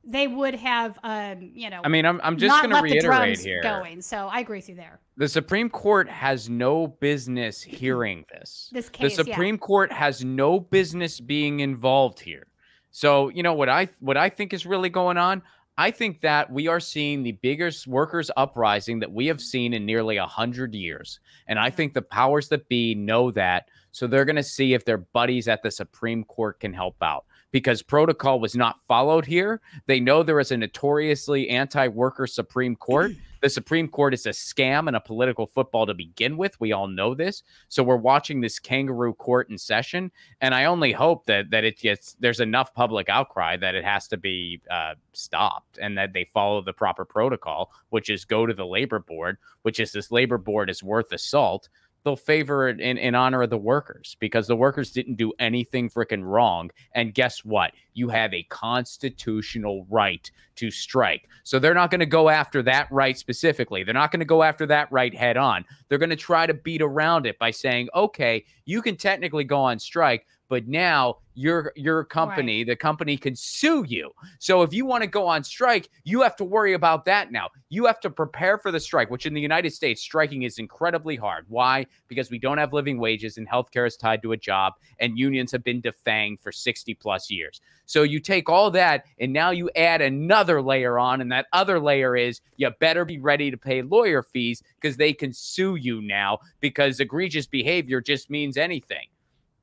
they 0.04 0.26
would 0.26 0.54
have, 0.54 0.98
um, 1.02 1.50
you 1.54 1.68
know, 1.68 1.82
I 1.84 1.88
mean, 1.88 2.06
I'm, 2.06 2.20
I'm 2.22 2.38
just 2.38 2.62
going 2.62 2.74
to 2.74 2.80
reiterate 2.80 3.38
here. 3.38 3.62
going. 3.62 4.00
So 4.00 4.28
I 4.28 4.40
agree 4.40 4.58
with 4.58 4.68
you 4.68 4.74
there. 4.74 5.00
The 5.16 5.28
Supreme 5.28 5.68
Court 5.68 6.08
has 6.08 6.48
no 6.48 6.86
business 6.86 7.62
hearing 7.62 8.24
this. 8.32 8.70
This 8.78 8.88
case, 8.88 9.16
the 9.16 9.24
yeah. 9.24 9.34
Supreme 9.34 9.58
Court 9.58 9.92
has 9.92 10.24
no 10.24 10.60
business 10.60 11.20
being 11.20 11.60
involved 11.60 12.20
here. 12.20 12.46
So, 12.90 13.28
you 13.28 13.42
know 13.42 13.54
what 13.54 13.68
I 13.68 13.88
what 14.00 14.16
I 14.16 14.28
think 14.28 14.52
is 14.52 14.64
really 14.64 14.88
going 14.88 15.18
on? 15.18 15.42
I 15.78 15.92
think 15.92 16.20
that 16.22 16.50
we 16.52 16.66
are 16.66 16.80
seeing 16.80 17.22
the 17.22 17.38
biggest 17.40 17.86
workers 17.86 18.32
uprising 18.36 18.98
that 18.98 19.12
we 19.12 19.28
have 19.28 19.36
mm-hmm. 19.36 19.44
seen 19.44 19.74
in 19.74 19.86
nearly 19.86 20.16
a 20.16 20.26
hundred 20.26 20.74
years. 20.74 21.20
And 21.46 21.56
I 21.56 21.68
mm-hmm. 21.68 21.76
think 21.76 21.94
the 21.94 22.02
powers 22.02 22.48
that 22.48 22.68
be 22.68 22.96
know 22.96 23.30
that. 23.30 23.68
So 23.92 24.08
they're 24.08 24.24
going 24.24 24.36
to 24.36 24.42
see 24.42 24.74
if 24.74 24.84
their 24.84 24.98
buddies 24.98 25.46
at 25.46 25.62
the 25.62 25.70
Supreme 25.70 26.24
Court 26.24 26.58
can 26.58 26.74
help 26.74 26.96
out 27.00 27.24
because 27.50 27.82
protocol 27.82 28.40
was 28.40 28.54
not 28.54 28.80
followed 28.86 29.24
here. 29.24 29.60
They 29.86 30.00
know 30.00 30.22
there 30.22 30.40
is 30.40 30.52
a 30.52 30.56
notoriously 30.56 31.48
anti 31.48 31.88
worker 31.88 32.26
Supreme 32.26 32.76
Court. 32.76 33.12
The 33.40 33.48
Supreme 33.48 33.86
Court 33.86 34.14
is 34.14 34.26
a 34.26 34.30
scam 34.30 34.88
and 34.88 34.96
a 34.96 35.00
political 35.00 35.46
football 35.46 35.86
to 35.86 35.94
begin 35.94 36.36
with. 36.36 36.58
We 36.60 36.72
all 36.72 36.88
know 36.88 37.14
this. 37.14 37.44
So 37.68 37.84
we're 37.84 37.96
watching 37.96 38.40
this 38.40 38.58
kangaroo 38.58 39.14
court 39.14 39.48
in 39.48 39.56
session. 39.56 40.10
And 40.40 40.52
I 40.54 40.64
only 40.64 40.90
hope 40.90 41.24
that 41.26 41.50
that 41.50 41.62
it 41.62 41.78
gets 41.78 42.16
there's 42.18 42.40
enough 42.40 42.74
public 42.74 43.08
outcry 43.08 43.56
that 43.58 43.76
it 43.76 43.84
has 43.84 44.08
to 44.08 44.16
be 44.16 44.60
uh, 44.68 44.94
stopped 45.12 45.78
and 45.78 45.96
that 45.96 46.12
they 46.12 46.24
follow 46.24 46.60
the 46.62 46.72
proper 46.72 47.04
protocol, 47.04 47.70
which 47.90 48.10
is 48.10 48.24
go 48.24 48.44
to 48.44 48.54
the 48.54 48.66
labor 48.66 48.98
board, 48.98 49.38
which 49.62 49.78
is 49.78 49.92
this 49.92 50.10
labor 50.10 50.38
board 50.38 50.68
is 50.68 50.82
worth 50.82 51.12
salt 51.20 51.68
they'll 52.04 52.16
favor 52.16 52.68
it 52.68 52.80
in, 52.80 52.96
in 52.98 53.14
honor 53.14 53.42
of 53.42 53.50
the 53.50 53.58
workers 53.58 54.16
because 54.20 54.46
the 54.46 54.56
workers 54.56 54.90
didn't 54.90 55.16
do 55.16 55.32
anything 55.38 55.90
freaking 55.90 56.24
wrong. 56.24 56.70
And 56.92 57.14
guess 57.14 57.44
what? 57.44 57.72
You 57.94 58.08
have 58.08 58.32
a 58.32 58.44
constitutional 58.44 59.86
right 59.90 60.30
to 60.56 60.70
strike. 60.70 61.28
So 61.44 61.58
they're 61.58 61.74
not 61.74 61.90
going 61.90 62.00
to 62.00 62.06
go 62.06 62.28
after 62.28 62.62
that 62.64 62.90
right 62.90 63.16
specifically. 63.16 63.84
They're 63.84 63.94
not 63.94 64.10
going 64.10 64.20
to 64.20 64.26
go 64.26 64.42
after 64.42 64.66
that 64.66 64.90
right 64.90 65.14
head 65.14 65.36
on. 65.36 65.64
They're 65.88 65.98
going 65.98 66.10
to 66.10 66.16
try 66.16 66.46
to 66.46 66.54
beat 66.54 66.82
around 66.82 67.26
it 67.26 67.38
by 67.38 67.50
saying, 67.50 67.88
okay, 67.94 68.44
you 68.64 68.82
can 68.82 68.96
technically 68.96 69.44
go 69.44 69.60
on 69.60 69.78
strike, 69.78 70.26
but 70.48 70.66
now 70.66 71.18
your 71.34 71.72
your 71.76 72.02
company, 72.04 72.64
the 72.64 72.74
company 72.74 73.16
can 73.16 73.36
sue 73.36 73.84
you. 73.86 74.10
So 74.40 74.62
if 74.62 74.72
you 74.72 74.84
want 74.84 75.02
to 75.02 75.06
go 75.06 75.26
on 75.26 75.44
strike, 75.44 75.88
you 76.02 76.22
have 76.22 76.34
to 76.36 76.44
worry 76.44 76.72
about 76.72 77.04
that 77.04 77.30
now. 77.30 77.48
You 77.68 77.86
have 77.86 78.00
to 78.00 78.10
prepare 78.10 78.58
for 78.58 78.72
the 78.72 78.80
strike, 78.80 79.08
which 79.08 79.24
in 79.24 79.34
the 79.34 79.40
United 79.40 79.72
States, 79.72 80.02
striking 80.02 80.42
is 80.42 80.58
incredibly 80.58 81.14
hard. 81.14 81.44
Why? 81.48 81.86
Because 82.08 82.30
we 82.30 82.40
don't 82.40 82.58
have 82.58 82.72
living 82.72 82.98
wages 82.98 83.36
and 83.36 83.48
healthcare 83.48 83.86
is 83.86 83.96
tied 83.96 84.20
to 84.22 84.32
a 84.32 84.36
job, 84.36 84.74
and 84.98 85.16
unions 85.16 85.52
have 85.52 85.62
been 85.62 85.80
defanged 85.80 86.40
for 86.40 86.50
60 86.50 86.94
plus 86.94 87.30
years. 87.30 87.60
So 87.86 88.02
you 88.02 88.18
take 88.18 88.48
all 88.48 88.70
that 88.72 89.04
and 89.18 89.32
now 89.32 89.50
you 89.50 89.70
add 89.76 90.02
another 90.02 90.60
layer 90.60 90.98
on, 90.98 91.20
and 91.20 91.30
that 91.30 91.46
other 91.52 91.78
layer 91.78 92.16
is 92.16 92.40
you 92.56 92.68
better 92.80 93.04
be 93.04 93.18
ready 93.18 93.50
to 93.50 93.56
pay 93.56 93.82
lawyer 93.82 94.22
fees 94.22 94.62
because 94.80 94.96
they 94.96 95.12
can 95.12 95.32
sue 95.32 95.76
you 95.76 96.02
now 96.02 96.38
because 96.60 96.98
egregious 96.98 97.46
behavior 97.46 98.00
just 98.00 98.28
means 98.28 98.56
anything 98.56 99.06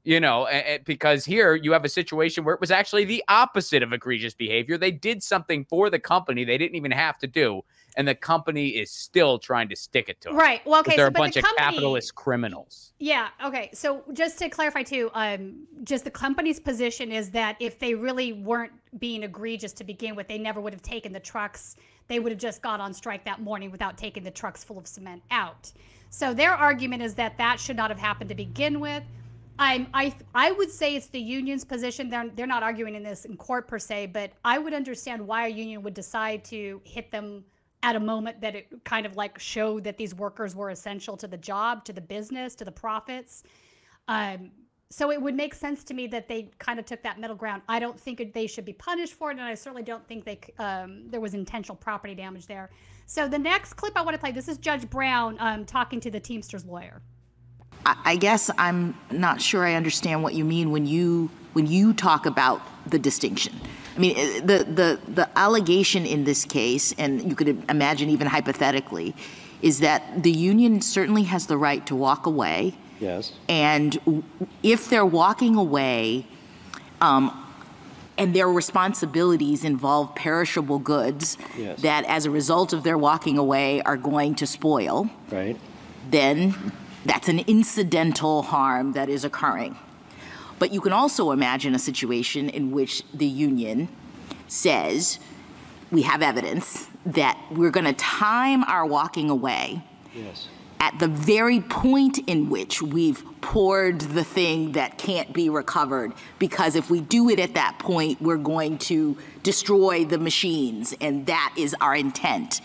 you 0.06 0.20
know, 0.20 0.48
because 0.86 1.26
here 1.26 1.56
you 1.56 1.72
have 1.72 1.84
a 1.84 1.90
situation 1.90 2.44
where 2.44 2.54
it 2.54 2.62
was 2.62 2.70
actually 2.70 3.06
the 3.06 3.24
opposite 3.28 3.82
of 3.82 3.92
egregious 3.92 4.36
behavior. 4.36 4.78
They 4.78 4.92
did 4.92 5.24
something 5.24 5.66
for 5.66 5.90
the 5.90 5.98
company 5.98 6.46
they 6.46 6.60
didn't 6.60 6.76
even 6.76 6.92
have 6.92 7.18
to 7.18 7.28
do, 7.28 7.64
and 7.98 8.08
the 8.08 8.14
company 8.14 8.68
is 8.68 8.92
still 8.92 9.40
trying 9.40 9.68
to 9.70 9.76
stick 9.76 10.08
it 10.08 10.22
to 10.22 10.30
them. 10.30 10.38
Right. 10.38 10.62
Well, 10.64 10.82
okay. 10.82 10.96
they're 10.96 11.06
so, 11.06 11.10
a 11.10 11.12
but 11.12 11.20
bunch 11.20 11.34
the 11.34 11.40
of 11.40 11.48
capitalist 11.58 12.14
criminals. 12.14 12.94
Yeah. 13.00 13.30
Okay. 13.44 13.72
So 13.74 14.04
just 14.14 14.38
to 14.40 14.50
clarify 14.50 14.84
too, 14.84 15.10
um, 15.16 15.66
just 15.84 16.04
the 16.04 16.12
company's 16.12 16.60
position 16.60 17.12
is 17.12 17.32
that 17.32 17.58
if 17.60 17.80
they 17.80 17.96
really 17.96 18.32
weren't 18.32 18.74
being 19.00 19.24
egregious 19.24 19.74
to 19.74 19.84
begin 19.84 20.16
with, 20.16 20.28
they 20.28 20.38
never 20.38 20.62
would 20.62 20.72
have 20.72 20.84
taken 20.84 21.14
the 21.14 21.20
trucks. 21.20 21.78
They 22.08 22.20
would 22.20 22.32
have 22.32 22.40
just 22.40 22.62
got 22.62 22.80
on 22.80 22.94
strike 22.94 23.26
that 23.26 23.42
morning 23.42 23.72
without 23.72 23.98
taking 23.98 24.24
the 24.24 24.32
trucks 24.32 24.64
full 24.64 24.78
of 24.78 24.86
cement 24.86 25.24
out. 25.32 25.72
So 26.12 26.34
their 26.36 26.54
argument 26.54 27.02
is 27.02 27.16
that 27.16 27.40
that 27.40 27.60
should 27.60 27.76
not 27.76 27.90
have 27.90 28.00
happened 28.00 28.30
to 28.30 28.36
begin 28.36 28.80
with. 28.80 29.04
I'm, 29.58 29.88
I 29.94 30.14
I 30.34 30.52
would 30.52 30.70
say 30.70 30.96
it's 30.96 31.08
the 31.08 31.20
union's 31.20 31.64
position. 31.64 32.10
They're 32.10 32.30
they're 32.36 32.48
not 32.48 32.64
arguing 32.64 32.96
in 32.96 33.04
this 33.04 33.26
in 33.26 33.38
court 33.38 33.68
per 33.68 33.80
se, 33.80 34.08
but 34.08 34.32
I 34.44 34.58
would 34.58 34.74
understand 34.74 35.26
why 35.26 35.48
a 35.48 35.50
union 35.50 35.82
would 35.84 35.94
decide 35.94 36.44
to 36.46 36.82
hit 36.84 37.12
them 37.12 37.46
at 37.84 37.96
a 37.96 38.00
moment 38.00 38.42
that 38.42 38.56
it 38.56 38.68
kind 38.84 39.06
of 39.06 39.16
like 39.16 39.40
showed 39.40 39.84
that 39.84 39.98
these 39.98 40.14
workers 40.16 40.56
were 40.56 40.72
essential 40.72 41.16
to 41.18 41.28
the 41.28 41.38
job, 41.38 41.86
to 41.86 41.94
the 41.94 42.02
business, 42.02 42.56
to 42.56 42.66
the 42.66 42.72
profits. 42.72 43.44
Um, 44.08 44.52
so 44.90 45.12
it 45.12 45.22
would 45.22 45.36
make 45.36 45.54
sense 45.54 45.84
to 45.86 45.94
me 45.94 46.08
that 46.08 46.28
they 46.28 46.52
kind 46.60 46.80
of 46.80 46.86
took 46.86 47.02
that 47.04 47.20
middle 47.20 47.36
ground. 47.36 47.62
I 47.68 47.80
don't 47.80 48.00
think 48.00 48.34
they 48.34 48.48
should 48.48 48.66
be 48.66 48.74
punished 48.74 49.14
for 49.14 49.30
it, 49.30 49.38
and 49.38 49.42
I 49.42 49.54
certainly 49.54 49.84
don't 49.84 50.06
think 50.08 50.26
they 50.26 50.40
um, 50.60 51.08
there 51.08 51.22
was 51.22 51.34
intentional 51.34 51.76
property 51.76 52.16
damage 52.16 52.46
there. 52.48 52.70
So 53.06 53.28
the 53.28 53.40
next 53.40 53.74
clip 53.74 53.94
I 53.96 54.02
want 54.02 54.16
to 54.16 54.20
play, 54.20 54.32
this 54.32 54.48
is 54.48 54.58
Judge 54.58 54.90
Brown 54.90 55.38
um, 55.40 55.66
talking 55.66 56.00
to 56.02 56.12
the 56.12 56.20
Teamsters 56.20 56.66
lawyer. 56.66 57.02
I 57.86 57.96
I 58.06 58.16
guess 58.16 58.50
I'm 58.58 58.96
not 59.12 59.42
sure 59.42 59.64
I 59.66 59.74
understand 59.76 60.24
what 60.24 60.34
you 60.34 60.44
mean 60.46 60.72
when 60.72 60.86
you 60.86 61.30
when 61.54 61.68
you 61.68 61.94
talk 61.94 62.26
about 62.26 62.62
the 62.90 63.00
distinction. 63.00 63.54
I 63.96 64.00
mean, 64.00 64.18
eh, 64.18 64.40
the 64.42 64.58
the 64.64 65.00
the 65.08 65.30
allegation 65.38 66.06
in 66.06 66.24
this 66.26 66.46
case, 66.46 66.94
and 66.98 67.30
you 67.30 67.36
could 67.36 67.64
imagine 67.70 68.10
even 68.10 68.28
hypothetically, 68.28 69.16
is 69.62 69.80
that 69.80 70.24
the 70.24 70.32
union 70.32 70.82
certainly 70.82 71.24
has 71.24 71.48
the 71.48 71.58
right 71.58 71.86
to 71.88 71.96
walk 71.96 72.26
away, 72.26 72.76
Yes. 73.00 73.32
and 73.50 73.98
if 74.64 74.90
they're 74.90 75.06
walking 75.06 75.56
away, 75.56 76.26
um, 77.02 77.32
and 78.18 78.34
their 78.36 78.50
responsibilities 78.50 79.64
involve 79.64 80.14
perishable 80.16 80.80
goods 80.80 81.38
Yes. 81.58 81.82
that, 81.82 82.04
as 82.06 82.26
a 82.26 82.32
result 82.32 82.74
of 82.74 82.84
their 82.84 82.98
walking 82.98 83.38
away, 83.38 83.82
are 83.84 83.98
going 83.98 84.36
to 84.36 84.46
spoil 84.48 85.10
Right. 85.32 85.58
then 86.12 86.54
that's 87.06 87.30
an 87.30 87.40
incidental 87.40 88.42
harm 88.42 88.94
that 88.94 89.08
is 89.10 89.24
occurring. 89.24 89.78
But 90.58 90.74
you 90.74 90.82
can 90.82 90.92
also 90.92 91.32
imagine 91.32 91.76
a 91.76 91.80
situation 91.80 92.50
in 92.50 92.72
which 92.72 93.04
the 93.14 93.26
union 93.26 93.90
says, 94.48 95.20
we 95.92 96.02
have 96.04 96.22
evidence 96.22 96.88
that 97.06 97.40
we're 97.52 97.72
going 97.72 97.86
to 97.86 97.94
time 97.94 98.64
our 98.64 98.86
walking 98.86 99.30
away 99.30 99.84
Yes. 100.16 100.48
at 100.80 100.98
the 101.00 101.08
very 101.08 101.62
point 101.62 102.20
in 102.28 102.50
which 102.50 102.82
we've 102.82 103.24
poured 103.42 104.02
the 104.02 104.24
thing 104.24 104.72
that 104.72 104.98
can't 104.98 105.34
be 105.34 105.50
recovered. 105.50 106.14
Because 106.40 106.76
if 106.76 106.90
we 106.90 107.02
do 107.02 107.30
it 107.30 107.40
at 107.40 107.54
that 107.54 107.78
point, 107.80 108.22
we're 108.22 108.38
going 108.38 108.78
to 108.80 109.18
destroy 109.44 110.06
the 110.06 110.18
machines, 110.18 110.96
and 111.02 111.26
that 111.28 111.54
is 111.58 111.76
our 111.82 111.96
intent. 111.96 112.62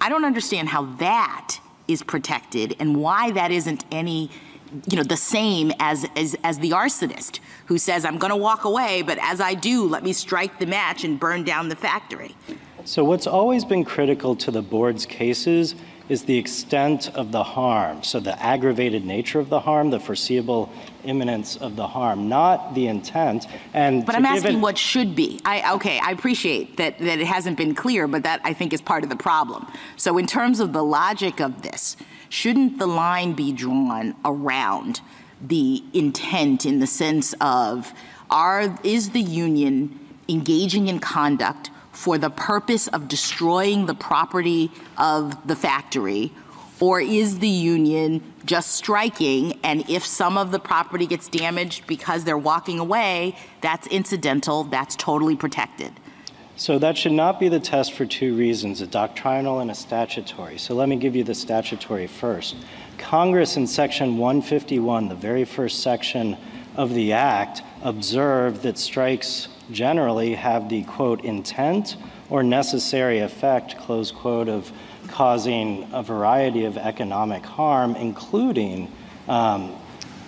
I 0.00 0.08
don't 0.08 0.24
understand 0.24 0.70
how 0.70 0.84
that 0.96 1.60
is 1.88 2.02
protected 2.02 2.76
and 2.78 2.96
why 2.96 3.30
that 3.30 3.50
isn't 3.50 3.84
any 3.90 4.30
you 4.90 4.96
know 4.96 5.04
the 5.04 5.16
same 5.16 5.72
as 5.78 6.06
as, 6.16 6.36
as 6.42 6.58
the 6.58 6.70
arsonist 6.70 7.38
who 7.66 7.78
says 7.78 8.04
i'm 8.04 8.18
going 8.18 8.30
to 8.30 8.36
walk 8.36 8.64
away 8.64 9.00
but 9.02 9.16
as 9.22 9.40
i 9.40 9.54
do 9.54 9.84
let 9.84 10.02
me 10.02 10.12
strike 10.12 10.58
the 10.58 10.66
match 10.66 11.04
and 11.04 11.20
burn 11.20 11.44
down 11.44 11.68
the 11.68 11.76
factory. 11.76 12.34
So 12.84 13.02
what's 13.02 13.26
always 13.26 13.64
been 13.64 13.84
critical 13.84 14.36
to 14.36 14.50
the 14.52 14.62
board's 14.62 15.06
cases 15.06 15.74
is 16.08 16.24
the 16.24 16.38
extent 16.38 17.10
of 17.14 17.32
the 17.32 17.42
harm. 17.42 18.02
So 18.02 18.20
the 18.20 18.40
aggravated 18.42 19.04
nature 19.04 19.40
of 19.40 19.48
the 19.48 19.60
harm, 19.60 19.90
the 19.90 19.98
foreseeable 19.98 20.72
imminence 21.04 21.56
of 21.56 21.76
the 21.76 21.86
harm, 21.86 22.28
not 22.28 22.74
the 22.74 22.86
intent. 22.86 23.46
And 23.74 24.06
But 24.06 24.14
I'm 24.14 24.26
asking 24.26 24.58
it- 24.58 24.60
what 24.60 24.78
should 24.78 25.16
be. 25.16 25.40
I, 25.44 25.74
okay, 25.74 25.98
I 25.98 26.12
appreciate 26.12 26.76
that, 26.76 26.98
that 26.98 27.18
it 27.18 27.26
hasn't 27.26 27.56
been 27.56 27.74
clear, 27.74 28.06
but 28.06 28.22
that 28.22 28.40
I 28.44 28.52
think 28.52 28.72
is 28.72 28.80
part 28.80 29.02
of 29.02 29.10
the 29.10 29.16
problem. 29.16 29.66
So 29.96 30.18
in 30.18 30.26
terms 30.26 30.60
of 30.60 30.72
the 30.72 30.84
logic 30.84 31.40
of 31.40 31.62
this, 31.62 31.96
shouldn't 32.28 32.78
the 32.78 32.86
line 32.86 33.32
be 33.32 33.52
drawn 33.52 34.14
around 34.24 35.00
the 35.40 35.82
intent 35.92 36.64
in 36.64 36.78
the 36.78 36.86
sense 36.86 37.34
of 37.40 37.92
are, 38.30 38.78
is 38.82 39.10
the 39.10 39.20
union 39.20 39.98
engaging 40.28 40.88
in 40.88 40.98
conduct 40.98 41.70
for 41.96 42.18
the 42.18 42.28
purpose 42.30 42.88
of 42.88 43.08
destroying 43.08 43.86
the 43.86 43.94
property 43.94 44.70
of 44.98 45.46
the 45.48 45.56
factory 45.56 46.30
or 46.78 47.00
is 47.00 47.38
the 47.38 47.48
union 47.48 48.22
just 48.44 48.72
striking, 48.72 49.58
and 49.64 49.88
if 49.88 50.04
some 50.04 50.36
of 50.36 50.52
the 50.52 50.58
property 50.58 51.06
gets 51.06 51.26
damaged 51.26 51.86
because 51.86 52.22
they're 52.24 52.36
walking 52.36 52.78
away, 52.78 53.34
that's 53.62 53.86
incidental, 53.86 54.64
that's 54.64 54.94
totally 54.94 55.34
protected? 55.34 55.90
So 56.56 56.78
that 56.78 56.98
should 56.98 57.12
not 57.12 57.40
be 57.40 57.48
the 57.48 57.60
test 57.60 57.94
for 57.94 58.04
two 58.04 58.36
reasons, 58.36 58.82
a 58.82 58.86
doctrinal 58.86 59.60
and 59.60 59.70
a 59.70 59.74
statutory. 59.74 60.58
So 60.58 60.74
let 60.74 60.90
me 60.90 60.96
give 60.96 61.16
you 61.16 61.24
the 61.24 61.34
statutory 61.34 62.06
first. 62.06 62.56
Congress 62.98 63.56
in 63.56 63.66
section 63.66 64.18
151, 64.18 65.08
the 65.08 65.14
very 65.14 65.46
first 65.46 65.82
section 65.82 66.36
of 66.76 66.92
the 66.92 67.14
act, 67.14 67.62
observed 67.82 68.62
that 68.62 68.76
strikes 68.76 69.48
generally 69.70 70.34
have 70.34 70.68
the 70.68 70.84
quote 70.84 71.24
intent 71.24 71.96
or 72.30 72.42
necessary 72.42 73.20
effect, 73.20 73.76
close 73.78 74.10
quote, 74.10 74.48
of 74.48 74.70
causing 75.08 75.88
a 75.92 76.02
variety 76.02 76.64
of 76.64 76.76
economic 76.76 77.44
harm, 77.44 77.94
including 77.96 78.90
um, 79.28 79.74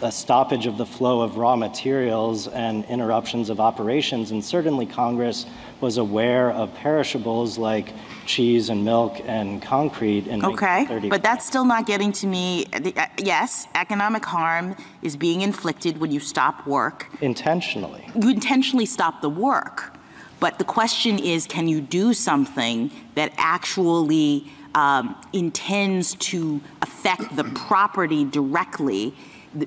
a 0.03 0.13
stoppage 0.13 0.67
of 0.67 0.79
the 0.79 0.87
flow 0.87 1.21
of 1.21 1.37
raw 1.37 1.57
materials 1.57 2.47
and 2.49 2.85
interruptions 2.85 3.51
of 3.51 3.59
operations. 3.61 4.31
And 4.31 4.45
certainly 4.45 4.87
Congress 4.87 5.47
was 5.81 5.97
aware 5.97 6.51
of 6.51 6.73
perishables 6.75 7.59
like 7.59 7.93
cheese 8.27 8.69
and 8.69 8.85
milk 8.85 9.21
and 9.25 9.61
concrete 9.61 10.27
in 10.27 10.45
Okay, 10.45 10.87
but 11.09 11.23
that's 11.23 11.47
still 11.47 11.65
not 11.65 11.87
getting 11.87 12.13
to 12.13 12.27
me. 12.27 12.65
The- 12.65 12.95
uh, 12.97 13.07
Yes, 13.19 13.67
economic 13.75 14.25
harm 14.25 14.77
is 15.03 15.17
being 15.17 15.41
inflicted 15.41 15.99
when 15.99 16.13
you 16.13 16.21
stop 16.21 16.67
work. 16.67 17.09
intentionally. 17.21 18.05
You 18.15 18.31
intentionally 18.31 18.87
stop 18.87 19.21
the 19.21 19.31
work. 19.31 19.95
But 20.41 20.59
the 20.59 20.65
question 20.65 21.19
is, 21.19 21.47
can 21.47 21.67
you 21.67 21.81
do 21.81 22.15
something 22.15 22.93
that 23.17 23.33
actually 23.37 24.47
um, 24.75 25.17
intends 25.33 26.15
to 26.15 26.61
affect 26.83 27.35
the 27.35 27.43
property 27.45 28.25
directly 28.25 29.15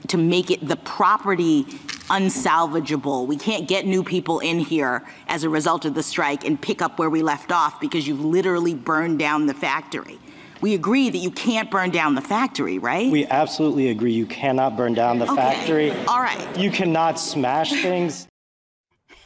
to 0.08 0.18
make 0.18 0.52
it 0.52 0.68
the 0.68 0.76
property 0.78 1.64
unsalvageable? 2.10 3.28
We 3.28 3.38
can't 3.38 3.68
get 3.68 3.86
new 3.86 4.04
people 4.04 4.40
in 4.40 4.60
here 4.60 5.04
as 5.28 5.44
a 5.44 5.50
result 5.50 5.86
of 5.86 5.94
the 5.94 6.04
strike 6.04 6.46
and 6.46 6.62
pick 6.62 6.82
up 6.82 7.00
where 7.00 7.10
we 7.10 7.22
left 7.22 7.52
off 7.52 7.80
because 7.80 8.08
you've 8.08 8.24
literally 8.24 8.74
burned 8.74 9.20
down 9.20 9.46
the 9.46 9.54
factory. 9.54 10.20
We 10.62 10.76
agree 10.76 11.10
that 11.10 11.18
you 11.18 11.32
can't 11.32 11.72
burn 11.72 11.90
down 11.90 12.14
the 12.14 12.22
factory, 12.22 12.78
right? 12.78 13.12
We 13.12 13.26
absolutely 13.26 13.90
agree 13.90 14.14
you 14.14 14.28
cannot 14.28 14.78
burn 14.78 14.94
down 14.94 15.18
the 15.18 15.26
Okay. 15.26 15.36
factory. 15.36 15.92
All 16.08 16.22
right. 16.22 16.58
You 16.58 16.70
cannot 16.70 17.20
smash 17.20 17.82
things. 17.82 18.28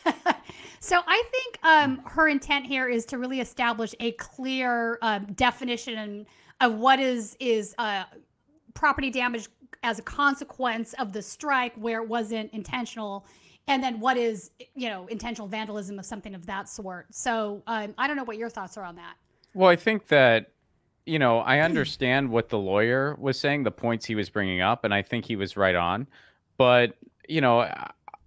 So 0.86 1.02
I 1.08 1.24
think 1.32 1.60
um, 1.64 2.02
her 2.06 2.28
intent 2.28 2.68
here 2.68 2.88
is 2.88 3.06
to 3.08 3.18
really 3.18 3.40
establish 3.40 3.96
a 4.00 4.12
clear 4.12 5.00
um, 5.02 5.26
definition 5.34 6.28
of 6.62 6.76
what 6.76 7.00
is 7.00 7.36
is 7.40 7.74
uh, 7.80 8.04
property 8.76 9.10
damage 9.10 9.48
as 9.84 10.00
a 10.00 10.04
consequence 10.04 10.94
of 10.94 11.14
the 11.14 11.22
strike, 11.22 11.74
where 11.76 12.02
it 12.02 12.08
wasn't 12.08 12.52
intentional, 12.54 13.26
and 13.68 13.84
then 13.84 14.00
what 14.00 14.18
is 14.18 14.52
you 14.76 14.90
know 14.90 15.08
intentional 15.08 15.48
vandalism 15.48 16.00
of 16.00 16.06
something 16.06 16.36
of 16.36 16.46
that 16.46 16.70
sort. 16.70 17.08
So 17.14 17.64
um, 17.68 17.94
I 17.98 18.08
don't 18.08 18.16
know 18.16 18.24
what 18.24 18.38
your 18.38 18.50
thoughts 18.50 18.78
are 18.78 18.84
on 18.84 18.96
that. 18.96 19.16
Well, 19.56 19.70
I 19.70 19.78
think 19.78 20.08
that, 20.08 20.52
you 21.06 21.18
know, 21.18 21.40
I 21.40 21.60
understand 21.62 22.30
what 22.30 22.50
the 22.50 22.60
lawyer 22.60 23.16
was 23.18 23.40
saying, 23.40 23.64
the 23.64 23.72
points 23.72 24.06
he 24.06 24.14
was 24.14 24.30
bringing 24.30 24.62
up, 24.62 24.84
and 24.84 24.94
I 24.94 25.02
think 25.02 25.26
he 25.26 25.36
was 25.36 25.58
right 25.58 25.76
on. 25.76 26.08
But, 26.58 26.96
you 27.28 27.42
know, 27.42 27.68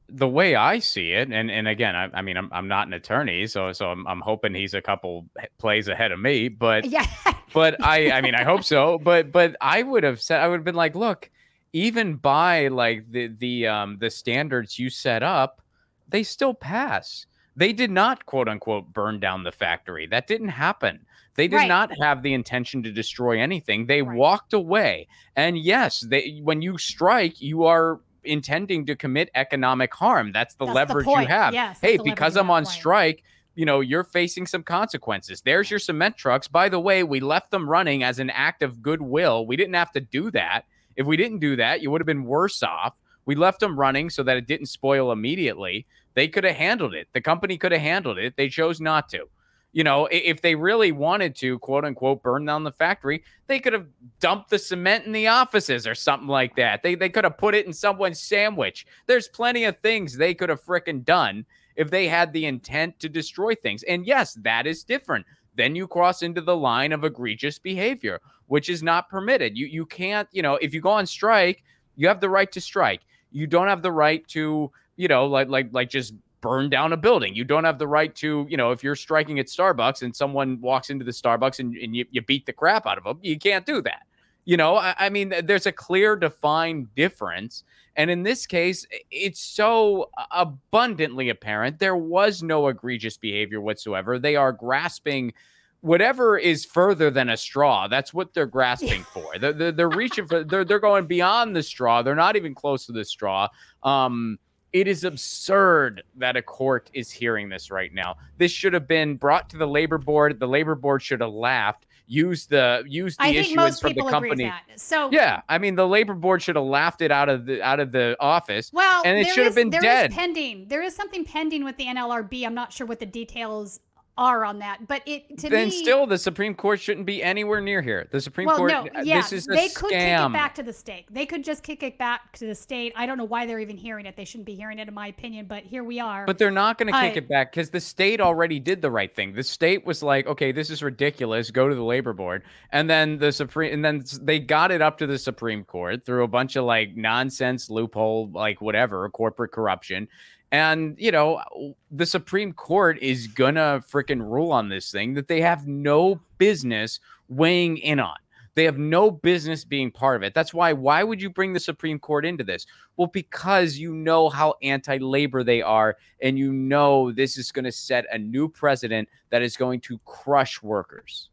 the 0.09 0.29
way 0.29 0.55
I 0.55 0.79
see 0.79 1.13
it, 1.13 1.31
and, 1.31 1.51
and 1.51 1.69
again, 1.69 1.95
I, 1.95 2.09
I 2.15 2.23
mean, 2.23 2.37
I'm, 2.37 2.49
I'm 2.51 2.67
not 2.67 2.87
an 2.87 2.95
attorney, 2.95 3.47
so 3.47 3.73
so 3.73 3.91
I'm, 3.91 4.07
I'm 4.07 4.21
hoping 4.21 4.55
he's 4.55 4.75
a 4.75 4.81
couple 4.81 5.27
plays 5.59 5.89
ahead 5.89 6.13
of 6.13 6.19
me. 6.19 6.49
But 6.49 6.87
Yeah. 6.87 7.07
but 7.53 7.83
I 7.85 8.11
I 8.11 8.21
mean 8.23 8.35
I 8.35 8.43
hope 8.43 8.65
so. 8.65 8.99
But 8.99 9.33
but 9.33 9.57
I 9.61 9.83
would 9.83 10.05
have 10.05 10.21
said 10.21 10.41
I 10.41 10.49
would 10.49 10.57
have 10.57 10.65
been 10.65 10.75
like, 10.75 10.95
look, 10.95 11.31
even 11.73 12.17
by 12.17 12.69
like 12.69 13.11
the 13.11 13.29
the 13.29 13.67
um 13.67 13.99
the 13.99 14.11
standards 14.11 14.79
you 14.79 14.91
set 14.91 15.23
up, 15.23 15.61
they 16.09 16.23
still 16.23 16.55
pass. 16.55 17.27
They 17.57 17.73
did 17.73 17.91
not 17.91 18.25
quote 18.27 18.49
unquote 18.49 18.93
burn 18.93 19.21
down 19.21 19.43
the 19.43 19.53
factory. 19.53 20.07
That 20.07 20.27
didn't 20.27 20.49
happen. 20.49 21.05
They 21.35 21.47
did 21.49 21.57
Right. 21.57 21.69
not 21.69 21.93
have 22.01 22.23
the 22.23 22.35
intention 22.35 22.83
to 22.83 22.91
destroy 22.93 23.41
anything. 23.41 23.87
They 23.87 24.03
walked 24.03 24.53
away. 24.53 25.07
And 25.37 25.59
yes, 25.59 26.01
they 26.01 26.41
when 26.43 26.63
you 26.63 26.79
strike, 26.79 27.41
you 27.41 27.65
are 27.65 28.01
intending 28.25 28.85
to 28.87 28.97
commit 28.97 29.31
economic 29.35 29.95
harm. 29.95 30.33
That's 30.33 30.55
the 30.55 30.67
That's 30.67 30.73
the 30.73 30.75
leverage 30.75 31.07
you 31.07 31.27
have. 31.27 31.55
Yes, 31.55 31.79
hey, 31.81 31.99
because 32.03 32.37
I'm 32.37 32.51
on 32.51 32.65
right. 32.65 32.69
strike, 32.73 33.23
you 33.55 33.65
know, 33.65 33.81
you're 33.81 34.05
facing 34.05 34.47
some 34.47 34.63
consequences. 34.63 35.41
There's 35.41 35.71
your 35.71 35.81
cement 35.81 36.17
trucks. 36.17 36.49
By 36.49 36.69
the 36.69 36.81
way, 36.81 37.03
we 37.03 37.21
left 37.21 37.51
them 37.51 37.69
running 37.69 38.03
as 38.03 38.19
an 38.19 38.31
act 38.31 38.63
of 38.63 38.83
goodwill. 38.83 39.47
We 39.47 39.57
didn't 39.57 39.75
have 39.75 39.93
to 39.93 40.01
do 40.01 40.31
that. 40.33 40.65
If 40.99 41.07
we 41.07 41.17
didn't 41.17 41.39
do 41.39 41.57
that, 41.57 41.81
you 41.81 41.91
would 41.91 42.01
have 42.03 42.07
been 42.07 42.25
worse 42.25 42.63
off. 42.63 42.99
We 43.25 43.37
left 43.37 43.61
them 43.61 43.79
running 43.79 44.11
so 44.11 44.23
that 44.25 44.37
it 44.37 44.49
didn't 44.49 44.67
spoil 44.67 45.13
immediately. 45.13 45.87
They 46.15 46.29
could 46.29 46.45
have 46.45 46.57
handled 46.57 46.93
it. 46.93 47.07
The 47.13 47.21
company 47.21 47.57
could 47.57 47.73
have 47.73 47.81
handled 47.81 48.19
it. 48.19 48.35
They 48.37 48.49
chose 48.49 48.81
not 48.81 49.09
to. 49.11 49.27
You 49.73 49.85
know, 49.85 50.09
if 50.11 50.41
they 50.41 50.57
really 50.57 50.91
wanted 50.91 51.37
to, 51.37 51.59
quote 51.61 51.85
unquote, 51.85 52.23
burn 52.23 52.45
down 52.47 52.65
the 52.65 52.73
factory, 52.73 53.23
they 53.47 53.61
could 53.61 53.75
have 53.75 53.87
dumped 54.19 54.51
the 54.51 54.59
cement 54.59 55.07
in 55.07 55.13
the 55.13 55.29
offices 55.29 55.87
or 55.87 55.95
something 55.95 56.27
like 56.27 56.57
that. 56.57 56.83
They, 56.83 56.97
they 56.97 57.11
could 57.11 57.25
have 57.25 57.39
put 57.39 57.55
it 57.55 57.67
in 57.67 57.73
someone's 57.73 58.21
sandwich. 58.21 58.87
There's 59.07 59.29
plenty 59.29 59.65
of 59.65 59.79
things 59.79 60.17
they 60.17 60.35
could 60.35 60.49
have 60.49 60.65
frickin' 60.65 61.05
done 61.05 61.47
if 61.77 61.91
they 61.91 62.09
had 62.09 62.33
the 62.33 62.47
intent 62.47 62.99
to 62.99 63.09
destroy 63.09 63.55
things. 63.55 63.85
And 63.85 64.05
yes, 64.05 64.35
that 64.43 64.67
is 64.67 64.83
different. 64.83 65.27
Then 65.59 65.75
you 65.75 65.89
cross 65.89 66.23
into 66.23 66.41
the 66.41 66.57
line 66.57 66.93
of 66.93 67.03
egregious 67.03 67.59
behavior, 67.59 68.21
which 68.47 68.69
is 68.69 68.81
not 68.81 69.09
permitted. 69.09 69.59
You 69.59 69.67
you 69.67 69.85
can't, 69.85 70.29
you 70.31 70.41
know, 70.41 70.55
if 70.55 70.73
you 70.73 70.81
go 70.81 70.91
on 70.91 71.05
strike, 71.05 71.65
you 71.97 72.07
have 72.07 72.21
the 72.21 72.31
right 72.31 72.51
to 72.53 72.61
strike. 72.61 73.01
You 73.33 73.49
don't 73.49 73.67
have 73.67 73.83
the 73.83 73.91
right 73.91 74.27
to, 74.29 74.71
you 74.97 75.09
know, 75.09 75.27
like 75.27 75.49
like 75.49 75.69
like 75.73 75.91
just 75.91 76.15
burn 76.41 76.71
down 76.71 76.93
a 76.93 76.97
building. 76.97 77.35
You 77.35 77.43
don't 77.45 77.65
have 77.65 77.81
the 77.81 77.89
right 77.89 78.15
to, 78.15 78.47
you 78.49 78.57
know, 78.57 78.71
if 78.71 78.85
you're 78.85 78.95
striking 78.95 79.41
at 79.41 79.47
Starbucks 79.47 80.03
and 80.03 80.15
someone 80.15 80.61
walks 80.61 80.91
into 80.91 81.05
the 81.05 81.11
Starbucks 81.11 81.59
and, 81.59 81.77
and 81.77 81.97
you, 81.97 82.07
you 82.13 82.23
beat 82.23 82.47
the 82.47 82.53
crap 82.53 82.87
out 82.87 82.97
of 82.97 83.03
them, 83.03 83.19
you 83.21 83.37
can't 83.37 83.67
do 83.67 83.83
that. 83.83 84.03
You 84.49 84.57
know, 84.57 84.77
I, 84.77 84.95
I 84.99 85.09
mean, 85.11 85.35
there's 85.45 85.67
a 85.67 85.73
clear, 85.73 86.17
defined 86.17 86.95
difference. 86.95 87.65
And 87.97 88.11
in 88.11 88.23
this 88.23 88.47
case, 88.47 88.87
it's 89.11 89.41
so 89.41 90.09
abundantly 90.31 91.29
apparent 91.29 91.79
there 91.79 91.97
was 91.97 92.43
no 92.43 92.69
egregious 92.69 93.19
behavior 93.19 93.61
whatsoever. 93.61 94.19
They 94.19 94.37
are 94.37 94.53
grasping 94.53 95.35
whatever 95.83 96.39
is 96.39 96.65
further 96.65 97.11
than 97.11 97.29
a 97.29 97.37
straw. 97.37 97.89
That's 97.89 98.15
what 98.15 98.33
they're 98.33 98.47
grasping 98.47 99.03
for. 99.13 99.39
They're, 99.39 99.53
they're, 99.53 99.73
they're 99.73 99.91
reaching 99.91 100.27
for, 100.27 100.43
they're, 100.43 100.65
they're 100.65 100.79
going 100.79 101.05
beyond 101.05 101.55
the 101.55 101.63
straw. 101.63 102.01
They're 102.01 102.15
not 102.15 102.35
even 102.35 102.55
close 102.55 102.87
to 102.87 102.93
the 102.93 103.05
straw. 103.05 103.49
Um, 103.83 104.39
it 104.73 104.89
is 104.89 105.05
absurd 105.05 106.05
that 106.17 106.37
a 106.37 106.43
court 106.43 106.91
is 106.95 107.11
hearing 107.11 107.51
this 107.51 107.71
right 107.71 107.93
now. 107.93 108.17
This 108.39 108.51
should 108.51 108.73
have 108.73 108.89
been 108.89 109.17
brought 109.17 109.51
to 109.51 109.59
the 109.59 109.69
labor 109.69 109.99
board. 109.99 110.41
The 110.41 110.49
labor 110.49 110.75
board 110.75 111.03
should 111.03 111.21
have 111.21 111.35
laughed. 111.35 111.85
Use 112.11 112.47
the 112.47 112.83
use 112.87 113.17
the 113.19 113.23
I 113.23 113.33
think 113.33 113.49
issuance 113.49 113.57
most 113.75 113.81
from 113.83 113.91
the 113.91 113.95
people 113.97 114.09
agree 114.09 114.31
with 114.31 114.39
company. 114.39 114.45
that. 114.69 114.81
So 114.81 115.11
Yeah, 115.13 115.43
I 115.49 115.59
mean 115.59 115.75
the 115.75 115.87
labor 115.87 116.15
board 116.15 116.43
should 116.43 116.57
have 116.57 116.65
laughed 116.65 117.03
it 117.03 117.13
out 117.13 117.29
of 117.29 117.45
the 117.45 117.63
out 117.63 117.81
of 117.81 117.93
the 117.93 118.17
office. 118.19 118.71
Well, 118.73 119.03
and 119.05 119.19
it 119.19 119.27
should 119.29 119.45
have 119.45 119.55
been 119.55 119.69
there 119.71 119.81
is 119.81 119.85
dead. 119.85 120.13
pending. 120.13 120.69
There 120.69 120.83
is 120.83 120.97
something 120.97 121.25
pending 121.25 121.65
with 121.65 121.77
the 121.77 121.85
NLRB. 121.85 122.47
I'm 122.47 122.55
not 122.55 122.73
sure 122.73 122.87
what 122.87 122.99
the 122.99 123.07
details 123.07 123.81
are 124.19 124.45
on 124.45 124.59
that, 124.59 124.87
but 124.89 125.01
it 125.07 125.39
to 125.39 125.49
then 125.49 125.69
me 125.69 125.71
still 125.71 126.07
the 126.07 126.19
Supreme 126.19 126.55
Court 126.55 126.81
shouldn't 126.81 127.07
be 127.07 127.23
anywhere 127.23 127.61
near 127.61 127.81
here. 127.81 128.09
The 128.11 128.21
Supreme 128.21 128.49
well, 128.49 128.57
Court 128.57 128.73
no, 128.73 128.81
uh, 128.83 129.03
yeah, 129.03 129.19
this 129.19 129.33
is 129.33 129.47
they 129.47 129.69
could 129.69 129.91
kick 129.91 130.03
it 130.03 130.33
back 130.33 130.57
to 130.57 130.63
the 130.65 130.73
state. 130.73 131.07
They 131.09 131.25
could 131.25 131.45
just 131.45 131.63
kick 131.63 131.85
it 131.85 131.97
back 131.97 132.33
to 132.33 132.47
the 132.47 132.55
state. 132.55 132.93
I 132.97 133.07
don't 133.07 133.17
know 133.17 133.25
why 133.25 133.47
they're 133.47 133.61
even 133.61 133.77
hearing 133.77 134.07
it. 134.07 134.17
They 134.17 134.25
shouldn't 134.25 134.47
be 134.47 134.57
hearing 134.57 134.81
it, 134.81 134.89
in 134.89 134.95
my 134.95 135.07
opinion. 135.07 135.47
But 135.47 135.63
here 135.63 135.85
we 135.85 136.01
are. 136.01 136.27
But 136.27 136.37
they're 136.37 136.51
not 136.51 136.79
going 136.79 136.93
to 136.93 137.01
kick 137.01 137.15
I- 137.15 137.19
it 137.19 137.29
back 137.29 137.53
because 137.53 137.71
the 137.71 137.81
state 137.81 138.21
already 138.21 138.59
did 138.59 138.83
the 138.83 138.91
right 138.91 139.15
thing. 139.15 139.33
The 139.33 139.45
state 139.45 139.87
was 139.87 140.03
like, 140.03 140.27
okay, 140.27 140.51
this 140.51 140.69
is 140.69 140.83
ridiculous. 140.83 141.53
Go 141.53 141.69
to 141.69 141.75
the 141.75 141.85
labor 141.85 142.13
board, 142.13 142.43
and 142.73 142.91
then 142.91 143.19
the 143.19 143.31
supreme, 143.31 143.73
and 143.73 143.85
then 143.85 144.03
they 144.21 144.41
got 144.41 144.73
it 144.73 144.83
up 144.83 144.99
to 144.99 145.07
the 145.07 145.19
Supreme 145.19 145.63
Court 145.63 146.05
through 146.05 146.25
a 146.25 146.29
bunch 146.29 146.57
of 146.57 146.65
like 146.65 146.97
nonsense 146.97 147.71
loophole, 147.71 148.31
like 148.31 148.61
whatever, 148.61 149.09
corporate 149.11 149.53
corruption. 149.53 150.09
And 150.51 150.97
you 150.99 151.11
know, 151.11 151.43
the 151.91 152.07
Supreme 152.07 152.53
Court 152.53 152.99
is 153.01 153.27
gonna 153.27 153.83
freaking 153.91 154.23
rule 154.23 154.53
on 154.53 154.69
this 154.69 154.91
thing 154.91 155.15
that 155.15 155.29
they 155.29 155.41
have 155.41 155.67
no 155.67 156.21
business 156.39 157.01
weighing 157.29 157.79
in 157.79 158.01
on. 158.01 158.17
They 158.59 158.65
have 158.65 158.77
no 158.77 159.13
business 159.13 159.65
being 159.65 159.93
part 159.93 160.17
of 160.17 160.25
it. 160.25 160.35
That's 160.35 160.53
why. 160.53 160.73
Why 160.73 161.05
would 161.05 161.23
you 161.23 161.31
bring 161.31 161.53
the 161.53 161.61
Supreme 161.61 162.01
Court 162.01 162.27
into 162.27 162.43
this? 162.43 162.67
Well, 162.97 163.07
because 163.07 163.79
you 163.79 163.95
know 163.95 164.29
how 164.29 164.57
anti 164.65 164.99
labor 164.99 165.45
they 165.45 165.63
are, 165.63 165.97
and 166.21 166.37
you 166.37 166.53
know 166.53 167.13
this 167.13 167.39
is 167.39 167.53
going 167.53 167.67
to 167.67 167.71
set 167.71 168.05
a 168.11 168.19
new 168.19 168.49
precedent 168.49 169.09
that 169.31 169.43
is 169.43 169.57
going 169.57 169.79
to 169.83 170.01
crush 170.05 170.61
workers. 170.61 171.31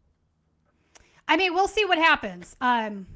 I 1.28 1.36
mean, 1.36 1.56
we'll 1.56 1.68
see 1.68 1.84
what 1.86 1.98
happens. 1.98 2.56
Um, 2.62 3.08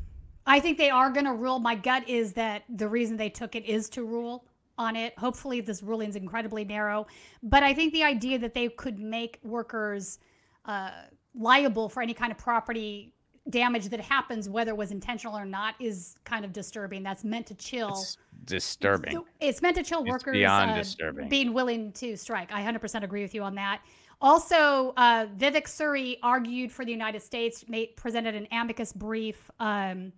I 0.48 0.60
think 0.60 0.80
they 0.80 0.90
are 0.90 1.12
going 1.12 1.28
to 1.28 1.34
rule. 1.34 1.60
My 1.60 1.76
gut 1.76 2.10
is 2.10 2.34
that 2.34 2.64
the 2.68 2.88
reason 2.88 3.16
they 3.16 3.30
took 3.30 3.54
it 3.54 3.66
is 3.66 3.90
to 3.90 4.04
rule 4.04 4.44
on 4.80 4.96
it. 4.96 5.14
Hopefully, 5.20 5.62
this 5.62 5.84
ruling 5.84 6.10
is 6.10 6.16
incredibly 6.16 6.66
narrow. 6.66 7.06
But 7.44 7.62
I 7.62 7.74
think 7.74 7.94
the 7.94 8.04
idea 8.04 8.40
that 8.40 8.56
they 8.56 8.70
could 8.70 8.98
make 8.98 9.40
workers 9.44 10.18
uh, 10.66 10.92
liable 11.36 11.90
for 11.90 12.02
any 12.02 12.16
kind 12.16 12.32
of 12.32 12.38
property 12.40 13.14
damage 13.50 13.90
that 13.90 14.00
happens, 14.00 14.50
whether 14.50 14.72
it 14.72 14.78
was 14.78 14.92
intentional 14.92 15.38
or 15.38 15.46
not, 15.46 15.76
is 15.80 16.16
kind 16.24 16.46
of 16.46 16.54
disturbing. 16.54 17.04
That's 17.04 17.24
meant 17.24 17.46
to 17.48 17.56
chill. 17.56 17.90
It's 17.90 18.18
disturbing. 18.46 19.22
It's 19.40 19.62
meant 19.62 19.76
to 19.76 19.84
chill 19.84 20.02
It's 20.02 20.10
workers 20.10 20.34
beyond 20.34 20.72
uh, 20.72 20.76
disturbing. 20.76 21.30
being 21.30 21.54
willing 21.54 21.92
to 21.94 22.16
strike. 22.16 22.52
I 22.52 22.64
100% 22.64 23.04
agree 23.04 23.22
with 23.22 23.36
you 23.36 23.44
on 23.44 23.56
that. 23.56 23.82
Also, 24.22 24.94
uh, 24.98 25.28
Vivek 25.38 25.64
Suri 25.66 26.18
argued 26.24 26.72
for 26.72 26.84
the 26.84 26.92
United 26.92 27.22
States, 27.22 27.66
made, 27.70 27.96
presented 27.96 28.36
an 28.36 28.48
amicus 28.52 28.92
brief. 28.92 29.50
Um, 29.60 30.12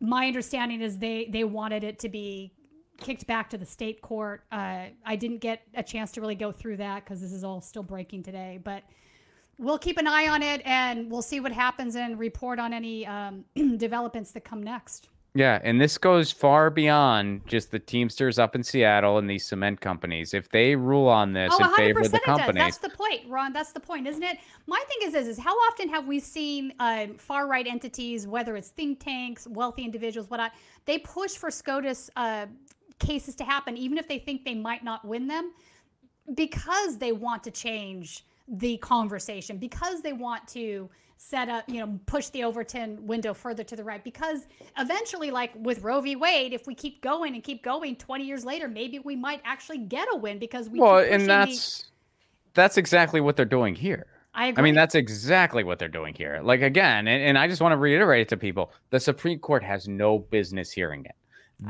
my 0.00 0.26
understanding 0.26 0.80
is 0.80 0.98
they 0.98 1.28
they 1.30 1.44
wanted 1.44 1.82
it 1.82 1.98
to 2.00 2.08
be 2.08 2.52
kicked 2.98 3.26
back 3.26 3.50
to 3.50 3.58
the 3.58 3.66
state 3.66 4.00
court. 4.02 4.44
Uh, 4.52 4.86
I 5.04 5.16
didn't 5.16 5.38
get 5.38 5.62
a 5.74 5.82
chance 5.82 6.12
to 6.12 6.20
really 6.20 6.34
go 6.34 6.52
through 6.52 6.78
that 6.78 7.04
because 7.04 7.20
this 7.20 7.32
is 7.32 7.44
all 7.44 7.60
still 7.60 7.82
breaking 7.82 8.22
today, 8.22 8.60
but 8.62 8.82
we'll 9.58 9.78
keep 9.78 9.98
an 9.98 10.06
eye 10.06 10.28
on 10.28 10.42
it 10.42 10.62
and 10.64 11.10
we'll 11.10 11.22
see 11.22 11.40
what 11.40 11.52
happens 11.52 11.96
and 11.96 12.18
report 12.18 12.58
on 12.58 12.72
any 12.72 13.06
um, 13.06 13.44
developments 13.76 14.32
that 14.32 14.44
come 14.44 14.62
next. 14.62 15.08
Yeah, 15.36 15.60
and 15.64 15.80
this 15.80 15.98
goes 15.98 16.30
far 16.30 16.70
beyond 16.70 17.40
just 17.48 17.72
the 17.72 17.80
Teamsters 17.80 18.38
up 18.38 18.54
in 18.54 18.62
Seattle 18.62 19.18
and 19.18 19.28
these 19.28 19.44
cement 19.44 19.80
companies. 19.80 20.32
If 20.32 20.48
they 20.48 20.76
rule 20.76 21.08
on 21.08 21.32
this 21.32 21.52
Oh, 21.52 21.64
in 21.64 21.74
favor 21.74 22.00
of 22.02 22.12
the 22.12 22.20
company, 22.20 22.60
That's 22.60 22.78
the 22.78 22.90
point, 22.90 23.22
Ron. 23.28 23.52
That's 23.52 23.72
the 23.72 23.80
point, 23.80 24.06
isn't 24.06 24.22
it? 24.22 24.38
My 24.68 24.80
thing 24.86 25.08
is, 25.08 25.14
is, 25.14 25.26
is 25.26 25.38
how 25.38 25.52
often 25.52 25.88
have 25.88 26.06
we 26.06 26.20
seen 26.20 26.72
um, 26.78 27.16
far 27.16 27.48
right 27.48 27.66
entities, 27.66 28.28
whether 28.28 28.54
it's 28.54 28.68
think 28.68 29.00
tanks, 29.00 29.48
wealthy 29.48 29.82
individuals, 29.82 30.30
what 30.30 30.52
they 30.84 30.98
push 30.98 31.32
for 31.32 31.50
SCOTUS 31.50 32.10
uh, 32.14 32.46
cases 32.98 33.34
to 33.36 33.44
happen, 33.44 33.76
even 33.76 33.98
if 33.98 34.08
they 34.08 34.18
think 34.18 34.44
they 34.44 34.54
might 34.54 34.84
not 34.84 35.04
win 35.04 35.26
them, 35.26 35.52
because 36.34 36.98
they 36.98 37.12
want 37.12 37.44
to 37.44 37.50
change 37.50 38.24
the 38.48 38.76
conversation, 38.78 39.58
because 39.58 40.02
they 40.02 40.12
want 40.12 40.46
to 40.48 40.88
set 41.16 41.48
up, 41.48 41.64
you 41.68 41.80
know, 41.80 41.98
push 42.06 42.28
the 42.28 42.44
Overton 42.44 43.06
window 43.06 43.32
further 43.32 43.64
to 43.64 43.76
the 43.76 43.84
right. 43.84 44.02
Because 44.02 44.46
eventually, 44.78 45.30
like 45.30 45.52
with 45.56 45.82
Roe 45.82 46.00
v. 46.00 46.16
Wade, 46.16 46.52
if 46.52 46.66
we 46.66 46.74
keep 46.74 47.00
going 47.00 47.34
and 47.34 47.42
keep 47.42 47.62
going, 47.62 47.96
20 47.96 48.24
years 48.24 48.44
later, 48.44 48.68
maybe 48.68 48.98
we 48.98 49.16
might 49.16 49.40
actually 49.44 49.78
get 49.78 50.08
a 50.12 50.16
win 50.16 50.38
because 50.38 50.68
we 50.68 50.80
well, 50.80 50.98
and 50.98 51.22
the- 51.22 51.26
that's 51.26 51.90
that's 52.54 52.76
exactly 52.76 53.20
what 53.20 53.36
they're 53.36 53.44
doing 53.44 53.74
here. 53.74 54.06
I 54.34 54.52
I 54.56 54.62
mean, 54.62 54.74
that's 54.74 54.96
exactly 54.96 55.62
what 55.62 55.78
they're 55.78 55.88
doing 55.88 56.14
here. 56.14 56.40
Like 56.42 56.60
again, 56.60 57.06
and, 57.06 57.22
and 57.22 57.38
I 57.38 57.46
just 57.46 57.62
want 57.62 57.72
to 57.72 57.76
reiterate 57.76 58.22
it 58.22 58.28
to 58.30 58.36
people: 58.36 58.72
the 58.90 58.98
Supreme 58.98 59.38
Court 59.38 59.62
has 59.62 59.86
no 59.86 60.18
business 60.18 60.72
hearing 60.72 61.04
it. 61.04 61.14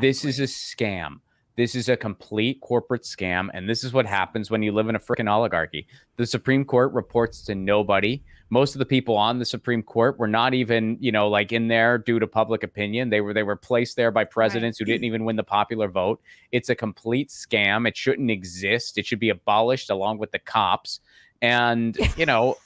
This 0.01 0.25
is 0.25 0.41
a 0.41 0.45
scam. 0.45 1.21
This 1.57 1.77
is 1.77 1.89
a 1.89 1.97
complete 1.97 2.61
corporate 2.61 3.05
scam, 3.05 3.49
and 3.55 3.69
this 3.69 3.85
is 3.85 3.93
what 3.93 4.07
happens 4.07 4.51
when 4.51 4.61
you 4.61 4.73
live 4.73 4.89
in 4.89 4.97
a 4.97 4.99
freaking 4.99 5.31
oligarchy. 5.31 5.87
The 6.17 6.27
Supreme 6.27 6.65
Court 6.65 6.93
reports 6.93 7.43
to 7.43 7.55
nobody. 7.55 8.25
Most 8.51 8.75
of 8.75 8.81
the 8.81 8.87
people 8.87 9.17
on 9.17 9.39
the 9.39 9.45
Supreme 9.45 9.83
Court 9.83 10.19
were 10.19 10.27
not 10.27 10.53
even, 10.53 10.97
you 11.01 11.13
know, 11.13 11.29
like 11.29 11.53
in 11.53 11.69
there 11.69 11.97
due 11.97 12.19
to 12.19 12.27
public 12.27 12.65
opinion. 12.65 13.11
They 13.11 13.21
were 13.21 13.33
they 13.33 13.45
were 13.45 13.55
placed 13.55 13.95
there 13.95 14.11
by 14.11 14.25
presidents 14.25 14.79
who 14.79 14.85
didn't 14.85 15.05
even 15.05 15.25
win 15.25 15.37
the 15.37 15.45
popular 15.45 15.87
vote. 15.87 16.21
It's 16.51 16.71
a 16.71 16.75
complete 16.75 17.29
scam. 17.29 17.87
It 17.87 17.97
shouldn't 17.97 18.33
exist. 18.33 18.99
It 18.99 19.07
should 19.07 19.21
be 19.21 19.31
abolished 19.31 19.91
along 19.91 20.19
with 20.19 20.33
the 20.33 20.41
cops. 20.41 20.99
And 21.41 21.97
you 22.17 22.27
know, 22.27 22.57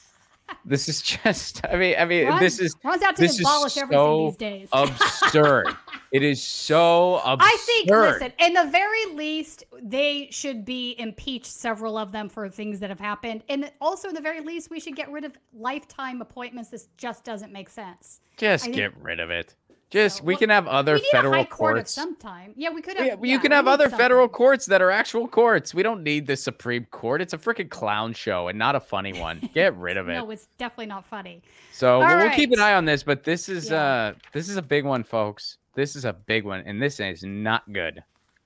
this 0.64 0.88
is 0.88 1.02
just. 1.02 1.64
I 1.66 1.76
mean, 1.76 1.96
I 1.98 2.04
mean, 2.04 2.26
Ron- 2.26 2.40
this 2.40 2.58
is 2.58 2.76
Ron's 2.84 3.02
out 3.02 3.16
to 3.16 3.22
this 3.22 3.38
is 3.38 3.46
everything 3.76 3.98
so 3.98 4.26
these 4.26 4.36
days. 4.36 4.68
absurd. 4.72 5.68
it 6.12 6.22
is 6.22 6.42
so 6.42 7.16
absurd. 7.24 7.38
I 7.40 7.56
think, 7.60 7.90
listen, 7.90 8.32
in 8.38 8.52
the 8.54 8.66
very 8.70 9.14
least, 9.14 9.64
they 9.82 10.28
should 10.30 10.64
be 10.64 10.94
impeached, 10.98 11.46
several 11.46 11.96
of 11.96 12.12
them, 12.12 12.28
for 12.28 12.48
things 12.48 12.80
that 12.80 12.90
have 12.90 13.00
happened. 13.00 13.42
And 13.48 13.70
also, 13.80 14.08
in 14.08 14.14
the 14.14 14.20
very 14.20 14.40
least, 14.40 14.70
we 14.70 14.80
should 14.80 14.96
get 14.96 15.10
rid 15.10 15.24
of 15.24 15.32
lifetime 15.52 16.20
appointments. 16.20 16.70
This 16.70 16.88
just 16.96 17.24
doesn't 17.24 17.52
make 17.52 17.68
sense. 17.68 18.20
Just 18.36 18.64
think- 18.64 18.76
get 18.76 18.96
rid 19.00 19.20
of 19.20 19.30
it. 19.30 19.54
Just 19.90 20.22
we 20.22 20.34
well, 20.34 20.38
can 20.38 20.50
have 20.50 20.66
other 20.66 20.98
federal 21.10 21.32
high 21.32 21.44
court 21.44 21.76
courts. 21.76 21.92
Sometime. 21.92 22.52
Yeah, 22.56 22.70
we 22.70 22.82
could 22.82 22.98
have. 22.98 23.06
Yeah, 23.06 23.16
yeah, 23.22 23.32
you 23.32 23.38
can 23.38 23.52
have 23.52 23.66
other 23.66 23.88
federal 23.88 24.28
courts 24.28 24.66
that 24.66 24.82
are 24.82 24.90
actual 24.90 25.26
courts. 25.26 25.72
We 25.72 25.82
don't 25.82 26.02
need 26.02 26.26
the 26.26 26.36
Supreme 26.36 26.84
Court. 26.90 27.22
It's 27.22 27.32
a 27.32 27.38
freaking 27.38 27.70
clown 27.70 28.12
show 28.12 28.48
and 28.48 28.58
not 28.58 28.76
a 28.76 28.80
funny 28.80 29.18
one. 29.20 29.48
Get 29.54 29.74
rid 29.76 29.96
of 29.96 30.08
it. 30.10 30.14
No, 30.14 30.30
it's 30.30 30.48
definitely 30.58 30.86
not 30.86 31.06
funny. 31.06 31.42
So 31.72 32.00
we'll, 32.00 32.18
we'll 32.18 32.30
keep 32.32 32.52
an 32.52 32.60
eye 32.60 32.74
on 32.74 32.84
this, 32.84 33.02
but 33.02 33.24
this 33.24 33.48
is 33.48 33.70
Yeah. 33.70 33.82
uh 33.82 34.12
this 34.32 34.50
is 34.50 34.58
a 34.58 34.62
big 34.62 34.84
one, 34.84 35.04
folks. 35.04 35.56
This 35.74 35.96
is 35.96 36.04
a 36.04 36.12
big 36.12 36.44
one, 36.44 36.62
and 36.66 36.82
this 36.82 37.00
is 37.00 37.22
not 37.22 37.72
good. 37.72 38.02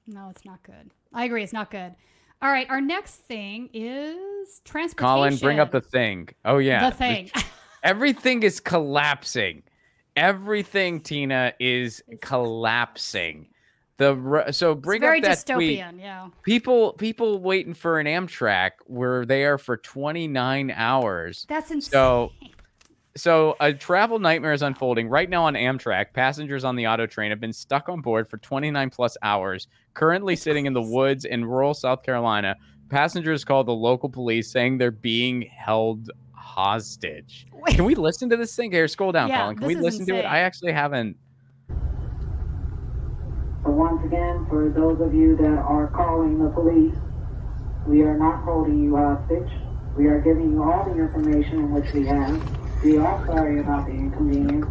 No, 0.06 0.28
it's 0.30 0.44
not 0.44 0.62
good. 0.62 0.90
I 1.12 1.24
agree. 1.24 1.42
It's 1.42 1.52
not 1.52 1.70
good. 1.70 1.94
All 2.40 2.50
right, 2.50 2.68
our 2.70 2.80
next 2.80 3.16
thing 3.26 3.68
is 3.72 4.60
transportation. 4.64 5.14
Colin, 5.14 5.36
bring 5.36 5.58
up 5.60 5.70
the 5.72 5.80
thing. 5.80 6.28
Oh 6.44 6.58
yeah, 6.58 6.90
The 6.90 6.96
thing. 6.96 7.30
Everything 7.82 8.42
is 8.44 8.60
collapsing. 8.60 9.62
Everything, 10.16 11.00
Tina, 11.00 11.54
is 11.58 12.02
collapsing. 12.20 13.48
The 13.98 14.50
so 14.50 14.74
bring 14.74 15.02
it's 15.02 15.06
very 15.06 15.18
up 15.18 15.24
that 15.24 15.54
tweet. 15.54 15.78
dystopian. 15.78 16.00
Yeah. 16.00 16.28
People, 16.42 16.94
people 16.94 17.38
waiting 17.38 17.74
for 17.74 18.00
an 18.00 18.06
Amtrak 18.06 18.72
were 18.88 19.24
there 19.26 19.58
for 19.58 19.76
29 19.76 20.72
hours. 20.74 21.46
That's 21.48 21.70
insane. 21.70 21.90
So, 21.92 22.32
so 23.14 23.56
a 23.60 23.72
travel 23.72 24.18
nightmare 24.18 24.54
is 24.54 24.62
unfolding 24.62 25.08
right 25.08 25.28
now 25.30 25.44
on 25.44 25.54
Amtrak. 25.54 26.14
Passengers 26.14 26.64
on 26.64 26.76
the 26.76 26.86
auto 26.86 27.06
train 27.06 27.30
have 27.30 27.40
been 27.40 27.52
stuck 27.52 27.88
on 27.88 28.00
board 28.00 28.28
for 28.28 28.38
29 28.38 28.90
plus 28.90 29.16
hours, 29.22 29.68
currently 29.94 30.34
sitting 30.36 30.66
in 30.66 30.72
the 30.72 30.82
woods 30.82 31.24
in 31.24 31.44
rural 31.44 31.74
South 31.74 32.02
Carolina. 32.02 32.56
Passengers 32.88 33.44
called 33.44 33.66
the 33.66 33.74
local 33.74 34.08
police 34.08 34.50
saying 34.50 34.78
they're 34.78 34.90
being 34.90 35.42
held 35.42 36.10
hostage. 36.42 37.46
Wait. 37.52 37.76
Can 37.76 37.84
we 37.84 37.94
listen 37.94 38.28
to 38.30 38.36
this 38.36 38.54
thing? 38.54 38.72
Here, 38.72 38.88
scroll 38.88 39.12
down, 39.12 39.28
Yeah, 39.28 39.42
Colin. 39.42 39.56
Can 39.56 39.66
we 39.68 39.76
is 39.76 39.82
listen 39.82 40.06
to 40.06 40.16
it? 40.16 40.24
I 40.24 40.40
actually 40.40 40.72
haven't. 40.72 41.16
Once 43.64 44.04
again, 44.04 44.44
for 44.50 44.68
those 44.68 45.00
of 45.00 45.14
you 45.14 45.36
that 45.36 45.58
are 45.58 45.86
calling 45.88 46.42
the 46.42 46.50
police, 46.50 46.94
we 47.86 48.02
are 48.02 48.18
not 48.18 48.42
holding 48.42 48.82
you 48.82 48.96
hostage. 48.96 49.48
We 49.96 50.06
are 50.06 50.20
giving 50.20 50.50
you 50.50 50.62
all 50.62 50.84
the 50.84 51.00
information 51.00 51.58
in 51.58 51.72
which 51.72 51.92
we 51.92 52.06
have. 52.06 52.42
We 52.84 52.98
are 52.98 53.26
sorry 53.26 53.60
about 53.60 53.86
the 53.86 53.92
inconvenience. 53.92 54.66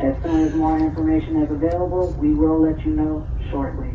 As 0.00 0.14
soon 0.22 0.46
as 0.46 0.54
more 0.54 0.78
information 0.78 1.42
is 1.42 1.50
available, 1.50 2.12
we 2.20 2.34
will 2.34 2.60
let 2.60 2.84
you 2.84 2.92
know 2.92 3.26
shortly. 3.50 3.90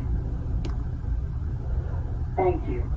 Thank 2.36 2.68
you. 2.68 2.93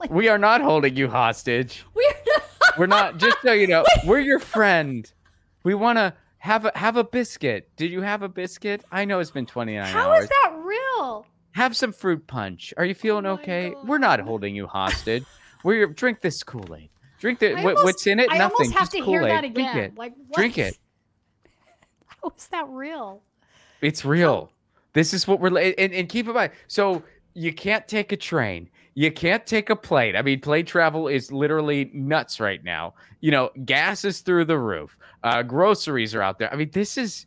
Like, 0.00 0.10
We 0.10 0.28
are 0.28 0.38
not 0.38 0.60
holding 0.60 0.96
you 0.96 1.08
hostage. 1.08 1.84
we're 1.94 2.02
We're 2.78 2.86
not. 2.86 3.18
Just 3.18 3.36
so 3.42 3.52
you 3.52 3.66
know, 3.66 3.84
we're 4.06 4.20
your 4.20 4.38
friend. 4.38 5.10
We 5.64 5.74
want 5.74 5.98
to 5.98 6.14
have 6.38 6.64
a 6.66 6.72
have 6.76 6.96
a 6.96 7.04
biscuit. 7.04 7.68
Did 7.76 7.90
you 7.90 8.02
have 8.02 8.22
a 8.22 8.28
biscuit? 8.28 8.84
I 8.92 9.04
know 9.04 9.18
it's 9.18 9.30
been 9.32 9.46
29 9.46 9.84
How 9.86 10.10
hours. 10.10 10.24
is 10.24 10.28
that 10.28 10.54
real? 10.58 11.26
Have 11.52 11.76
some 11.76 11.92
fruit 11.92 12.26
punch. 12.26 12.72
Are 12.76 12.84
you 12.84 12.94
feeling 12.94 13.26
Oh 13.26 13.32
okay? 13.32 13.74
We're 13.84 13.98
not 13.98 14.20
holding 14.20 14.54
you 14.54 14.66
hostage. 14.68 15.24
We're 15.64 15.86
drink 15.88 16.20
this 16.20 16.42
Kool 16.44 16.74
Aid. 16.76 16.90
Drink 17.18 17.40
the 17.40 17.56
almost- 17.56 17.82
what's 17.84 18.06
in 18.06 18.20
it? 18.20 18.28
I 18.30 18.38
Nothing. 18.38 18.54
almost 18.58 18.72
have 18.74 18.80
just 18.82 18.92
to 18.92 18.98
Kool-Aid. 18.98 19.08
hear 19.08 19.22
that 19.28 19.54
Drink 19.54 19.74
it. 19.74 19.98
Like, 19.98 20.14
what? 20.28 20.36
Drink 20.38 20.58
it. 20.58 20.78
How 22.22 22.32
is 22.36 22.46
that 22.48 22.68
real? 22.68 23.22
It's 23.80 24.04
real. 24.04 24.52
This 24.92 25.12
is 25.12 25.26
what 25.26 25.40
we're 25.40 25.48
and, 25.58 25.92
and 25.92 26.08
keep 26.08 26.28
in 26.28 26.34
mind. 26.34 26.52
So 26.68 27.02
you 27.34 27.52
can't 27.52 27.86
take 27.88 28.12
a 28.12 28.16
train. 28.16 28.70
You 28.98 29.12
can't 29.12 29.46
take 29.46 29.70
a 29.70 29.76
plane. 29.76 30.16
I 30.16 30.22
mean, 30.22 30.40
plane 30.40 30.66
travel 30.66 31.06
is 31.06 31.30
literally 31.30 31.88
nuts 31.94 32.40
right 32.40 32.64
now. 32.64 32.94
You 33.20 33.30
know, 33.30 33.50
gas 33.64 34.04
is 34.04 34.22
through 34.22 34.46
the 34.46 34.58
roof. 34.58 34.98
Uh, 35.22 35.44
groceries 35.44 36.16
are 36.16 36.20
out 36.22 36.40
there. 36.40 36.52
I 36.52 36.56
mean, 36.56 36.72
this 36.72 36.98
is 36.98 37.24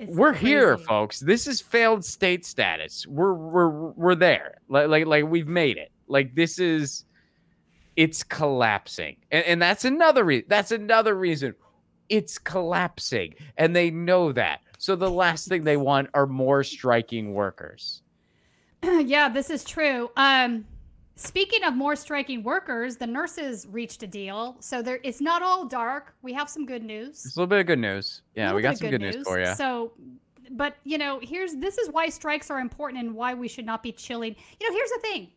It's 0.00 0.16
we're 0.16 0.32
here, 0.32 0.76
folks. 0.76 1.20
This 1.20 1.46
is 1.46 1.60
failed 1.60 2.04
state 2.04 2.44
status. 2.44 3.06
We're 3.06 3.34
we're 3.34 3.68
we're 3.68 4.14
there. 4.16 4.56
Like 4.68 4.88
like 4.88 5.06
like 5.06 5.24
we've 5.26 5.46
made 5.46 5.76
it. 5.76 5.92
Like 6.08 6.34
this 6.34 6.58
is 6.58 7.04
it's 7.94 8.24
collapsing. 8.24 9.14
And 9.30 9.44
and 9.44 9.62
that's 9.62 9.84
another 9.84 10.24
reason. 10.24 10.46
That's 10.48 10.72
another 10.72 11.14
reason. 11.14 11.54
It's 12.08 12.36
collapsing. 12.36 13.36
And 13.56 13.76
they 13.76 13.92
know 13.92 14.32
that. 14.32 14.62
So 14.76 14.96
the 14.96 15.08
last 15.08 15.46
thing 15.46 15.62
they 15.62 15.76
want 15.76 16.10
are 16.14 16.26
more 16.26 16.64
striking 16.64 17.32
workers. 17.32 18.02
yeah, 18.82 19.28
this 19.28 19.50
is 19.50 19.62
true. 19.62 20.10
Um, 20.16 20.64
speaking 21.16 21.64
of 21.64 21.74
more 21.74 21.96
striking 21.96 22.42
workers, 22.42 22.96
the 22.96 23.06
nurses 23.06 23.66
reached 23.70 24.02
a 24.02 24.06
deal, 24.06 24.56
so 24.60 24.82
there 24.82 25.00
it's 25.02 25.20
not 25.20 25.42
all 25.42 25.66
dark. 25.66 26.14
We 26.22 26.32
have 26.32 26.48
some 26.48 26.66
good 26.66 26.82
news. 26.82 27.24
It's 27.24 27.36
a 27.36 27.40
little 27.40 27.48
bit 27.48 27.60
of 27.60 27.66
good 27.66 27.78
news. 27.78 28.22
Yeah, 28.34 28.52
we 28.52 28.62
got 28.62 28.78
some 28.78 28.90
good 28.90 29.00
news 29.00 29.16
for 29.24 29.38
you. 29.40 29.54
So, 29.54 29.92
but 30.50 30.76
you 30.84 30.98
know, 30.98 31.20
here's 31.22 31.54
this 31.56 31.78
is 31.78 31.90
why 31.90 32.08
strikes 32.08 32.50
are 32.50 32.60
important 32.60 33.02
and 33.02 33.14
why 33.14 33.34
we 33.34 33.48
should 33.48 33.66
not 33.66 33.82
be 33.82 33.92
chilling. 33.92 34.34
You 34.60 34.70
know, 34.70 34.76
here's 34.76 34.90
the 34.90 35.00
thing: 35.00 35.28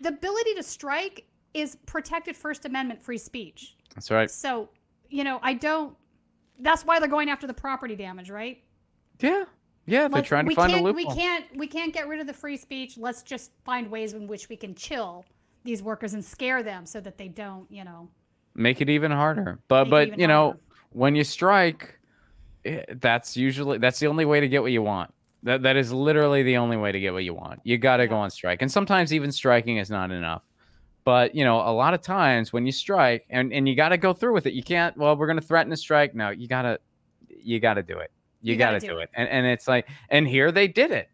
the 0.00 0.08
ability 0.08 0.54
to 0.54 0.62
strike 0.62 1.24
is 1.54 1.76
protected 1.86 2.36
First 2.36 2.64
Amendment 2.64 3.02
free 3.02 3.18
speech. 3.18 3.76
That's 3.94 4.10
right. 4.10 4.30
So, 4.30 4.68
you 5.08 5.24
know, 5.24 5.40
I 5.42 5.54
don't. 5.54 5.96
That's 6.58 6.84
why 6.84 6.98
they're 6.98 7.08
going 7.08 7.30
after 7.30 7.46
the 7.46 7.54
property 7.54 7.96
damage, 7.96 8.30
right? 8.30 8.62
Yeah. 9.20 9.44
Yeah, 9.90 10.08
they're 10.08 10.22
trying 10.22 10.48
to 10.48 10.54
find 10.54 10.72
a 10.72 10.76
loophole. 10.82 10.92
We 10.94 11.06
can't 11.06 11.44
we 11.56 11.66
can't 11.66 11.92
get 11.92 12.08
rid 12.08 12.20
of 12.20 12.26
the 12.26 12.32
free 12.32 12.56
speech. 12.56 12.96
Let's 12.96 13.22
just 13.22 13.50
find 13.64 13.90
ways 13.90 14.12
in 14.12 14.26
which 14.26 14.48
we 14.48 14.56
can 14.56 14.74
chill 14.74 15.24
these 15.64 15.82
workers 15.82 16.14
and 16.14 16.24
scare 16.24 16.62
them 16.62 16.86
so 16.86 17.00
that 17.00 17.18
they 17.18 17.28
don't, 17.28 17.70
you 17.70 17.84
know. 17.84 18.08
make 18.54 18.80
it 18.80 18.88
even 18.88 19.10
harder. 19.10 19.58
But 19.68 19.88
Make 19.88 20.10
but 20.10 20.18
you 20.18 20.26
know, 20.26 20.42
harder. 20.44 20.60
when 20.90 21.14
you 21.14 21.24
strike, 21.24 21.98
eh, 22.64 22.84
that's 23.00 23.36
usually 23.36 23.78
that's 23.78 23.98
the 23.98 24.06
only 24.06 24.24
way 24.24 24.40
to 24.40 24.48
get 24.48 24.62
what 24.62 24.72
you 24.72 24.82
want. 24.82 25.12
That 25.42 25.62
that 25.62 25.76
is 25.76 25.92
literally 25.92 26.42
the 26.42 26.56
only 26.56 26.76
way 26.76 26.92
to 26.92 27.00
get 27.00 27.12
what 27.12 27.24
you 27.24 27.34
want. 27.34 27.60
You 27.64 27.76
got 27.78 27.98
to 27.98 28.06
go 28.06 28.16
on 28.16 28.30
strike, 28.30 28.62
and 28.62 28.70
sometimes 28.70 29.12
even 29.12 29.32
striking 29.32 29.78
is 29.78 29.90
not 29.90 30.10
enough. 30.10 30.42
But 31.02 31.34
you 31.34 31.44
know, 31.44 31.56
a 31.60 31.72
lot 31.72 31.94
of 31.94 32.02
times 32.02 32.52
when 32.52 32.66
you 32.66 32.72
strike 32.72 33.24
and 33.30 33.52
and 33.52 33.68
you 33.68 33.74
got 33.74 33.88
to 33.88 33.96
go 33.96 34.12
through 34.12 34.34
with 34.34 34.46
it, 34.46 34.52
you 34.52 34.62
can't. 34.62 34.96
Well, 34.96 35.16
we're 35.16 35.26
gonna 35.26 35.40
threaten 35.40 35.70
to 35.70 35.76
strike. 35.76 36.14
No, 36.14 36.30
you 36.30 36.46
gotta 36.46 36.78
you 37.28 37.58
gotta 37.58 37.82
do 37.82 37.98
it. 37.98 38.10
You, 38.42 38.52
You 38.52 38.58
gotta, 38.58 38.76
gotta 38.78 38.86
do, 38.86 38.92
do 38.94 38.98
it. 39.00 39.10
And 39.14 39.28
and 39.28 39.46
it's 39.46 39.68
like, 39.68 39.88
and 40.08 40.26
here 40.26 40.50
they 40.52 40.68
did 40.68 40.90
it, 40.90 41.08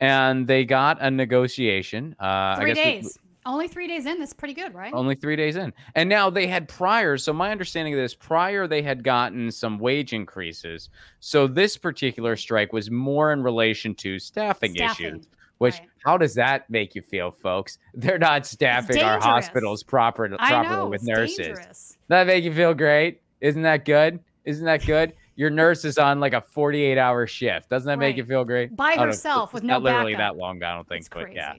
and 0.00 0.46
they 0.46 0.64
got 0.64 1.00
a 1.00 1.10
negotiation. 1.10 2.16
Uh, 2.20 2.24
I 2.24 2.56
Three 2.60 2.74
guess 2.74 2.76
we- 2.84 2.92
days. 2.92 3.18
Only 3.46 3.68
three 3.68 3.86
days 3.86 4.06
in. 4.06 4.18
That's 4.18 4.32
pretty 4.32 4.54
good, 4.54 4.72
right? 4.72 4.90
Only 4.94 5.14
three 5.16 5.36
days 5.36 5.56
in. 5.56 5.74
And 5.94 6.08
now 6.08 6.30
they 6.30 6.46
had 6.46 6.66
prior. 6.66 7.18
So, 7.18 7.30
my 7.34 7.50
understanding 7.50 7.92
of 7.92 8.00
this 8.00 8.14
prior, 8.14 8.66
they 8.66 8.80
had 8.80 9.04
gotten 9.04 9.50
some 9.50 9.78
wage 9.78 10.14
increases. 10.14 10.88
So, 11.20 11.46
this 11.46 11.76
particular 11.76 12.36
strike 12.36 12.72
was 12.72 12.90
more 12.90 13.34
in 13.34 13.42
relation 13.42 13.94
to 13.96 14.18
staffing, 14.18 14.74
Staffing, 14.74 15.06
issues. 15.06 15.28
Which, 15.58 15.74
right. 15.78 15.88
how 16.06 16.16
does 16.16 16.32
that 16.36 16.70
make 16.70 16.94
you 16.94 17.02
feel, 17.02 17.30
folks? 17.32 17.76
They're 17.94 18.18
not 18.18 18.46
staffing 18.46 19.02
our 19.02 19.20
hospitals 19.20 19.82
proper, 19.82 20.26
properly 20.30 20.76
know, 20.76 20.86
with 20.86 21.02
nurses. 21.02 21.36
dangerous. 21.36 21.98
That 22.08 22.26
make 22.26 22.44
you 22.44 22.54
feel 22.54 22.72
great? 22.72 23.20
Isn't 23.42 23.60
that 23.62 23.84
good? 23.84 24.20
Isn't 24.46 24.64
that 24.64 24.86
good? 24.86 25.12
Your 25.36 25.50
nurse 25.50 25.84
is 25.84 25.98
on 25.98 26.20
like 26.20 26.32
a 26.32 26.40
48 26.40 26.96
hour 26.98 27.26
shift. 27.26 27.68
Doesn't 27.68 27.86
that 27.86 27.98
make 27.98 28.16
you 28.16 28.24
feel 28.24 28.44
great? 28.44 28.74
By 28.76 28.94
herself 28.94 29.52
with 29.52 29.62
not 29.64 29.82
no 29.82 29.84
literally 29.84 30.12
backup. 30.14 30.36
that 30.36 30.40
long, 30.40 30.62
I 30.62 30.74
don't 30.74 30.88
think, 30.88 31.00
It's 31.00 31.08
but 31.08 31.24
crazy. 31.24 31.36
yeah, 31.36 31.54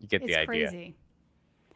you 0.00 0.08
get 0.08 0.20
the 0.22 0.28
it's 0.28 0.36
idea. 0.36 0.46
crazy. 0.46 0.94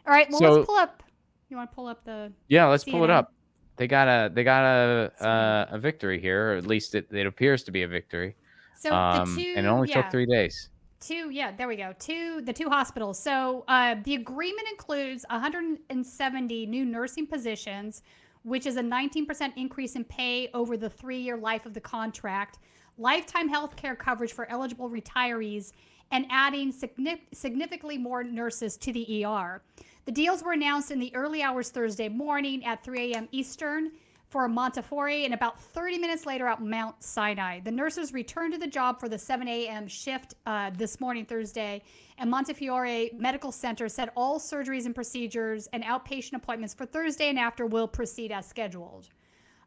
All 0.06 0.12
right, 0.12 0.30
well, 0.30 0.38
So- 0.40 0.52
let's 0.52 0.66
pull 0.66 0.76
up. 0.76 1.02
You 1.48 1.56
want 1.56 1.70
to 1.70 1.74
pull 1.74 1.86
up 1.86 2.04
the? 2.04 2.32
Yeah, 2.48 2.66
let's 2.66 2.84
pull 2.84 3.04
it 3.04 3.10
up. 3.10 3.32
They 3.76 3.86
got 3.86 4.08
a 4.08 4.30
they 4.32 4.42
got 4.42 4.64
a 4.64 5.12
uh, 5.24 5.66
a 5.70 5.78
victory 5.78 6.18
here, 6.20 6.52
or 6.52 6.56
at 6.56 6.66
least 6.66 6.94
it, 6.94 7.06
it 7.12 7.26
appears 7.26 7.62
to 7.64 7.70
be 7.70 7.82
a 7.82 7.88
victory. 7.88 8.34
So 8.74 8.92
um, 8.92 9.34
the 9.36 9.42
two, 9.42 9.54
and 9.56 9.66
it 9.66 9.68
only 9.68 9.88
yeah, 9.88 10.02
took 10.02 10.10
three 10.10 10.26
days. 10.26 10.70
Two, 10.98 11.30
yeah, 11.30 11.52
there 11.54 11.68
we 11.68 11.76
go. 11.76 11.92
Two, 11.98 12.40
the 12.40 12.52
two 12.54 12.68
hospitals. 12.70 13.18
So 13.18 13.64
uh, 13.68 13.96
the 14.02 14.14
agreement 14.14 14.66
includes 14.70 15.24
170 15.30 16.66
new 16.66 16.84
nursing 16.84 17.26
positions, 17.26 18.02
which 18.46 18.64
is 18.64 18.76
a 18.76 18.80
19% 18.80 19.52
increase 19.56 19.96
in 19.96 20.04
pay 20.04 20.48
over 20.54 20.76
the 20.76 20.88
three-year 20.88 21.36
life 21.36 21.66
of 21.66 21.74
the 21.74 21.80
contract, 21.80 22.60
lifetime 22.96 23.48
health 23.48 23.74
care 23.74 23.96
coverage 23.96 24.32
for 24.32 24.48
eligible 24.48 24.88
retirees, 24.88 25.72
and 26.12 26.24
adding 26.30 26.70
significantly 26.70 27.98
more 27.98 28.22
nurses 28.22 28.76
to 28.76 28.92
the 28.92 29.24
ER. 29.24 29.60
The 30.04 30.12
deals 30.12 30.44
were 30.44 30.52
announced 30.52 30.92
in 30.92 31.00
the 31.00 31.12
early 31.16 31.42
hours 31.42 31.70
Thursday 31.70 32.08
morning 32.08 32.64
at 32.64 32.84
3 32.84 33.14
a.m. 33.14 33.28
Eastern 33.32 33.90
for 34.28 34.48
Montefiore 34.48 35.24
and 35.24 35.34
about 35.34 35.60
30 35.60 35.98
minutes 35.98 36.26
later 36.26 36.46
at 36.46 36.60
Mount 36.60 37.02
Sinai. 37.02 37.60
The 37.60 37.70
nurses 37.70 38.12
returned 38.12 38.52
to 38.54 38.58
the 38.58 38.66
job 38.66 38.98
for 38.98 39.08
the 39.08 39.18
7 39.18 39.46
a.m. 39.46 39.86
shift 39.86 40.34
uh, 40.46 40.70
this 40.76 41.00
morning, 41.00 41.24
Thursday, 41.24 41.82
and 42.18 42.30
Montefiore 42.30 43.10
Medical 43.16 43.52
Center 43.52 43.88
said 43.88 44.10
all 44.16 44.40
surgeries 44.40 44.86
and 44.86 44.94
procedures 44.94 45.68
and 45.72 45.84
outpatient 45.84 46.34
appointments 46.34 46.74
for 46.74 46.86
Thursday 46.86 47.28
and 47.28 47.38
after 47.38 47.66
will 47.66 47.86
proceed 47.86 48.32
as 48.32 48.46
scheduled. 48.46 49.08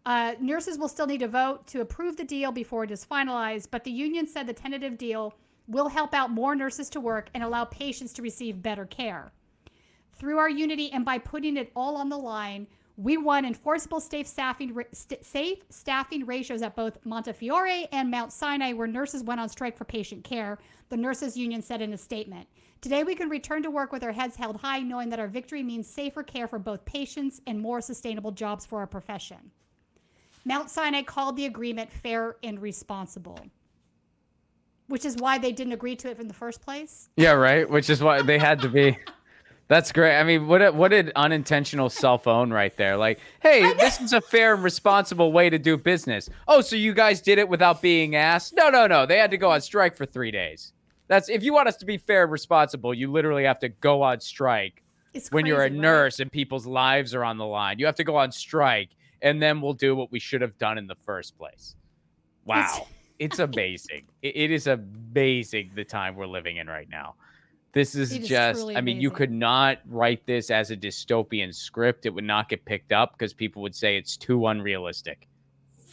Uh, 0.06 0.34
nurses 0.40 0.78
will 0.78 0.88
still 0.88 1.08
need 1.08 1.20
to 1.20 1.28
vote 1.28 1.66
to 1.68 1.82
approve 1.82 2.18
the 2.18 2.24
deal 2.24 2.52
before 2.52 2.84
it 2.84 2.92
is 2.92 3.06
finalized, 3.06 3.68
but 3.72 3.84
the 3.84 3.92
union 3.92 4.26
said 4.28 4.48
the 4.48 4.54
tentative 4.54 4.98
deal 4.98 5.34
will 5.68 5.88
help 5.88 6.14
out 6.14 6.32
more 6.32 6.56
nurses 6.56 6.90
to 6.90 7.00
work 7.00 7.30
and 7.34 7.44
allow 7.44 7.64
patients 7.64 8.12
to 8.14 8.22
receive 8.22 8.62
better 8.62 8.86
care. 8.86 9.32
Through 10.14 10.38
our 10.38 10.50
unity 10.50 10.92
and 10.92 11.06
by 11.06 11.18
putting 11.18 11.56
it 11.56 11.72
all 11.76 11.96
on 11.96 12.10
the 12.10 12.18
line, 12.18 12.68
we 13.00 13.16
won 13.16 13.46
enforceable 13.46 14.02
safe 14.02 14.28
staffing, 14.28 14.78
st- 14.92 15.24
safe 15.24 15.60
staffing 15.70 16.26
ratios 16.26 16.62
at 16.62 16.76
both 16.76 16.98
Montefiore 17.06 17.88
and 17.94 18.12
Mount 18.12 18.34
Sinai, 18.34 18.74
where 18.74 18.88
nurses 18.88 19.24
went 19.24 19.40
on 19.40 19.48
strike 19.48 19.78
for 19.78 19.86
patient 19.86 20.26
care, 20.26 20.60
the 20.90 20.98
nurses 20.98 21.38
union 21.38 21.62
said 21.62 21.82
in 21.82 21.94
a 21.94 21.98
statement. 21.98 22.46
Today, 22.82 23.06
we 23.06 23.16
can 23.16 23.30
return 23.30 23.64
to 23.64 23.72
work 23.72 23.94
with 23.94 24.04
our 24.04 24.12
heads 24.12 24.36
held 24.36 24.58
high, 24.58 24.80
knowing 24.80 25.10
that 25.10 25.20
our 25.20 25.30
victory 25.30 25.64
means 25.64 25.88
safer 25.88 26.24
care 26.24 26.46
for 26.46 26.60
both 26.60 26.84
patients 26.84 27.40
and 27.48 27.62
more 27.62 27.80
sustainable 27.80 28.32
jobs 28.32 28.66
for 28.66 28.80
our 28.80 28.88
profession. 28.88 29.52
Mount 30.44 30.70
Sinai 30.70 31.04
called 31.04 31.38
the 31.38 31.46
agreement 31.46 31.90
fair 31.90 32.36
and 32.44 32.62
responsible, 32.62 33.40
which 34.88 35.06
is 35.06 35.16
why 35.16 35.38
they 35.38 35.54
didn't 35.54 35.72
agree 35.72 35.96
to 35.96 36.10
it 36.10 36.20
in 36.20 36.28
the 36.28 36.34
first 36.34 36.62
place. 36.62 37.08
Yeah, 37.16 37.32
right. 37.32 37.70
Which 37.70 37.90
is 37.90 38.04
why 38.04 38.24
they 38.24 38.38
had 38.38 38.60
to 38.62 38.68
be. 38.68 38.98
That's 39.70 39.92
great. 39.92 40.18
I 40.18 40.24
mean, 40.24 40.48
what 40.48 40.62
a, 40.64 40.72
what 40.72 40.92
an 40.94 41.12
unintentional 41.16 41.90
cell 41.90 42.18
phone 42.18 42.52
right 42.52 42.76
there. 42.76 42.98
Like, 42.98 43.20
hey, 43.40 43.72
this 43.76 44.02
is 44.02 44.14
a 44.14 44.20
fair 44.20 44.56
and 44.56 44.64
responsible 44.64 45.32
way 45.32 45.50
to 45.50 45.60
do 45.60 45.78
business. 45.78 46.28
Oh, 46.48 46.62
so 46.62 46.76
you 46.76 46.92
guys 46.94 47.22
did 47.22 47.38
it 47.38 47.48
without 47.48 47.80
being 47.82 48.16
asked? 48.16 48.56
No, 48.56 48.70
no, 48.70 48.88
no. 48.88 49.06
They 49.06 49.18
had 49.20 49.30
to 49.30 49.38
go 49.38 49.52
on 49.52 49.62
strike 49.62 49.96
for 49.96 50.08
three 50.08 50.32
days. 50.32 50.74
That's 51.08 51.30
if 51.30 51.44
you 51.44 51.54
want 51.54 51.68
us 51.68 51.78
to 51.78 51.86
be 51.86 51.98
fair 51.98 52.24
and 52.24 52.32
responsible, 52.32 52.96
you 52.96 53.12
literally 53.12 53.44
have 53.44 53.60
to 53.60 53.70
go 53.70 54.02
on 54.02 54.20
strike 54.22 54.82
It's 55.14 55.32
when 55.32 55.46
you're 55.46 55.58
a 55.58 55.70
crazy, 55.70 55.76
right? 55.76 55.82
nurse 55.82 56.20
and 56.20 56.32
people's 56.32 56.66
lives 56.66 57.14
are 57.14 57.24
on 57.24 57.38
the 57.38 57.46
line. 57.46 57.78
You 57.78 57.86
have 57.86 57.96
to 57.96 58.04
go 58.04 58.16
on 58.18 58.32
strike, 58.32 58.90
and 59.22 59.40
then 59.42 59.62
we'll 59.62 59.74
do 59.74 59.96
what 59.96 60.12
we 60.12 60.20
should 60.20 60.42
have 60.42 60.58
done 60.58 60.80
in 60.80 60.88
the 60.88 60.96
first 61.06 61.38
place. 61.38 61.76
Wow, 62.46 62.88
it's 63.20 63.38
amazing. 63.38 64.06
It- 64.24 64.36
it 64.36 64.52
is 64.52 64.66
amazing 64.66 65.72
the 65.76 65.84
time 65.86 66.16
we're 66.16 66.26
living 66.28 66.58
in 66.58 66.66
right 66.68 66.90
now. 66.90 67.14
This 67.74 67.94
is 67.96 68.12
It 68.12 68.24
is 68.24 68.28
just 68.28 68.68
I 68.76 68.82
mean, 68.82 69.00
you 69.00 69.12
could 69.12 69.32
not 69.32 69.80
write 69.88 70.26
this 70.26 70.50
as 70.50 70.72
a 70.72 70.78
dystopian 70.78 71.54
script. 71.54 72.06
It 72.06 72.10
would 72.10 72.24
not 72.24 72.50
get 72.50 72.66
picked 72.66 72.92
up 72.92 73.14
because 73.14 73.34
people 73.34 73.62
would 73.62 73.76
say 73.76 73.96
it's 73.98 74.18
too 74.18 74.48
unrealistic. 74.48 75.28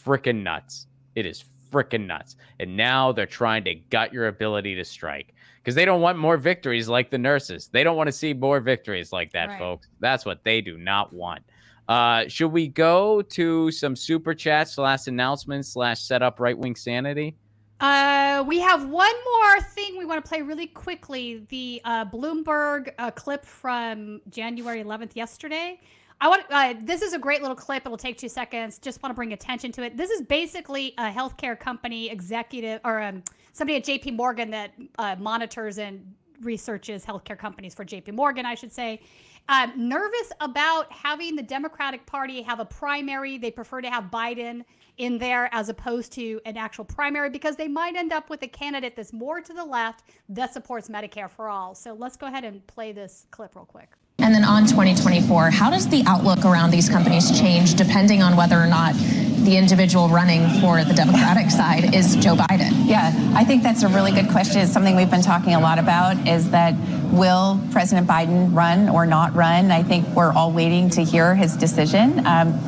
Freaking 0.03 0.41
nuts. 0.41 0.87
It 1.15 1.25
is 1.25 1.43
freaking 1.71 2.07
nuts. 2.07 2.35
And 2.59 2.75
now 2.75 3.11
they're 3.11 3.25
trying 3.25 3.63
to 3.65 3.75
gut 3.75 4.11
your 4.11 4.27
ability 4.27 4.75
to 4.75 4.83
strike 4.83 5.33
because 5.61 5.75
they 5.75 5.85
don't 5.85 6.01
want 6.01 6.17
more 6.17 6.37
victories 6.37 6.87
like 6.87 7.11
the 7.11 7.17
nurses. 7.17 7.67
They 7.71 7.83
don't 7.83 7.97
want 7.97 8.07
to 8.07 8.11
see 8.13 8.33
more 8.33 8.59
victories 8.59 9.11
like 9.11 9.31
that, 9.33 9.49
Right. 9.49 9.59
folks. 9.59 9.87
That's 9.99 10.25
what 10.25 10.43
they 10.43 10.61
do 10.61 10.77
not 10.77 11.13
want. 11.13 11.43
Uh, 11.87 12.27
should 12.27 12.49
we 12.51 12.67
go 12.67 13.21
to 13.21 13.71
some 13.71 13.95
super 13.95 14.33
chats, 14.33 14.77
last 14.77 15.07
announcements, 15.07 15.69
slash 15.69 16.01
setup 16.01 16.39
right 16.39 16.57
wing 16.57 16.75
sanity? 16.75 17.35
Uh, 17.79 18.43
we 18.47 18.59
have 18.59 18.89
one 18.89 19.13
more 19.33 19.61
thing 19.61 19.97
we 19.97 20.05
want 20.05 20.23
to 20.23 20.27
play 20.27 20.41
really 20.41 20.67
quickly. 20.67 21.45
The 21.49 21.81
uh, 21.85 22.05
Bloomberg 22.05 22.91
uh, 22.97 23.11
clip 23.11 23.45
from 23.45 24.21
January 24.29 24.83
11th 24.83 25.15
yesterday. 25.15 25.79
I 26.19 26.27
want 26.27 26.43
uh, 26.49 26.73
this 26.81 27.03
is 27.03 27.13
a 27.13 27.19
great 27.19 27.41
little 27.41 27.55
clip. 27.55 27.85
It'll 27.85 27.95
take 27.95 28.17
two 28.17 28.29
seconds. 28.29 28.79
Just 28.79 29.03
want 29.03 29.11
to 29.11 29.15
bring 29.15 29.33
attention 29.33 29.71
to 29.73 29.83
it. 29.83 29.95
This 29.95 30.09
is 30.09 30.23
basically 30.23 30.95
a 30.97 31.11
healthcare 31.11 31.59
company 31.59 32.09
executive 32.09 32.81
or 32.83 32.99
um, 32.99 33.23
somebody 33.53 33.77
at 33.77 33.83
J.P. 33.83 34.11
Morgan 34.11 34.49
that 34.49 34.71
uh, 34.97 35.15
monitors 35.19 35.77
and 35.77 36.03
researches 36.41 37.05
healthcare 37.05 37.37
companies 37.37 37.75
for 37.75 37.85
J.P. 37.85 38.11
Morgan, 38.13 38.47
I 38.47 38.55
should 38.55 38.73
say. 38.73 39.01
Um, 39.49 39.73
nervous 39.75 40.31
about 40.41 40.91
having 40.91 41.35
the 41.35 41.43
Democratic 41.43 42.05
Party 42.07 42.41
have 42.41 42.59
a 42.59 42.65
primary. 42.65 43.37
They 43.37 43.51
prefer 43.51 43.81
to 43.81 43.89
have 43.89 44.05
Biden 44.05 44.65
in 44.97 45.17
there 45.17 45.49
as 45.51 45.69
opposed 45.69 46.11
to 46.13 46.41
an 46.45 46.57
actual 46.57 46.85
primary 46.85 47.29
because 47.29 47.55
they 47.55 47.67
might 47.67 47.95
end 47.95 48.11
up 48.11 48.29
with 48.29 48.41
a 48.41 48.47
candidate 48.47 48.95
that's 48.95 49.13
more 49.13 49.41
to 49.41 49.53
the 49.53 49.65
left 49.65 50.03
that 50.29 50.53
supports 50.53 50.89
Medicare 50.89 51.29
for 51.29 51.49
all. 51.49 51.75
So 51.75 51.93
let's 51.93 52.17
go 52.17 52.27
ahead 52.27 52.43
and 52.43 52.65
play 52.67 52.91
this 52.91 53.25
clip 53.31 53.55
real 53.55 53.65
quick. 53.65 53.89
And 54.19 54.33
then 54.33 54.43
on 54.43 54.65
2024, 54.65 55.51
how 55.51 55.69
does 55.69 55.87
the 55.87 56.03
outlook 56.07 56.43
around 56.43 56.71
these 56.71 56.89
companies 56.89 57.39
change 57.39 57.75
depending 57.75 58.23
on 58.23 58.35
whether 58.35 58.57
or 58.59 58.65
not 58.65 58.95
the 58.95 59.55
individual 59.55 60.09
running 60.09 60.41
for 60.59 60.83
the 60.83 60.93
Democratic 60.93 61.51
side 61.51 61.93
is 61.93 62.15
Joe 62.15 62.35
Biden? 62.35 62.71
Yeah, 62.87 63.13
I 63.35 63.43
think 63.43 63.61
that's 63.61 63.83
a 63.83 63.87
really 63.87 64.11
good 64.11 64.29
question. 64.29 64.61
It's 64.61 64.73
something 64.73 64.95
we've 64.95 65.11
been 65.11 65.21
talking 65.21 65.53
a 65.53 65.59
lot 65.59 65.77
about 65.77 66.27
is 66.27 66.49
that 66.49 66.73
will 67.11 67.61
President 67.71 68.07
Biden 68.07 68.55
run 68.55 68.89
or 68.89 69.05
not 69.05 69.35
run? 69.35 69.69
I 69.69 69.83
think 69.83 70.07
we're 70.09 70.33
all 70.33 70.51
waiting 70.51 70.89
to 70.91 71.03
hear 71.03 71.35
his 71.35 71.55
decision. 71.55 72.25
Um, 72.25 72.59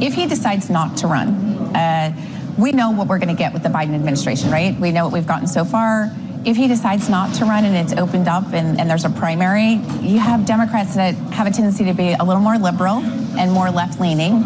if 0.00 0.14
he 0.14 0.26
decides 0.26 0.70
not 0.70 0.96
to 0.98 1.06
run, 1.06 1.28
uh, 1.74 2.14
we 2.58 2.72
know 2.72 2.90
what 2.90 3.08
we're 3.08 3.18
going 3.18 3.28
to 3.28 3.34
get 3.34 3.52
with 3.52 3.62
the 3.62 3.68
Biden 3.68 3.94
administration, 3.94 4.50
right? 4.50 4.78
We 4.78 4.90
know 4.90 5.04
what 5.04 5.12
we've 5.12 5.26
gotten 5.26 5.46
so 5.46 5.64
far. 5.64 6.10
If 6.44 6.56
he 6.56 6.68
decides 6.68 7.08
not 7.08 7.34
to 7.36 7.44
run 7.44 7.64
and 7.64 7.76
it's 7.76 7.92
opened 8.00 8.28
up 8.28 8.52
and, 8.52 8.80
and 8.80 8.88
there's 8.88 9.04
a 9.04 9.10
primary, 9.10 9.74
you 10.00 10.18
have 10.18 10.46
Democrats 10.46 10.94
that 10.94 11.14
have 11.32 11.46
a 11.46 11.50
tendency 11.50 11.84
to 11.84 11.94
be 11.94 12.12
a 12.12 12.24
little 12.24 12.40
more 12.42 12.58
liberal 12.58 12.98
and 13.38 13.52
more 13.52 13.70
left 13.70 14.00
leaning 14.00 14.42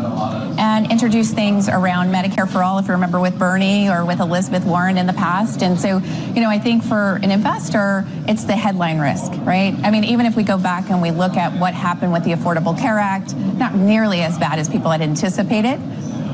and 0.59 0.90
introduce 0.90 1.32
things 1.32 1.68
around 1.68 2.12
Medicare 2.12 2.49
for 2.49 2.62
all, 2.62 2.78
if 2.78 2.86
you 2.86 2.93
remember 2.93 3.20
with 3.20 3.38
Bernie 3.38 3.88
or 3.88 4.05
with 4.05 4.20
Elizabeth 4.20 4.64
Warren 4.64 4.99
in 4.99 5.07
the 5.07 5.12
past. 5.12 5.62
And 5.62 5.78
so, 5.78 5.99
you 6.34 6.40
know, 6.40 6.51
I 6.51 6.59
think 6.59 6.82
for 6.82 7.20
an 7.22 7.30
investor, 7.30 8.05
it's 8.28 8.45
the 8.45 8.57
headline 8.57 8.99
risk, 8.99 9.32
right? 9.45 9.74
I 9.82 9.90
mean, 9.90 10.05
even 10.05 10.26
if 10.26 10.36
we 10.36 10.43
go 10.43 10.59
back 10.59 10.90
and 10.90 11.01
we 11.01 11.11
look 11.11 11.36
at 11.36 11.59
what 11.59 11.74
happened 11.74 12.12
with 12.12 12.24
the 12.24 12.32
Affordable 12.32 12.78
Care 12.78 12.99
Act, 12.99 13.34
not 13.34 13.74
nearly 13.74 14.22
as 14.22 14.38
bad 14.38 14.59
as 14.59 14.68
people 14.68 14.90
had 14.90 15.03
anticipated. 15.03 15.80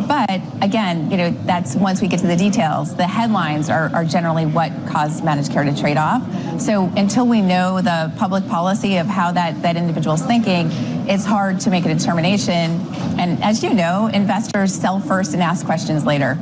But 0.08 0.40
again, 0.62 1.10
you 1.10 1.18
know, 1.18 1.30
that's 1.44 1.76
once 1.76 2.00
we 2.00 2.08
get 2.08 2.20
to 2.20 2.26
the 2.26 2.34
details, 2.36 2.96
the 2.96 3.06
headlines 3.06 3.68
are, 3.68 3.94
are 3.94 4.04
generally 4.06 4.46
what 4.46 4.72
caused 4.88 5.22
managed 5.22 5.52
care 5.52 5.64
to 5.64 5.76
trade 5.76 5.98
off. 5.98 6.22
So 6.58 6.90
until 6.96 7.26
we 7.26 7.42
know 7.42 7.82
the 7.82 8.10
public 8.16 8.48
policy 8.48 8.96
of 8.96 9.06
how 9.06 9.32
that, 9.32 9.60
that 9.60 9.76
individual's 9.76 10.22
thinking, 10.24 10.70
it's 11.06 11.26
hard 11.26 11.60
to 11.60 11.70
make 11.70 11.84
a 11.84 11.94
determination. 11.94 12.80
And 13.20 13.42
as 13.44 13.62
you 13.62 13.74
know, 13.74 14.06
investors 14.06 14.74
sell 14.74 14.98
first 14.98 15.34
and 15.34 15.42
ask 15.42 15.66
questions 15.66 16.06
later. 16.06 16.38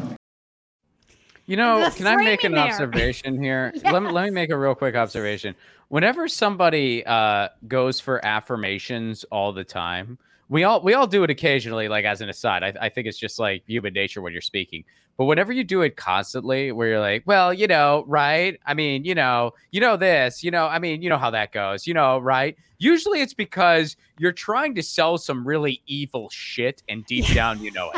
You 1.47 1.57
know, 1.57 1.91
The 1.91 1.97
can 1.97 2.07
I 2.07 2.17
make 2.17 2.45
an 2.45 2.53
there. 2.53 2.65
observation 2.65 3.43
here? 3.43 3.73
Let 3.85 4.03
me 4.03 4.11
let 4.11 4.25
me 4.25 4.31
make 4.31 4.51
a 4.51 4.59
real 4.59 4.75
quick 4.75 4.95
observation. 4.97 5.55
Whenever 5.89 6.27
somebody 6.27 7.05
uh, 7.07 7.49
goes 7.69 8.01
for 8.01 8.25
affirmations 8.25 9.25
all 9.31 9.53
the 9.53 9.63
time, 9.63 10.19
we 10.49 10.65
all 10.65 10.81
we 10.81 10.95
all 10.95 11.07
do 11.07 11.25
it 11.25 11.31
occasionally, 11.31 11.89
like 11.89 12.05
as 12.05 12.21
an 12.21 12.29
aside. 12.29 12.63
I, 12.63 12.75
I 12.87 12.89
think 12.89 13.07
it's 13.07 13.19
just 13.19 13.39
like 13.39 13.63
human 13.67 13.93
nature 13.93 14.23
when 14.23 14.33
you're 14.33 14.43
speaking. 14.43 14.85
But 15.17 15.25
whenever 15.25 15.53
you 15.53 15.65
do 15.65 15.81
it 15.81 15.97
constantly, 15.97 16.73
where 16.73 16.89
you're 16.89 17.01
like, 17.01 17.23
well, 17.25 17.53
you 17.53 17.67
know, 17.67 18.05
right? 18.07 18.61
I 18.67 18.75
mean, 18.75 19.05
you 19.05 19.15
know, 19.15 19.55
you 19.71 19.81
know 19.81 19.97
this, 19.97 20.45
you 20.45 20.51
know, 20.51 20.67
I 20.67 20.79
mean, 20.79 21.01
you 21.01 21.09
know 21.09 21.17
how 21.17 21.31
that 21.31 21.53
goes, 21.53 21.87
you 21.87 21.95
know, 21.95 22.19
right? 22.19 22.55
Usually 22.79 23.23
it's 23.23 23.33
because 23.33 23.97
you're 24.19 24.33
trying 24.33 24.75
to 24.75 24.83
sell 24.83 25.17
some 25.17 25.49
really 25.49 25.81
evil 25.87 26.29
shit, 26.29 26.83
and 26.89 27.07
deep 27.07 27.27
down 27.33 27.63
you 27.63 27.71
know 27.73 27.91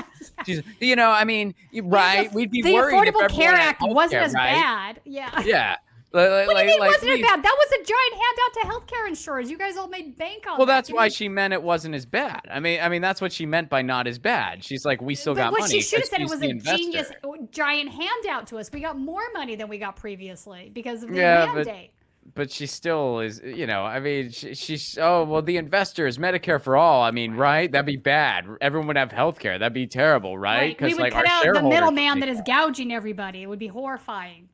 it. 0.46 0.64
You 0.80 0.94
know, 0.94 1.10
I 1.10 1.24
mean, 1.24 1.54
right? 1.82 2.32
We'd 2.32 2.52
be 2.52 2.62
the 2.62 2.72
worried 2.72 3.08
if 3.08 3.14
Affordable 3.14 3.28
Care 3.30 3.54
Act 3.54 3.82
wasn't 3.82 4.22
as 4.22 4.34
right? 4.34 4.52
bad. 4.52 5.00
Yeah. 5.04 5.42
Yeah. 5.42 5.76
Like, 6.10 6.30
like, 6.30 6.46
What 6.46 6.56
do 6.56 6.62
you 6.62 6.66
mean 6.70 6.80
like, 6.80 6.88
wasn't 6.92 7.02
please. 7.12 7.20
it 7.20 7.22
bad? 7.22 7.42
That 7.42 7.56
was 7.58 7.72
a 7.72 7.84
giant 7.84 8.12
handout 8.14 8.54
to 8.54 8.94
healthcare 8.94 9.08
insurers. 9.08 9.50
You 9.50 9.58
guys 9.58 9.76
all 9.76 9.88
made 9.88 10.16
bank 10.16 10.44
on 10.46 10.52
that. 10.54 10.58
Well, 10.58 10.66
that. 10.66 10.72
that's 10.76 10.90
why 10.92 11.08
she 11.08 11.28
meant 11.28 11.52
it 11.52 11.62
wasn't 11.62 11.94
as 11.94 12.06
bad. 12.06 12.40
I 12.50 12.60
mean, 12.60 12.80
I 12.80 12.88
mean 12.88 13.02
that's 13.02 13.20
what 13.20 13.30
she 13.32 13.44
meant 13.44 13.68
by 13.68 13.82
not 13.82 14.06
as 14.06 14.18
bad. 14.18 14.64
She's 14.64 14.86
like, 14.86 15.02
we 15.02 15.14
still 15.14 15.34
But 15.34 15.40
got 15.40 15.52
what 15.52 15.60
money. 15.60 15.74
she 15.74 15.82
should 15.82 16.00
have 16.00 16.08
said 16.08 16.20
it 16.22 16.30
was 16.30 16.40
a 16.40 16.48
investor. 16.48 16.78
genius 16.78 17.10
uh, 17.22 17.28
giant 17.52 17.90
handout 17.92 18.46
to 18.48 18.56
us. 18.58 18.70
We 18.72 18.80
got 18.80 18.98
more 18.98 19.20
money 19.34 19.54
than 19.56 19.68
we 19.68 19.76
got 19.76 19.96
previously 19.96 20.70
because 20.72 21.02
of 21.02 21.10
the 21.10 21.16
Yeah, 21.16 21.44
but 21.46 21.66
mandate. 21.66 21.90
but 22.34 22.50
she 22.50 22.64
still 22.64 23.20
is. 23.20 23.42
You 23.44 23.66
know, 23.66 23.82
I 23.84 24.00
mean, 24.00 24.30
she, 24.30 24.54
she's 24.54 24.96
oh 24.98 25.24
well, 25.24 25.42
the 25.42 25.58
investors, 25.58 26.16
Medicare 26.16 26.58
for 26.60 26.74
all. 26.78 27.02
I 27.02 27.10
mean, 27.10 27.34
right? 27.34 27.70
That'd 27.70 27.84
be 27.84 27.96
bad. 27.96 28.46
Everyone 28.62 28.86
would 28.88 28.96
have 28.96 29.12
health 29.12 29.38
care. 29.40 29.58
That'd 29.58 29.74
be 29.74 29.86
terrible, 29.86 30.38
right? 30.38 30.80
We 30.80 30.94
would 30.94 31.02
like 31.02 31.12
cut 31.12 31.28
our 31.28 31.48
out 31.50 31.54
the 31.54 31.68
middleman 31.68 32.20
that 32.20 32.30
is 32.30 32.40
gouging 32.46 32.94
everybody. 32.94 33.42
It 33.42 33.46
would 33.46 33.58
be 33.58 33.68
horrifying. 33.68 34.48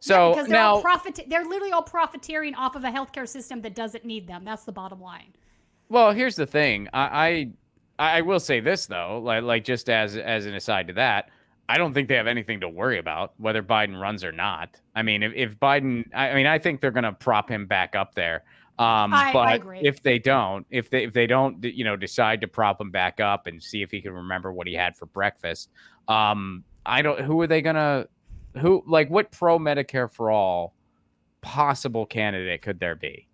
So 0.00 0.32
because 0.32 0.48
they're 0.48 0.60
all 0.62 0.80
profit. 0.80 1.20
They're 1.28 1.44
literally 1.44 1.72
all 1.72 1.82
profiteering 1.82 2.54
off 2.54 2.74
of 2.74 2.84
a 2.84 2.90
healthcare 2.90 3.28
system 3.28 3.60
that 3.62 3.74
doesn't 3.74 4.04
need 4.04 4.26
them. 4.26 4.44
That's 4.44 4.64
the 4.64 4.72
bottom 4.72 5.00
line. 5.00 5.34
Well, 5.88 6.12
here's 6.12 6.36
the 6.36 6.46
thing. 6.46 6.88
I, 6.92 7.52
I 7.98 8.16
I 8.16 8.20
will 8.22 8.40
say 8.40 8.60
this 8.60 8.86
though, 8.86 9.20
like 9.22 9.42
like 9.42 9.64
just 9.64 9.90
as 9.90 10.16
as 10.16 10.46
an 10.46 10.54
aside 10.54 10.86
to 10.88 10.94
that, 10.94 11.28
I 11.68 11.76
don't 11.78 11.92
think 11.92 12.08
they 12.08 12.14
have 12.16 12.26
anything 12.26 12.60
to 12.60 12.68
worry 12.68 12.98
about 12.98 13.34
whether 13.36 13.62
Biden 13.62 14.00
runs 14.00 14.24
or 14.24 14.32
not. 14.32 14.80
I 14.94 15.02
mean, 15.02 15.22
if, 15.22 15.32
if 15.36 15.60
Biden, 15.60 16.04
I, 16.14 16.30
I 16.30 16.34
mean, 16.34 16.46
I 16.46 16.58
think 16.58 16.80
they're 16.80 16.90
going 16.90 17.04
to 17.04 17.12
prop 17.12 17.48
him 17.50 17.66
back 17.66 17.94
up 17.94 18.14
there. 18.14 18.42
Um, 18.78 19.12
I- 19.12 19.28
I 19.28 19.32
but 19.32 19.54
agree. 19.56 19.80
if 19.82 20.02
they 20.02 20.18
don't, 20.18 20.66
if 20.70 20.88
they 20.88 21.04
if 21.04 21.12
they 21.12 21.26
don't, 21.26 21.62
you 21.62 21.84
know, 21.84 21.96
decide 21.96 22.40
to 22.40 22.48
prop 22.48 22.80
him 22.80 22.90
back 22.90 23.20
up 23.20 23.46
and 23.46 23.62
see 23.62 23.82
if 23.82 23.90
he 23.90 24.00
can 24.00 24.12
remember 24.12 24.52
what 24.52 24.66
he 24.66 24.72
had 24.72 24.96
for 24.96 25.04
breakfast, 25.06 25.68
um, 26.08 26.64
I 26.86 27.02
don't. 27.02 27.20
Who 27.20 27.38
are 27.42 27.46
they 27.46 27.60
gonna? 27.60 28.06
Who 28.58 28.82
like 28.86 29.08
what 29.10 29.30
pro 29.30 29.58
Medicare 29.58 30.10
for 30.10 30.30
all 30.30 30.74
possible 31.40 32.06
candidate 32.06 32.62
could 32.62 32.80
there 32.80 32.94
be? 32.96 33.26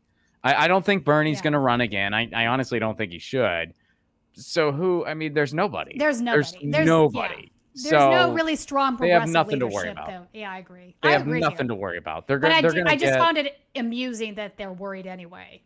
I, 0.44 0.64
I 0.64 0.68
don't 0.68 0.84
think 0.84 1.04
Bernie's 1.04 1.38
Yeah. 1.38 1.42
going 1.44 1.52
to 1.54 1.58
run 1.58 1.80
again. 1.80 2.14
I, 2.14 2.28
I 2.34 2.46
honestly 2.46 2.78
don't 2.78 2.96
think 2.96 3.12
he 3.12 3.18
should. 3.18 3.72
So 4.34 4.70
who? 4.72 5.04
I 5.06 5.14
mean, 5.14 5.32
there's 5.34 5.54
nobody. 5.54 5.96
There's 5.98 6.20
nobody. 6.20 6.42
There's, 6.42 6.52
There's- 6.72 6.86
nobody. 6.86 7.50
There's 7.78 7.90
so 7.90 8.10
no 8.10 8.32
really 8.32 8.56
strong 8.56 8.96
they 8.96 9.10
have 9.10 9.24
progressive 9.24 9.32
nothing 9.34 9.60
to 9.60 9.66
worry 9.66 9.90
about. 9.90 10.06
though. 10.08 10.26
Yeah, 10.32 10.50
I 10.50 10.58
agree. 10.58 10.96
They 11.02 11.10
I 11.10 11.12
have 11.12 11.22
agree 11.22 11.40
nothing 11.40 11.58
here. 11.66 11.68
to 11.68 11.74
worry 11.74 11.98
about. 11.98 12.26
They're 12.26 12.38
gonna. 12.38 12.54
I, 12.54 12.58
I 12.58 12.62
just 12.62 13.00
get- 13.00 13.18
found 13.18 13.36
it 13.36 13.54
amusing 13.74 14.34
that 14.36 14.56
they're 14.56 14.72
worried 14.72 15.06
anyway. 15.06 15.60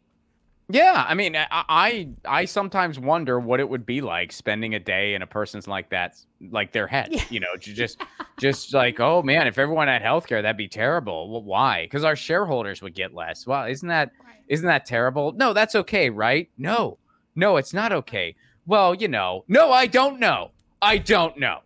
Yeah, 0.73 1.05
I 1.09 1.15
mean, 1.15 1.37
I, 1.37 1.47
I 1.51 2.09
I 2.25 2.45
sometimes 2.45 2.99
wonder 2.99 3.41
what 3.41 3.61
it 3.61 3.69
would 3.69 3.87
be 3.87 4.01
like 4.01 4.33
spending 4.33 4.75
a 4.75 4.79
day 4.79 5.15
in 5.15 5.23
a 5.23 5.27
person's 5.27 5.67
like 5.67 5.91
that, 5.91 6.17
like 6.51 6.73
their 6.73 6.87
head. 6.87 7.11
You 7.31 7.41
know, 7.41 7.55
just 7.59 8.03
just 8.39 8.73
like, 8.75 9.01
oh 9.01 9.23
man, 9.23 9.47
if 9.47 9.59
everyone 9.59 9.89
had 9.89 10.03
healthcare, 10.03 10.43
that'd 10.43 10.57
be 10.57 10.69
terrible. 10.69 11.31
Well, 11.31 11.43
why? 11.43 11.85
Because 11.85 12.05
our 12.05 12.17
shareholders 12.17 12.83
would 12.83 12.95
get 12.95 13.15
less. 13.15 13.47
Well, 13.47 13.65
isn't 13.67 13.89
that 13.89 14.11
not 14.49 14.63
that 14.63 14.87
terrible? 14.87 15.33
No, 15.33 15.53
that's 15.53 15.75
okay, 15.75 16.11
right? 16.11 16.49
No, 16.59 16.99
no, 17.37 17.57
it's 17.57 17.75
not 17.75 17.93
okay. 17.93 18.37
Well, 18.67 18.95
you 18.95 19.09
know, 19.09 19.45
no, 19.49 19.73
I 19.73 19.87
don't 19.87 20.21
know. 20.21 20.51
I 20.83 20.99
don't 20.99 21.39
know. 21.39 21.61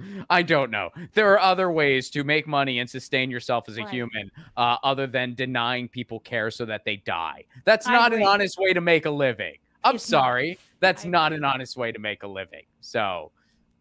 I 0.30 0.42
don't 0.42 0.70
know. 0.70 0.90
There 1.14 1.30
are 1.32 1.38
other 1.40 1.70
ways 1.70 2.10
to 2.10 2.24
make 2.24 2.46
money 2.46 2.78
and 2.78 2.88
sustain 2.88 3.30
yourself 3.30 3.68
as 3.68 3.76
a 3.76 3.80
Right. 3.82 3.90
human, 3.90 4.30
uh, 4.56 4.76
other 4.82 5.06
than 5.06 5.34
denying 5.34 5.88
people 5.88 6.20
care 6.20 6.50
so 6.50 6.64
that 6.66 6.84
they 6.84 6.96
die. 6.96 7.44
That's 7.64 7.86
I 7.86 7.92
not 7.92 8.12
an 8.12 8.22
honest 8.22 8.58
way 8.58 8.72
to 8.72 8.80
make 8.80 9.06
a 9.06 9.10
living. 9.10 9.54
I'm 9.84 9.96
It's 9.96 10.10
not. 10.10 10.22
sorry. 10.22 10.58
That's 10.80 11.04
not 11.04 11.32
an 11.32 11.44
honest 11.44 11.76
way 11.76 11.92
to 11.92 11.98
make 11.98 12.22
a 12.22 12.26
living. 12.28 12.64
So, 12.80 13.32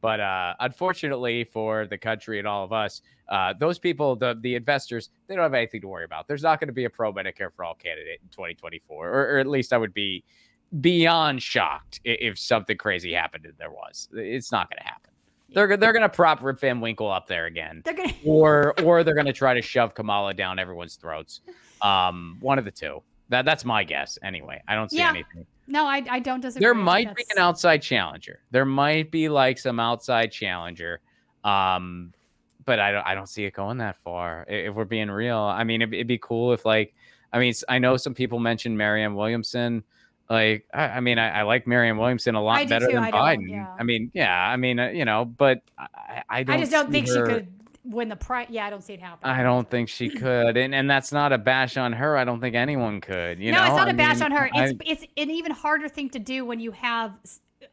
but 0.02 0.20
uh, 0.22 0.54
unfortunately 0.60 1.44
for 1.44 1.86
the 1.88 1.98
country 1.98 2.40
and 2.40 2.48
all 2.48 2.64
of 2.64 2.72
us, 2.72 3.02
uh, 3.28 3.54
those 3.60 3.78
people, 3.80 4.16
the 4.16 4.38
the 4.42 4.56
investors, 4.56 5.10
they 5.28 5.36
don't 5.36 5.44
have 5.44 5.54
anything 5.54 5.82
to 5.82 5.88
worry 5.88 6.06
about. 6.06 6.28
There's 6.28 6.42
not 6.44 6.60
going 6.60 6.68
to 6.70 6.74
be 6.74 6.86
a 6.86 6.90
pro 6.90 7.12
Medicare 7.14 7.54
for 7.54 7.66
all 7.66 7.74
candidate 7.76 8.20
in 8.24 8.30
2024, 8.30 9.08
or, 9.08 9.36
or 9.36 9.38
at 9.40 9.48
least 9.48 9.72
I 9.74 9.78
would 9.78 9.94
be 9.94 10.24
beyond 10.82 11.42
shocked 11.42 12.00
i- 12.06 12.10
if 12.22 12.38
something 12.40 12.78
crazy 12.78 13.12
happened 13.14 13.46
and 13.46 13.56
there 13.58 13.72
was. 13.72 14.08
It's 14.14 14.52
not 14.52 14.70
going 14.70 14.78
to 14.82 14.88
happen. 14.88 15.09
They're 15.54 15.78
they're 15.78 15.94
going 15.94 16.04
to 16.04 16.10
prop 16.10 16.44
Rip 16.44 16.60
Van 16.60 16.80
Winkle 16.80 17.12
up 17.12 17.28
there 17.28 17.46
again, 17.46 17.82
gonna. 17.84 18.14
or 18.26 18.80
or 18.82 19.04
they're 19.04 19.16
going 19.16 19.26
to 19.26 19.34
try 19.34 19.54
to 19.54 19.62
shove 19.62 19.96
Kamala 19.96 20.34
down 20.34 20.60
everyone's 20.60 20.96
throats. 20.96 21.42
Um, 21.82 22.38
one 22.40 22.60
of 22.60 22.66
the 22.66 22.72
two. 22.72 23.02
That 23.30 23.46
that's 23.46 23.66
my 23.66 23.84
guess. 23.84 24.18
Anyway, 24.24 24.62
I 24.68 24.76
don't 24.76 24.90
see 24.90 24.98
Yeah. 24.98 25.10
anything. 25.10 25.46
No, 25.68 25.86
I, 25.86 26.04
I 26.10 26.20
don't 26.20 26.42
disagree. 26.42 26.66
There 26.66 26.74
might 26.74 27.16
be 27.16 27.24
an 27.36 27.40
outside 27.42 27.84
challenger. 27.84 28.40
There 28.50 28.66
might 28.66 29.12
be 29.12 29.30
like 29.30 29.60
some 29.60 29.80
outside 29.80 30.32
challenger. 30.32 31.00
Um, 31.44 32.12
but 32.66 32.80
I 32.80 32.92
don't 32.92 33.06
I 33.06 33.16
don't 33.16 33.30
see 33.30 33.46
it 33.46 33.54
going 33.54 33.78
that 33.78 33.98
far. 33.98 34.46
If 34.48 34.74
we're 34.74 34.86
being 34.86 35.10
real, 35.10 35.38
I 35.38 35.64
mean, 35.64 35.82
it'd, 35.82 35.94
it'd 35.94 36.08
be 36.08 36.18
cool 36.18 36.54
if 36.54 36.66
like, 36.66 36.94
I 37.32 37.40
mean, 37.40 37.54
I 37.68 37.80
know 37.80 37.98
some 37.98 38.14
people 38.14 38.40
mentioned 38.40 38.78
Marianne 38.78 39.16
Williamson. 39.16 39.84
Like, 40.30 40.66
I, 40.74 40.84
I 40.84 41.00
mean, 41.00 41.18
I, 41.18 41.40
I 41.40 41.42
like 41.42 41.66
Marianne 41.66 41.98
Williamson 41.98 42.36
a 42.36 42.42
lot 42.42 42.68
better 42.70 42.86
too, 42.86 42.94
than 42.94 43.04
I 43.04 43.12
Biden. 43.12 43.50
yeah. 43.50 43.74
I 43.80 43.84
mean, 43.84 44.12
yeah, 44.14 44.32
I 44.32 44.58
mean, 44.58 44.80
uh, 44.80 44.90
you 44.90 45.04
know, 45.06 45.26
but 45.26 45.64
I, 45.78 46.24
I- 46.30 46.44
don't. 46.44 46.56
I 46.56 46.60
just 46.60 46.72
don't 46.72 46.92
think 46.92 47.08
she 47.08 47.14
could 47.14 47.48
win 47.84 48.10
the 48.10 48.16
prize. 48.16 48.48
Yeah, 48.50 48.68
I 48.68 48.70
don't 48.70 48.84
see 48.84 48.94
it 48.94 49.02
happening. 49.02 49.34
I 49.34 49.42
don't 49.42 49.68
think 49.70 49.90
she 49.90 50.10
could, 50.10 50.56
and 50.56 50.76
and 50.76 50.90
that's 50.90 51.12
not 51.12 51.34
a 51.34 51.40
bash 51.40 51.78
on 51.78 51.94
her. 51.94 52.16
I 52.16 52.26
don't 52.26 52.40
think 52.40 52.56
anyone 52.56 53.02
could. 53.02 53.40
You 53.40 53.52
no, 53.52 53.60
know, 53.60 53.68
it's 53.68 53.76
not 53.76 53.90
a 53.90 53.94
bash 53.94 54.18
mean, 54.18 54.26
on 54.26 54.32
her. 54.34 54.50
It's 54.54 54.80
it's 54.86 55.04
an 55.18 55.32
even 55.32 55.52
harder 55.52 55.90
thing 55.90 56.10
to 56.12 56.20
do 56.20 56.46
when 56.46 56.60
you 56.60 56.72
have 56.72 57.12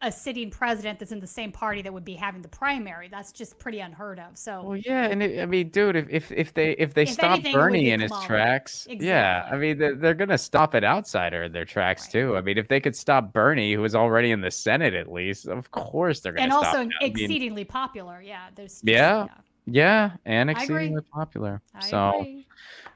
a 0.03 0.11
sitting 0.11 0.51
president 0.51 0.99
that's 0.99 1.13
in 1.13 1.21
the 1.21 1.27
same 1.27 1.53
party 1.53 1.83
that 1.83 1.93
would 1.93 2.05
be 2.05 2.15
having 2.15 2.43
the 2.43 2.49
primary. 2.49 3.09
That's 3.09 3.33
just 3.33 3.59
pretty 3.59 3.81
unheard 3.81 4.19
of. 4.19 4.37
So 4.37 4.63
Well, 4.63 4.77
yeah, 4.77 5.07
and 5.07 5.23
it, 5.23 5.41
I 5.41 5.47
mean, 5.47 5.69
dude, 5.69 5.97
if 5.97 6.09
if, 6.11 6.33
if 6.33 6.55
they 6.55 6.73
if 6.73 6.95
they 6.95 7.03
If 7.03 7.11
stop 7.11 7.33
anything, 7.33 7.53
Bernie 7.53 7.85
be 7.85 7.91
in 7.91 8.01
his 8.01 8.13
tracks, 8.25 8.87
yeah, 8.91 9.49
I 9.51 9.57
mean, 9.57 9.79
they're, 9.79 9.95
they're 9.95 10.15
gonna 10.15 10.39
stop 10.39 10.75
an 10.75 10.85
outsider 10.85 11.45
in 11.45 11.53
their 11.53 11.65
tracks 11.65 12.09
too. 12.09 12.37
I 12.37 12.41
mean, 12.41 12.59
if 12.59 12.69
they 12.69 12.81
could 12.81 12.97
stop 12.97 13.33
Bernie, 13.33 13.75
who 13.75 13.85
is 13.85 13.95
already 13.95 14.33
in 14.33 14.41
the 14.41 14.51
Senate 14.51 14.95
at 14.95 15.11
least, 15.11 15.47
of 15.47 15.71
course 15.71 16.21
they're 16.21 16.33
gonna 16.33 16.45
and 16.45 16.53
also 16.53 16.81
him. 16.81 16.91
I 17.01 17.05
mean, 17.05 17.13
exceedingly 17.13 17.65
popular. 17.65 18.21
Yeah, 18.21 18.49
there's 18.55 18.81
yeah, 18.83 19.27
yeah, 19.67 20.13
and 20.25 20.51
I 20.51 20.65
agree. 20.65 20.77
exceedingly 20.77 21.03
popular. 21.13 21.63
I 21.75 21.81
so, 21.81 22.21
agree. 22.21 22.47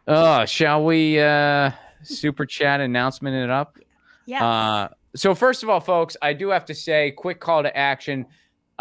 uh, 0.09 0.45
shall 0.45 0.85
we 0.85 1.21
uh 1.21 1.71
super 2.03 2.47
chat 2.47 2.81
announcement 2.81 3.37
it 3.37 3.51
up? 3.51 3.79
Yeah. 4.27 4.47
Uh, 4.47 4.89
so 5.17 5.35
first 5.35 5.63
of 5.63 5.69
all, 5.69 5.81
folks, 5.81 6.17
I 6.23 6.33
do 6.33 6.49
have 6.49 6.65
to 6.67 6.75
say, 6.75 7.11
quick 7.13 7.41
call 7.41 7.63
to 7.63 7.77
action. 7.77 8.27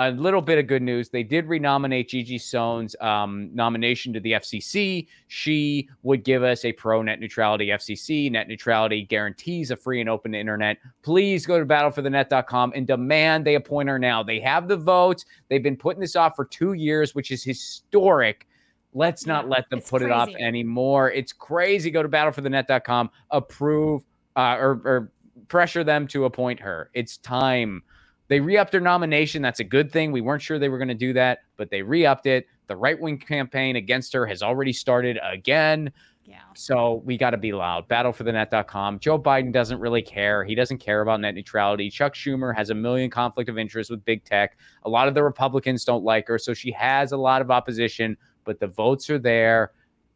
A 0.01 0.11
little 0.11 0.41
bit 0.41 0.57
of 0.57 0.65
good 0.65 0.82
news. 0.82 1.09
They 1.09 1.23
did 1.23 1.47
renominate 1.47 2.07
Gigi 2.07 2.38
Sohn's 2.38 2.95
um, 3.01 3.49
nomination 3.53 4.13
to 4.13 4.21
the 4.21 4.32
FCC. 4.32 5.07
She 5.27 5.89
would 6.03 6.23
give 6.23 6.41
us 6.41 6.63
a 6.63 6.71
pro 6.71 7.01
net 7.01 7.19
neutrality 7.19 7.67
FCC. 7.67 8.32
Net 8.32 8.47
neutrality 8.47 9.03
guarantees 9.03 9.71
a 9.71 9.75
free 9.75 9.99
and 9.99 10.09
open 10.09 10.34
internet. 10.34 10.77
Please 11.01 11.45
go 11.45 11.59
to 11.59 11.65
battleforthenet.com 11.65 12.71
and 12.77 12.88
demand 12.88 13.45
they 13.45 13.55
appoint 13.55 13.89
her 13.89 13.99
now. 13.99 14.23
They 14.23 14.39
have 14.39 14.69
the 14.69 14.77
votes. 14.77 15.25
They've 15.49 15.61
been 15.61 15.75
putting 15.75 15.99
this 15.99 16.15
off 16.15 16.34
for 16.38 16.45
two 16.45 16.73
years, 16.73 17.13
which 17.13 17.30
is 17.30 17.43
historic. 17.43 18.47
Let's 18.93 19.25
not 19.25 19.49
let 19.49 19.69
them 19.69 19.82
put 19.82 20.01
it 20.01 20.11
off 20.11 20.30
anymore. 20.30 21.11
It's 21.11 21.34
crazy. 21.34 21.91
Go 21.91 22.03
to 22.03 22.09
battleforthenet.com, 22.09 23.09
approve 23.32 24.03
uh, 24.36 24.55
or, 24.57 24.82
or 24.86 25.11
pressure 25.49 25.83
them 25.83 26.07
to 26.07 26.25
appoint 26.25 26.59
her. 26.61 26.89
It's 26.93 27.17
time. 27.17 27.83
They 28.29 28.39
re 28.39 28.57
upped 28.57 28.71
their 28.71 28.79
nomination. 28.79 29.41
That's 29.41 29.59
a 29.59 29.63
good 29.63 29.91
thing. 29.91 30.11
We 30.11 30.21
weren't 30.21 30.41
sure 30.41 30.59
they 30.59 30.69
were 30.69 30.77
going 30.77 30.87
to 30.87 30.93
do 30.93 31.13
that, 31.13 31.39
but 31.57 31.69
they 31.69 31.81
re 31.81 32.05
upped 32.05 32.27
it. 32.27 32.45
The 32.67 32.75
right 32.75 32.99
wing 32.99 33.17
campaign 33.17 33.75
against 33.75 34.13
her 34.13 34.25
has 34.27 34.43
already 34.43 34.71
started 34.71 35.19
again. 35.23 35.91
Yeah. 36.23 36.41
So 36.53 37.01
we 37.05 37.17
got 37.17 37.31
to 37.31 37.37
be 37.37 37.51
loud. 37.53 37.89
Battleforthenet.com. 37.89 38.99
Joe 38.99 39.17
Biden 39.17 39.51
doesn't 39.51 39.79
really 39.79 40.03
care. 40.03 40.43
He 40.43 40.53
doesn't 40.53 40.77
care 40.77 41.01
about 41.01 41.21
net 41.21 41.33
neutrality. 41.33 41.89
Chuck 41.89 42.13
Schumer 42.13 42.55
has 42.55 42.69
a 42.69 42.75
million 42.75 43.09
conflict 43.09 43.49
of 43.49 43.57
interest 43.57 43.89
with 43.89 44.05
big 44.05 44.23
tech. 44.23 44.59
A 44.83 44.89
lot 44.89 45.07
of 45.07 45.15
the 45.15 45.23
Republicans 45.23 45.83
don't 45.83 46.03
like 46.03 46.27
her. 46.27 46.37
So 46.37 46.53
she 46.53 46.71
has 46.73 47.13
a 47.13 47.17
lot 47.17 47.41
of 47.41 47.49
opposition, 47.49 48.15
but 48.43 48.59
the 48.59 48.67
votes 48.67 49.09
are 49.09 49.17
there. 49.17 49.71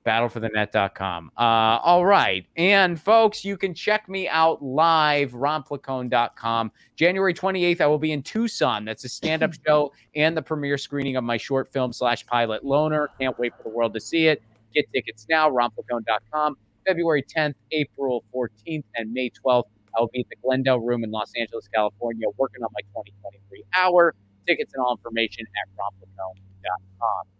battleforthenet.com. 0.05 1.31
Uh, 1.37 1.41
all 1.41 2.05
right. 2.05 2.45
And 2.57 2.99
folks, 2.99 3.45
you 3.45 3.57
can 3.57 3.73
check 3.73 4.09
me 4.09 4.27
out 4.27 4.61
live, 4.61 5.31
ronplacone.com. 5.31 6.71
January 6.95 7.33
28th, 7.33 7.81
I 7.81 7.87
will 7.87 7.99
be 7.99 8.11
in 8.11 8.21
Tucson. 8.23 8.85
That's 8.85 9.03
a 9.03 9.09
stand 9.09 9.43
up 9.43 9.51
show 9.65 9.93
and 10.15 10.35
the 10.35 10.41
premiere 10.41 10.77
screening 10.77 11.15
of 11.15 11.23
my 11.23 11.37
short 11.37 11.71
film 11.71 11.93
slash 11.93 12.25
pilot 12.25 12.63
Loner. 12.63 13.09
Can't 13.19 13.37
wait 13.39 13.53
for 13.55 13.63
the 13.63 13.69
world 13.69 13.93
to 13.93 13.99
see 13.99 14.27
it. 14.27 14.41
Get 14.73 14.91
tickets 14.93 15.25
now, 15.29 15.49
ronplacone.com. 15.49 16.57
February 16.85 17.23
10th, 17.23 17.53
April 17.71 18.23
14th, 18.33 18.83
and 18.95 19.13
May 19.13 19.29
12th, 19.29 19.65
I 19.95 20.01
will 20.01 20.09
be 20.11 20.21
at 20.21 20.29
the 20.29 20.35
Glendale 20.43 20.79
Room 20.79 21.03
in 21.03 21.11
Los 21.11 21.31
Angeles, 21.37 21.67
California, 21.73 22.27
working 22.37 22.63
on 22.63 22.69
my 22.73 22.81
2023 22.81 23.63
hour. 23.75 24.15
Tickets 24.45 24.73
and 24.73 24.83
all 24.83 24.97
information 24.97 25.45
at 25.61 25.69
ronplacone.com. 25.77 27.27